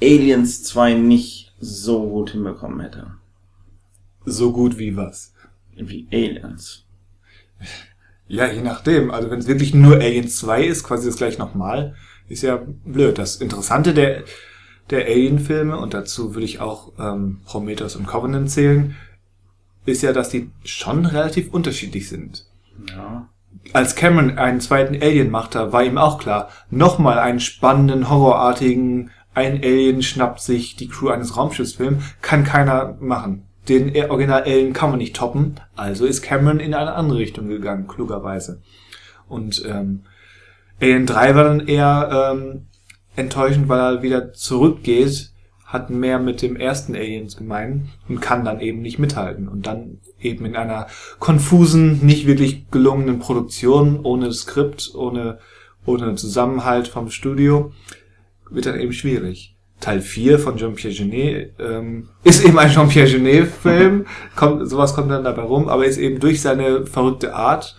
[0.00, 3.12] Aliens 2 nicht so gut hinbekommen hätte.
[4.30, 5.34] So gut wie was.
[5.76, 6.84] Wie Aliens.
[8.26, 9.10] Ja, je nachdem.
[9.10, 11.94] Also wenn es wirklich nur Alien 2 ist, quasi das gleich nochmal,
[12.28, 13.18] ist ja blöd.
[13.18, 14.24] Das Interessante der,
[14.90, 18.96] der Alien-Filme, und dazu würde ich auch ähm, Prometheus und Covenant zählen,
[19.86, 22.44] ist ja, dass die schon relativ unterschiedlich sind.
[22.90, 23.28] Ja.
[23.72, 29.62] Als Cameron einen zweiten Alien machte, war ihm auch klar, nochmal einen spannenden, horrorartigen, ein
[29.62, 33.47] Alien schnappt sich die Crew eines Raumschiffsfilms, kann keiner machen.
[33.68, 37.86] Den Original Alien kann man nicht toppen, also ist Cameron in eine andere Richtung gegangen,
[37.86, 38.62] klugerweise.
[39.28, 40.04] Und ähm,
[40.80, 42.66] Alien 3 war dann eher ähm,
[43.16, 45.32] enttäuschend, weil er wieder zurückgeht,
[45.64, 49.48] hat mehr mit dem ersten Aliens gemein und kann dann eben nicht mithalten.
[49.48, 50.86] Und dann eben in einer
[51.18, 55.38] konfusen, nicht wirklich gelungenen Produktion, ohne Skript, ohne,
[55.84, 57.72] ohne Zusammenhalt vom Studio,
[58.48, 59.57] wird dann eben schwierig.
[59.80, 65.24] Teil 4 von Jean-Pierre Genet ähm, ist eben ein Jean-Pierre Genet-Film, kommt, sowas kommt dann
[65.24, 67.76] dabei rum, aber ist eben durch seine verrückte Art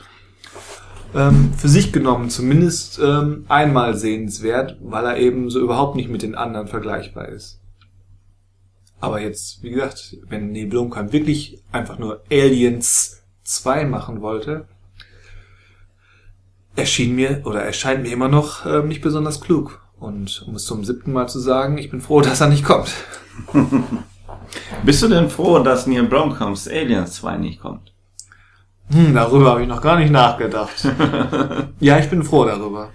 [1.13, 6.21] ähm, für sich genommen zumindest ähm, einmal sehenswert, weil er eben so überhaupt nicht mit
[6.21, 7.59] den anderen vergleichbar ist.
[9.01, 14.67] Aber jetzt, wie gesagt, wenn Neil Blomkamp wirklich einfach nur Aliens 2 machen wollte,
[16.75, 19.81] erschien mir oder erscheint mir immer noch ähm, nicht besonders klug.
[19.99, 22.93] Und um es zum siebten Mal zu sagen, ich bin froh, dass er nicht kommt.
[24.83, 27.93] Bist du denn froh, dass Neil Blomkamps Aliens 2 nicht kommt?
[28.91, 30.87] Hm, darüber habe ich noch gar nicht nachgedacht.
[31.79, 32.89] ja, ich bin froh darüber.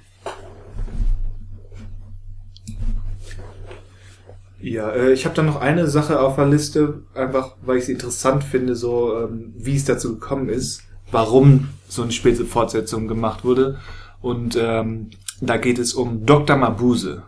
[4.61, 7.93] Ja, äh, ich habe dann noch eine Sache auf der Liste, einfach weil ich sie
[7.93, 10.83] interessant finde, so ähm, wie es dazu gekommen ist,
[11.13, 13.79] warum so eine späte Fortsetzung gemacht wurde.
[14.23, 15.11] Und ähm,
[15.47, 16.57] da geht es um Dr.
[16.57, 17.23] Mabuse.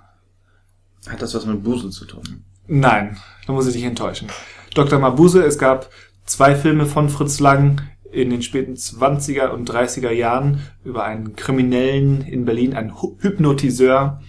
[1.09, 2.45] Hat das was mit Busel zu tun?
[2.67, 3.17] Nein,
[3.47, 4.29] da muss ich dich enttäuschen.
[4.75, 4.99] Dr.
[4.99, 5.89] Mabuse, es gab
[6.25, 12.23] zwei Filme von Fritz Lang in den späten 20er und 30er Jahren über einen Kriminellen
[12.23, 14.21] in Berlin, einen Hy- Hypnotiseur.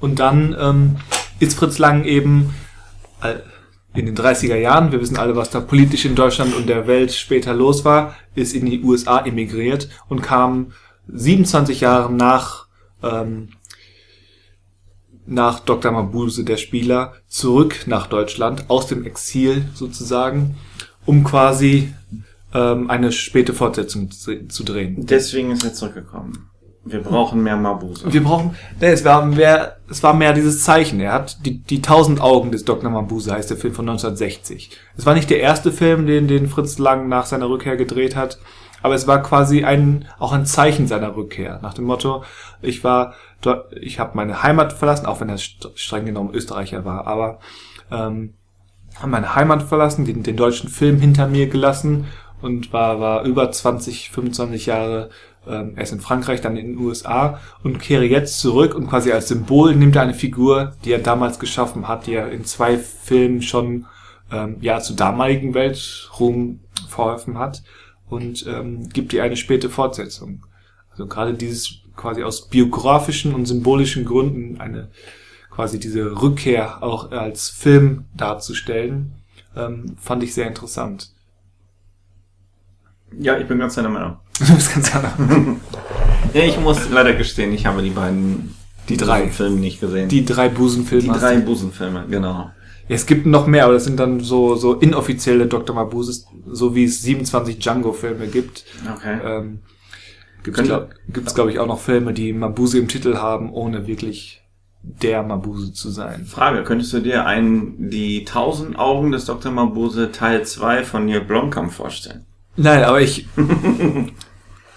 [0.00, 0.96] Und dann ähm,
[1.38, 2.54] ist Fritz Lang eben
[3.22, 3.34] äh,
[3.94, 7.12] in den 30er Jahren, wir wissen alle, was da politisch in Deutschland und der Welt
[7.12, 10.72] später los war, ist in die USA emigriert und kam
[11.12, 12.66] 27 Jahre nach
[13.02, 13.48] ähm,
[15.30, 15.92] nach Dr.
[15.92, 20.56] Mabuse, der Spieler, zurück nach Deutschland, aus dem Exil sozusagen,
[21.06, 21.94] um quasi
[22.52, 25.06] ähm, eine späte Fortsetzung zu, zu drehen.
[25.06, 26.50] Deswegen ist er zurückgekommen.
[26.82, 28.10] Wir brauchen mehr Mabuse.
[28.10, 30.98] Wir brauchen, nee, es war mehr, es war mehr dieses Zeichen.
[30.98, 32.90] Er hat die, die tausend Augen des Dr.
[32.90, 34.70] Mabuse, heißt der Film von 1960.
[34.96, 38.38] Es war nicht der erste Film, den, den Fritz Lang nach seiner Rückkehr gedreht hat,
[38.82, 41.58] aber es war quasi ein, auch ein Zeichen seiner Rückkehr.
[41.62, 42.24] Nach dem Motto,
[42.62, 46.84] ich war dort, ich habe meine Heimat verlassen, auch wenn er st- streng genommen Österreicher
[46.84, 47.38] war, aber
[47.90, 48.34] ähm,
[48.98, 52.06] habe meine Heimat verlassen, den, den deutschen Film hinter mir gelassen
[52.42, 55.10] und war, war über 20, 25 Jahre
[55.46, 59.28] ähm, erst in Frankreich, dann in den USA und kehre jetzt zurück und quasi als
[59.28, 63.40] Symbol nimmt er eine Figur, die er damals geschaffen hat, die er in zwei Filmen
[63.42, 63.86] schon
[64.32, 67.62] ähm, ja zu damaligen Weltruhm verholfen hat
[68.10, 70.44] und ähm, gibt ihr eine späte Fortsetzung.
[70.90, 74.88] Also gerade dieses quasi aus biografischen und symbolischen Gründen eine
[75.50, 79.12] quasi diese Rückkehr auch als Film darzustellen,
[79.56, 81.10] ähm, fand ich sehr interessant.
[83.18, 84.18] Ja, ich bin ganz deiner Meinung.
[84.38, 85.12] Du bist ganz anders.
[86.32, 88.54] Ja, ich muss leider gestehen, ich habe die beiden,
[88.88, 89.28] Die drei.
[89.30, 90.08] Filme nicht gesehen.
[90.08, 91.12] Die drei Busenfilme.
[91.12, 91.38] Die drei.
[91.38, 92.50] Busenfilme, genau.
[92.90, 95.76] Es gibt noch mehr, aber das sind dann so, so inoffizielle Dr.
[95.76, 98.64] Mabuses, so wie es 27 Django-Filme gibt.
[98.96, 99.16] Okay.
[99.24, 99.60] Ähm,
[100.42, 104.42] glaub, gibt's glaube ich, auch noch Filme, die Mabuse im Titel haben, ohne wirklich
[104.82, 106.24] der Mabuse zu sein.
[106.24, 109.52] Frage, könntest du dir einen, die tausend Augen des Dr.
[109.52, 112.26] Mabuse Teil 2 von Neil Blomkamp vorstellen?
[112.56, 113.28] Nein, aber ich.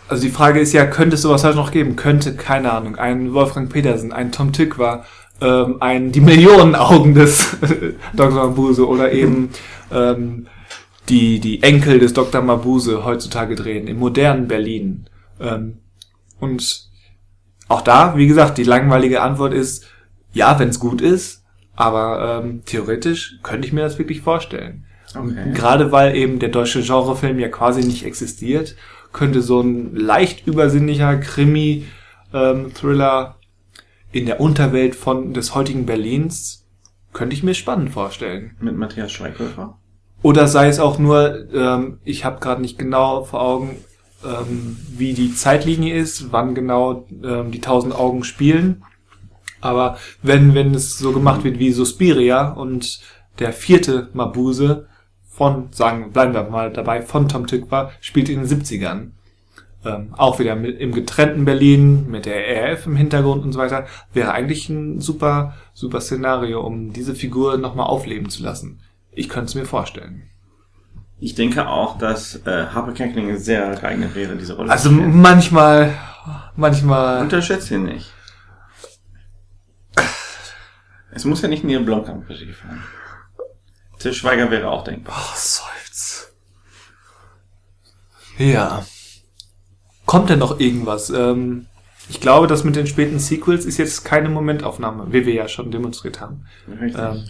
[0.09, 1.95] Also die Frage ist ja, könnte es sowas heute noch geben?
[1.95, 5.05] Könnte, keine Ahnung, ein Wolfgang Petersen, ein Tom Tykwer,
[5.43, 7.57] ähm, ein die Millionen Augen des
[8.13, 8.47] Dr.
[8.47, 9.49] Mabuse oder eben
[9.91, 10.47] ähm,
[11.09, 12.41] die, die Enkel des Dr.
[12.41, 15.05] Mabuse heutzutage drehen, im modernen Berlin.
[15.39, 15.79] Ähm,
[16.39, 16.89] und
[17.67, 19.85] auch da, wie gesagt, die langweilige Antwort ist,
[20.31, 21.43] ja, wenn es gut ist,
[21.75, 24.85] aber ähm, theoretisch könnte ich mir das wirklich vorstellen.
[25.15, 25.51] Okay.
[25.53, 28.75] Gerade weil eben der deutsche Genrefilm ja quasi nicht existiert,
[29.11, 33.35] könnte so ein leicht übersinnlicher Krimi-Thriller
[34.13, 36.65] in der Unterwelt von des heutigen Berlins,
[37.11, 38.55] könnte ich mir spannend vorstellen.
[38.59, 39.77] Mit Matthias Schweighöfer?
[40.21, 43.77] Oder sei es auch nur, ähm, ich habe gerade nicht genau vor Augen,
[44.23, 48.83] ähm, wie die Zeitlinie ist, wann genau ähm, die tausend Augen spielen.
[49.59, 53.01] Aber wenn, wenn es so gemacht wird wie Suspiria und
[53.39, 54.87] der vierte Mabuse
[55.27, 59.11] von, sagen, bleiben wir mal dabei, von Tom Tykwer, spielt in den 70ern.
[59.85, 63.85] Ähm, auch wieder mit, im getrennten Berlin, mit der RF im Hintergrund und so weiter,
[64.13, 68.79] wäre eigentlich ein super, super Szenario, um diese Figur nochmal aufleben zu lassen.
[69.11, 70.23] Ich könnte es mir vorstellen.
[71.19, 75.21] Ich denke auch, dass äh, Harpe Kerkeling sehr geeignet wäre, diese Rolle Also zu spielen.
[75.21, 75.93] manchmal,
[76.55, 78.11] manchmal, Unterschätzt ihn nicht.
[81.11, 82.83] Es muss ja nicht Neil Blomkamp Regie fahren.
[83.99, 85.15] Til Schweiger wäre auch denkbar.
[85.15, 86.33] oh, seufz.
[88.37, 88.83] Ja.
[90.05, 91.09] Kommt denn noch irgendwas?
[91.09, 91.67] Ähm,
[92.09, 95.71] ich glaube, das mit den späten Sequels ist jetzt keine Momentaufnahme, wie wir ja schon
[95.71, 96.45] demonstriert haben.
[96.67, 97.29] Ähm,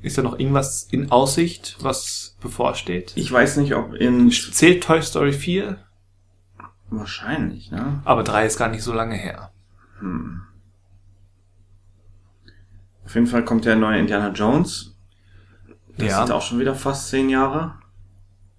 [0.00, 3.12] ist da noch irgendwas in Aussicht, was bevorsteht?
[3.16, 4.30] ich weiß nicht, ob in...
[4.30, 5.78] Zählt Toy Story 4?
[6.90, 8.02] Wahrscheinlich, ne?
[8.04, 9.50] Aber 3 ist gar nicht so lange her.
[10.00, 10.42] Hm.
[13.04, 14.94] Auf jeden Fall kommt der neue Indiana Jones.
[15.96, 16.18] Das Ja.
[16.24, 17.74] sind auch schon wieder fast zehn Jahre.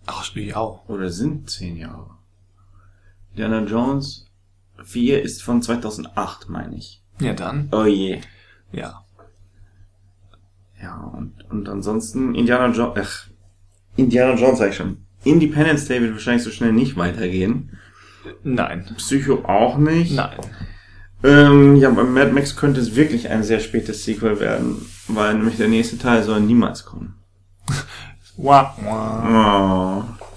[0.05, 0.59] Ach, ja.
[0.61, 2.12] Oder sind zehn Jahre.
[3.33, 4.29] Indiana Jones
[4.83, 7.01] 4 ist von 2008, meine ich.
[7.19, 7.69] Ja, dann.
[7.71, 8.21] Oh je.
[8.71, 9.03] Ja.
[10.81, 13.27] Ja, und, und ansonsten Indiana Jones, ach,
[13.95, 14.97] Indiana Jones sag ich schon.
[15.23, 17.77] Independence Day wird wahrscheinlich so schnell nicht weitergehen.
[18.43, 18.85] Nein.
[18.97, 20.13] Psycho auch nicht.
[20.15, 20.37] Nein.
[21.23, 25.57] Ähm, ja, bei Mad Max könnte es wirklich ein sehr spätes Sequel werden, weil nämlich
[25.57, 27.15] der nächste Teil soll niemals kommen.
[28.37, 30.05] Wah, wah.
[30.19, 30.32] Oh.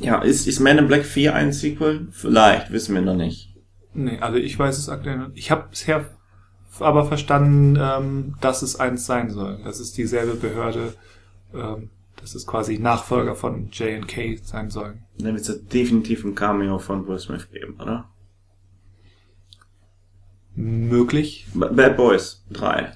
[0.00, 2.08] Ja, ist, ist Man in Black 4 ein Sequel?
[2.10, 3.54] Vielleicht, wissen wir noch nicht.
[3.94, 5.32] Nee, also ich weiß es aktuell nicht.
[5.34, 6.04] Ich habe bisher
[6.80, 9.58] aber verstanden, ähm, dass es eins sein soll.
[9.64, 10.94] Das ist dieselbe Behörde,
[11.54, 11.90] ähm,
[12.20, 14.98] dass es quasi Nachfolger von J&K sein soll.
[15.18, 18.08] Dann wird es definitiv ein Cameo von Will Smith geben, oder?
[20.54, 21.46] Möglich.
[21.54, 22.92] Bad Boys 3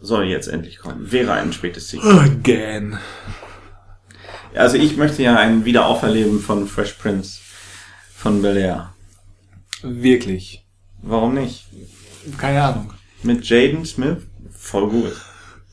[0.00, 1.10] soll jetzt endlich kommen.
[1.10, 2.18] Wäre ein spätes Sequel.
[2.18, 2.98] Again.
[4.54, 7.38] Also ich möchte ja ein Wiederauferleben von Fresh Prince
[8.16, 8.92] von Bel Air.
[9.82, 10.66] Wirklich.
[11.02, 11.66] Warum nicht?
[12.36, 12.92] Keine Ahnung.
[13.22, 14.18] Mit Jaden Smith?
[14.52, 15.12] Voll gut.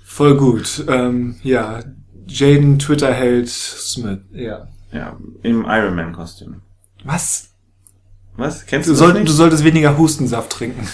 [0.06, 0.86] Voll gut.
[0.88, 1.82] Ähm, ja,
[2.28, 4.20] Jaden Twitter-Held Smith.
[4.32, 4.68] Ja.
[4.91, 6.62] Ja, im Iron Man Kostüm.
[7.04, 7.49] Was?
[8.38, 8.66] Was?
[8.66, 10.88] Kennst Du, du, das soll, du solltest weniger Hustensaft trinken.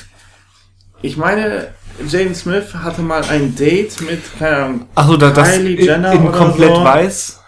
[1.01, 1.67] Ich meine,
[2.07, 6.13] Jaden Smith hatte mal ein Date mit, keine Ahnung, Achso, da, das Kylie in, Jenner
[6.13, 6.83] in oder komplett so.
[6.83, 7.39] weiß.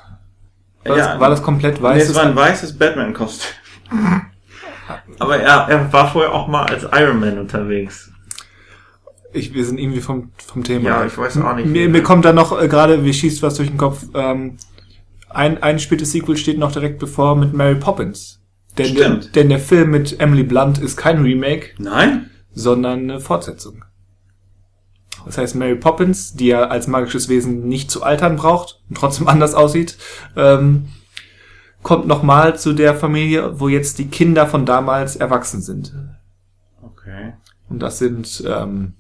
[0.85, 2.09] War, das, war das komplett Nee, weiß?
[2.09, 3.49] es war ein weißes Batman-Kostüm.
[5.19, 8.11] Aber er, er war vorher auch mal als Iron Man unterwegs.
[9.33, 10.85] Ich, wir sind irgendwie vom, vom Thema.
[10.85, 11.65] Ja, ich weiß auch nicht.
[11.67, 14.57] Mir, mir kommt da noch äh, gerade, wie schießt was durch den Kopf, ähm,
[15.29, 18.39] ein, ein spätes Sequel steht noch direkt bevor mit Mary Poppins.
[18.77, 19.35] Denn, Stimmt.
[19.35, 22.29] Der, denn der Film mit Emily Blunt ist kein Remake, Nein?
[22.53, 23.83] sondern eine Fortsetzung.
[25.25, 29.27] Das heißt, Mary Poppins, die ja als magisches Wesen nicht zu altern braucht und trotzdem
[29.29, 29.97] anders aussieht,
[30.35, 30.89] ähm,
[31.83, 35.93] kommt nochmal zu der Familie, wo jetzt die Kinder von damals erwachsen sind.
[36.81, 37.33] Okay.
[37.69, 38.93] Und das sind ähm,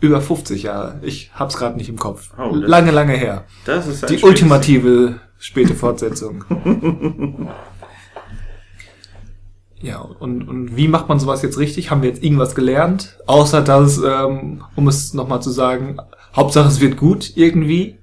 [0.00, 0.98] über 50 Jahre.
[1.02, 2.30] Ich hab's gerade nicht im Kopf.
[2.36, 3.44] Oh, lange, lange her.
[3.64, 6.44] Das ist Die ultimative späte Fortsetzung.
[9.82, 11.90] ja, und, und wie macht man sowas jetzt richtig?
[11.90, 13.18] Haben wir jetzt irgendwas gelernt?
[13.26, 15.98] Außer dass, ähm, um es nochmal zu sagen,
[16.34, 17.98] Hauptsache es wird gut irgendwie.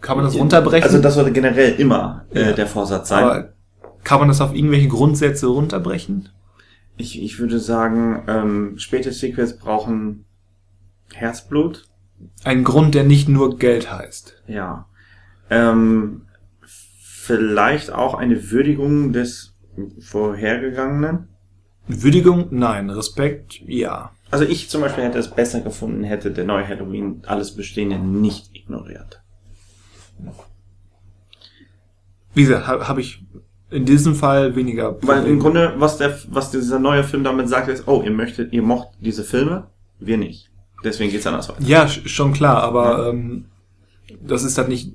[0.00, 0.84] Kann man das runterbrechen?
[0.84, 2.52] Also das sollte generell immer äh, Ja.
[2.52, 3.22] der Vorsatz sein.
[3.24, 3.52] Aber
[4.02, 6.30] kann man das auf irgendwelche Grundsätze runterbrechen?
[6.96, 10.24] Ich, ich würde sagen, ähm, späte Sequels brauchen
[11.12, 11.86] Herzblut.
[12.44, 14.42] Ein Grund, der nicht nur Geld heißt.
[14.46, 14.86] Ja.
[15.50, 16.22] Ähm,
[16.64, 19.49] vielleicht auch eine Würdigung des
[20.00, 21.28] vorhergegangenen.
[21.88, 22.48] Würdigung?
[22.50, 22.90] Nein.
[22.90, 23.60] Respekt?
[23.66, 24.12] Ja.
[24.30, 28.54] Also ich zum Beispiel hätte es besser gefunden, hätte der neue Halloween alles Bestehende nicht
[28.54, 29.22] ignoriert.
[32.34, 33.24] Wie gesagt, habe hab ich
[33.70, 34.96] in diesem Fall weniger.
[35.02, 35.68] Weil im Probleme.
[35.68, 38.88] Grunde, was der, was dieser neue Film damit sagt, ist, oh, ihr möchtet, ihr mocht
[39.00, 40.50] diese Filme, wir nicht.
[40.84, 41.62] Deswegen geht's anders weiter.
[41.62, 43.46] Ja, sch- schon klar, aber ähm,
[44.22, 44.92] das ist halt nicht.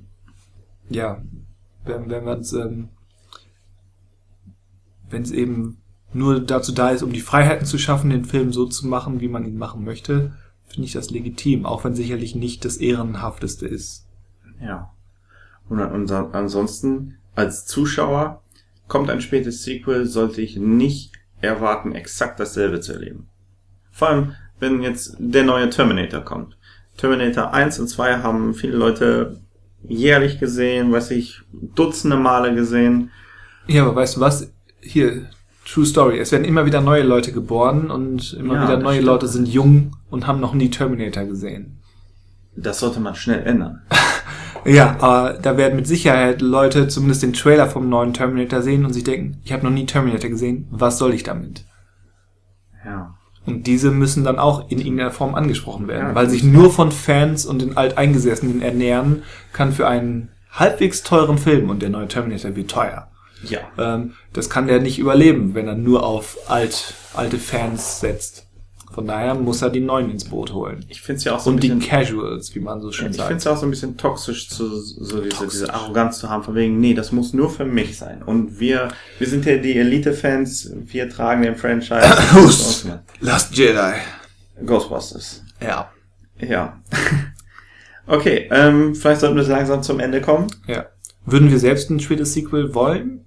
[0.89, 1.21] Ja,
[1.85, 2.89] wenn, wenn man es, ähm,
[5.09, 5.77] wenn es eben
[6.13, 9.27] nur dazu da ist, um die Freiheiten zu schaffen, den Film so zu machen, wie
[9.27, 10.33] man ihn machen möchte,
[10.67, 14.07] finde ich das legitim, auch wenn sicherlich nicht das ehrenhafteste ist.
[14.61, 14.91] Ja.
[15.69, 18.41] Und, und ansonsten, als Zuschauer,
[18.87, 21.11] kommt ein spätes Sequel, sollte ich nicht
[21.41, 23.27] erwarten, exakt dasselbe zu erleben.
[23.91, 26.57] Vor allem, wenn jetzt der neue Terminator kommt.
[26.97, 29.41] Terminator 1 und 2 haben viele Leute
[29.83, 33.11] jährlich gesehen, weiß ich, dutzende Male gesehen.
[33.67, 34.51] Ja, aber weißt du was?
[34.85, 35.27] Hier,
[35.65, 36.19] True Story.
[36.19, 39.07] Es werden immer wieder neue Leute geboren und immer Ja, wieder neue stimmt.
[39.07, 41.79] Leute sind jung und haben noch nie Terminator gesehen.
[42.55, 43.81] Das sollte man schnell ändern.
[44.67, 48.93] Ja, aber da werden mit Sicherheit Leute zumindest den Trailer vom neuen Terminator sehen und
[48.93, 51.65] sich denken, ich habe noch nie Terminator gesehen, was soll ich damit?
[52.83, 53.13] Ja.
[53.45, 56.07] Und diese müssen dann auch in irgendeiner Form angesprochen werden.
[56.09, 59.21] Ja, Weil sich nur von Fans und den Alteingesessenen ernähren,
[59.53, 63.07] kann für einen halbwegs teuren Film, und der neue Terminator wird teuer,
[63.43, 63.59] Ja.
[63.77, 68.43] ähm, das kann der nicht überleben, wenn er nur auf alt, alte Fans setzt.
[68.93, 70.85] Von daher muss er die Neuen ins Boot holen.
[70.87, 73.07] Ich finde es ja auch so ein Und die bisschen, Casuals, wie man so schön
[73.11, 73.37] ich finde sagt.
[73.39, 75.51] es ja auch so ein bisschen toxisch, zu, so diese, Toxisch.
[75.51, 78.23] diese Arroganz zu haben, von wegen, nee, das muss nur für mich sein.
[78.23, 78.87] Und wir,
[79.19, 81.99] wir sind ja die Elite-Fans, wir tragen den Franchise.
[83.19, 83.93] Last Jedi.
[84.65, 85.43] Ghostbusters.
[85.61, 85.91] Ja.
[86.39, 86.81] Ja.
[88.07, 90.45] Okay, ähm, vielleicht sollten wir langsam zum Ende kommen.
[90.67, 90.85] Ja.
[91.25, 93.24] Würden wir selbst ein spätes Sequel wollen?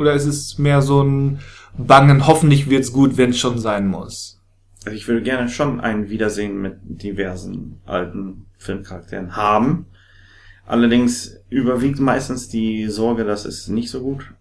[0.00, 1.40] Oder ist es mehr so ein
[1.76, 4.40] Bangen, hoffentlich wird's gut, wenn es schon sein muss?
[4.86, 9.84] Also ich würde gerne schon ein Wiedersehen mit diversen alten Filmcharakteren haben.
[10.66, 14.32] Allerdings überwiegt meistens die Sorge, dass es nicht so gut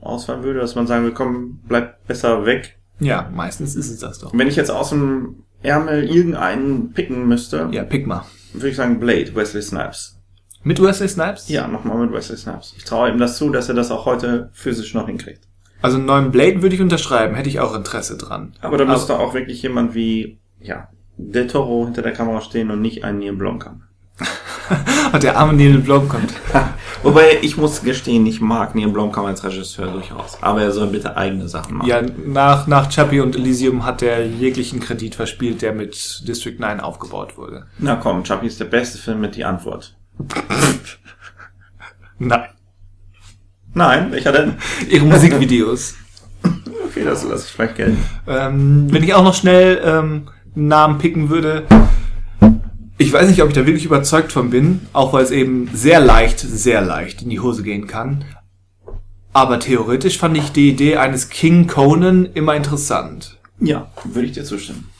[0.00, 2.78] ausfallen würde, dass man sagen will, komm, bleib besser weg.
[3.00, 4.32] Ja, meistens ist es das doch.
[4.32, 8.24] Wenn ich jetzt aus dem Ärmel irgendeinen picken müsste, Ja, pick mal.
[8.52, 10.19] würde ich sagen Blade, Wesley Snipes.
[10.62, 11.48] Mit Wesley Snipes?
[11.48, 12.74] Ja, nochmal mit Wesley Snipes.
[12.76, 15.40] Ich traue ihm das zu, dass er das auch heute physisch noch hinkriegt.
[15.82, 18.52] Also einen neuen Blade würde ich unterschreiben, hätte ich auch Interesse dran.
[18.60, 22.80] Aber da müsste auch wirklich jemand wie, ja, Del Toro hinter der Kamera stehen und
[22.80, 23.82] nicht ein Neil Blomkamp.
[25.12, 26.30] Und der arme Neil Blomkamp.
[27.02, 30.38] Wobei, ich muss gestehen, ich mag Neil Blomkamp als Regisseur durchaus.
[30.42, 31.88] Aber er soll bitte eigene Sachen machen.
[31.88, 36.80] Ja, nach, nach Chappie und Elysium hat er jeglichen Kredit verspielt, der mit District 9
[36.80, 37.66] aufgebaut wurde.
[37.78, 39.96] Na komm, Chappie ist der beste Film mit die Antwort.
[42.18, 42.48] Nein.
[43.72, 44.54] Nein, welcher denn?
[44.88, 45.94] Ihre Musikvideos.
[46.42, 47.98] Okay, das lasse ich vielleicht gelten.
[48.26, 51.66] Ähm, wenn ich auch noch schnell ähm, einen Namen picken würde.
[52.98, 56.00] Ich weiß nicht, ob ich da wirklich überzeugt von bin, auch weil es eben sehr
[56.00, 58.24] leicht, sehr leicht in die Hose gehen kann.
[59.32, 63.38] Aber theoretisch fand ich die Idee eines King Conan immer interessant.
[63.60, 64.90] Ja, würde ich dir zustimmen.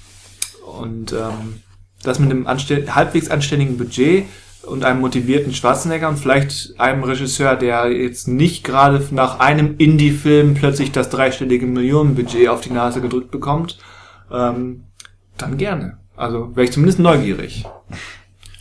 [0.65, 1.61] Und ähm,
[2.03, 4.25] das mit einem anstell halbwegs anständigen Budget
[4.67, 10.55] und einem motivierten Schwarzenegger und vielleicht einem Regisseur, der jetzt nicht gerade nach einem Indie-Film
[10.55, 13.79] plötzlich das dreistellige Millionenbudget auf die Nase gedrückt bekommt,
[14.31, 14.85] ähm,
[15.39, 15.99] dann gerne.
[16.17, 17.65] Also wäre ich zumindest neugierig.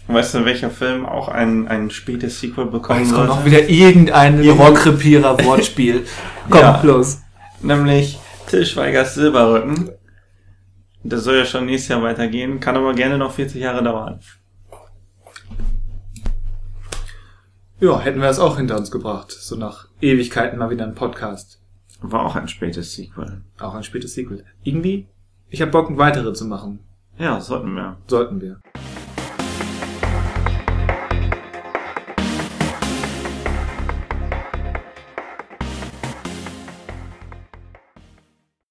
[0.07, 3.34] Weißt du, welcher Film auch ein, ein spätes Sequel bekommen Jetzt kommt sollte?
[3.41, 6.05] noch wieder irgendein Irgend- Rohrkrepierer-Wortspiel.
[6.49, 6.81] Komm, Ja.
[6.81, 7.19] los.
[7.61, 8.17] Nämlich
[8.47, 9.91] Till Schweigers Silberrücken.
[11.03, 14.19] Das soll ja schon nächstes Jahr weitergehen, kann aber gerne noch 40 Jahre dauern.
[17.81, 19.31] Ja, hätten wir es auch hinter uns gebracht.
[19.31, 21.61] So nach Ewigkeiten mal wieder ein Podcast.
[22.01, 23.41] War auch ein spätes Sequel.
[23.57, 24.43] Auch ein spätes Sequel.
[24.64, 25.07] Irgendwie,
[25.49, 26.80] ich habe Bock, weitere zu machen.
[27.18, 27.95] Ja, sollten wir.
[28.07, 28.60] Sollten wir.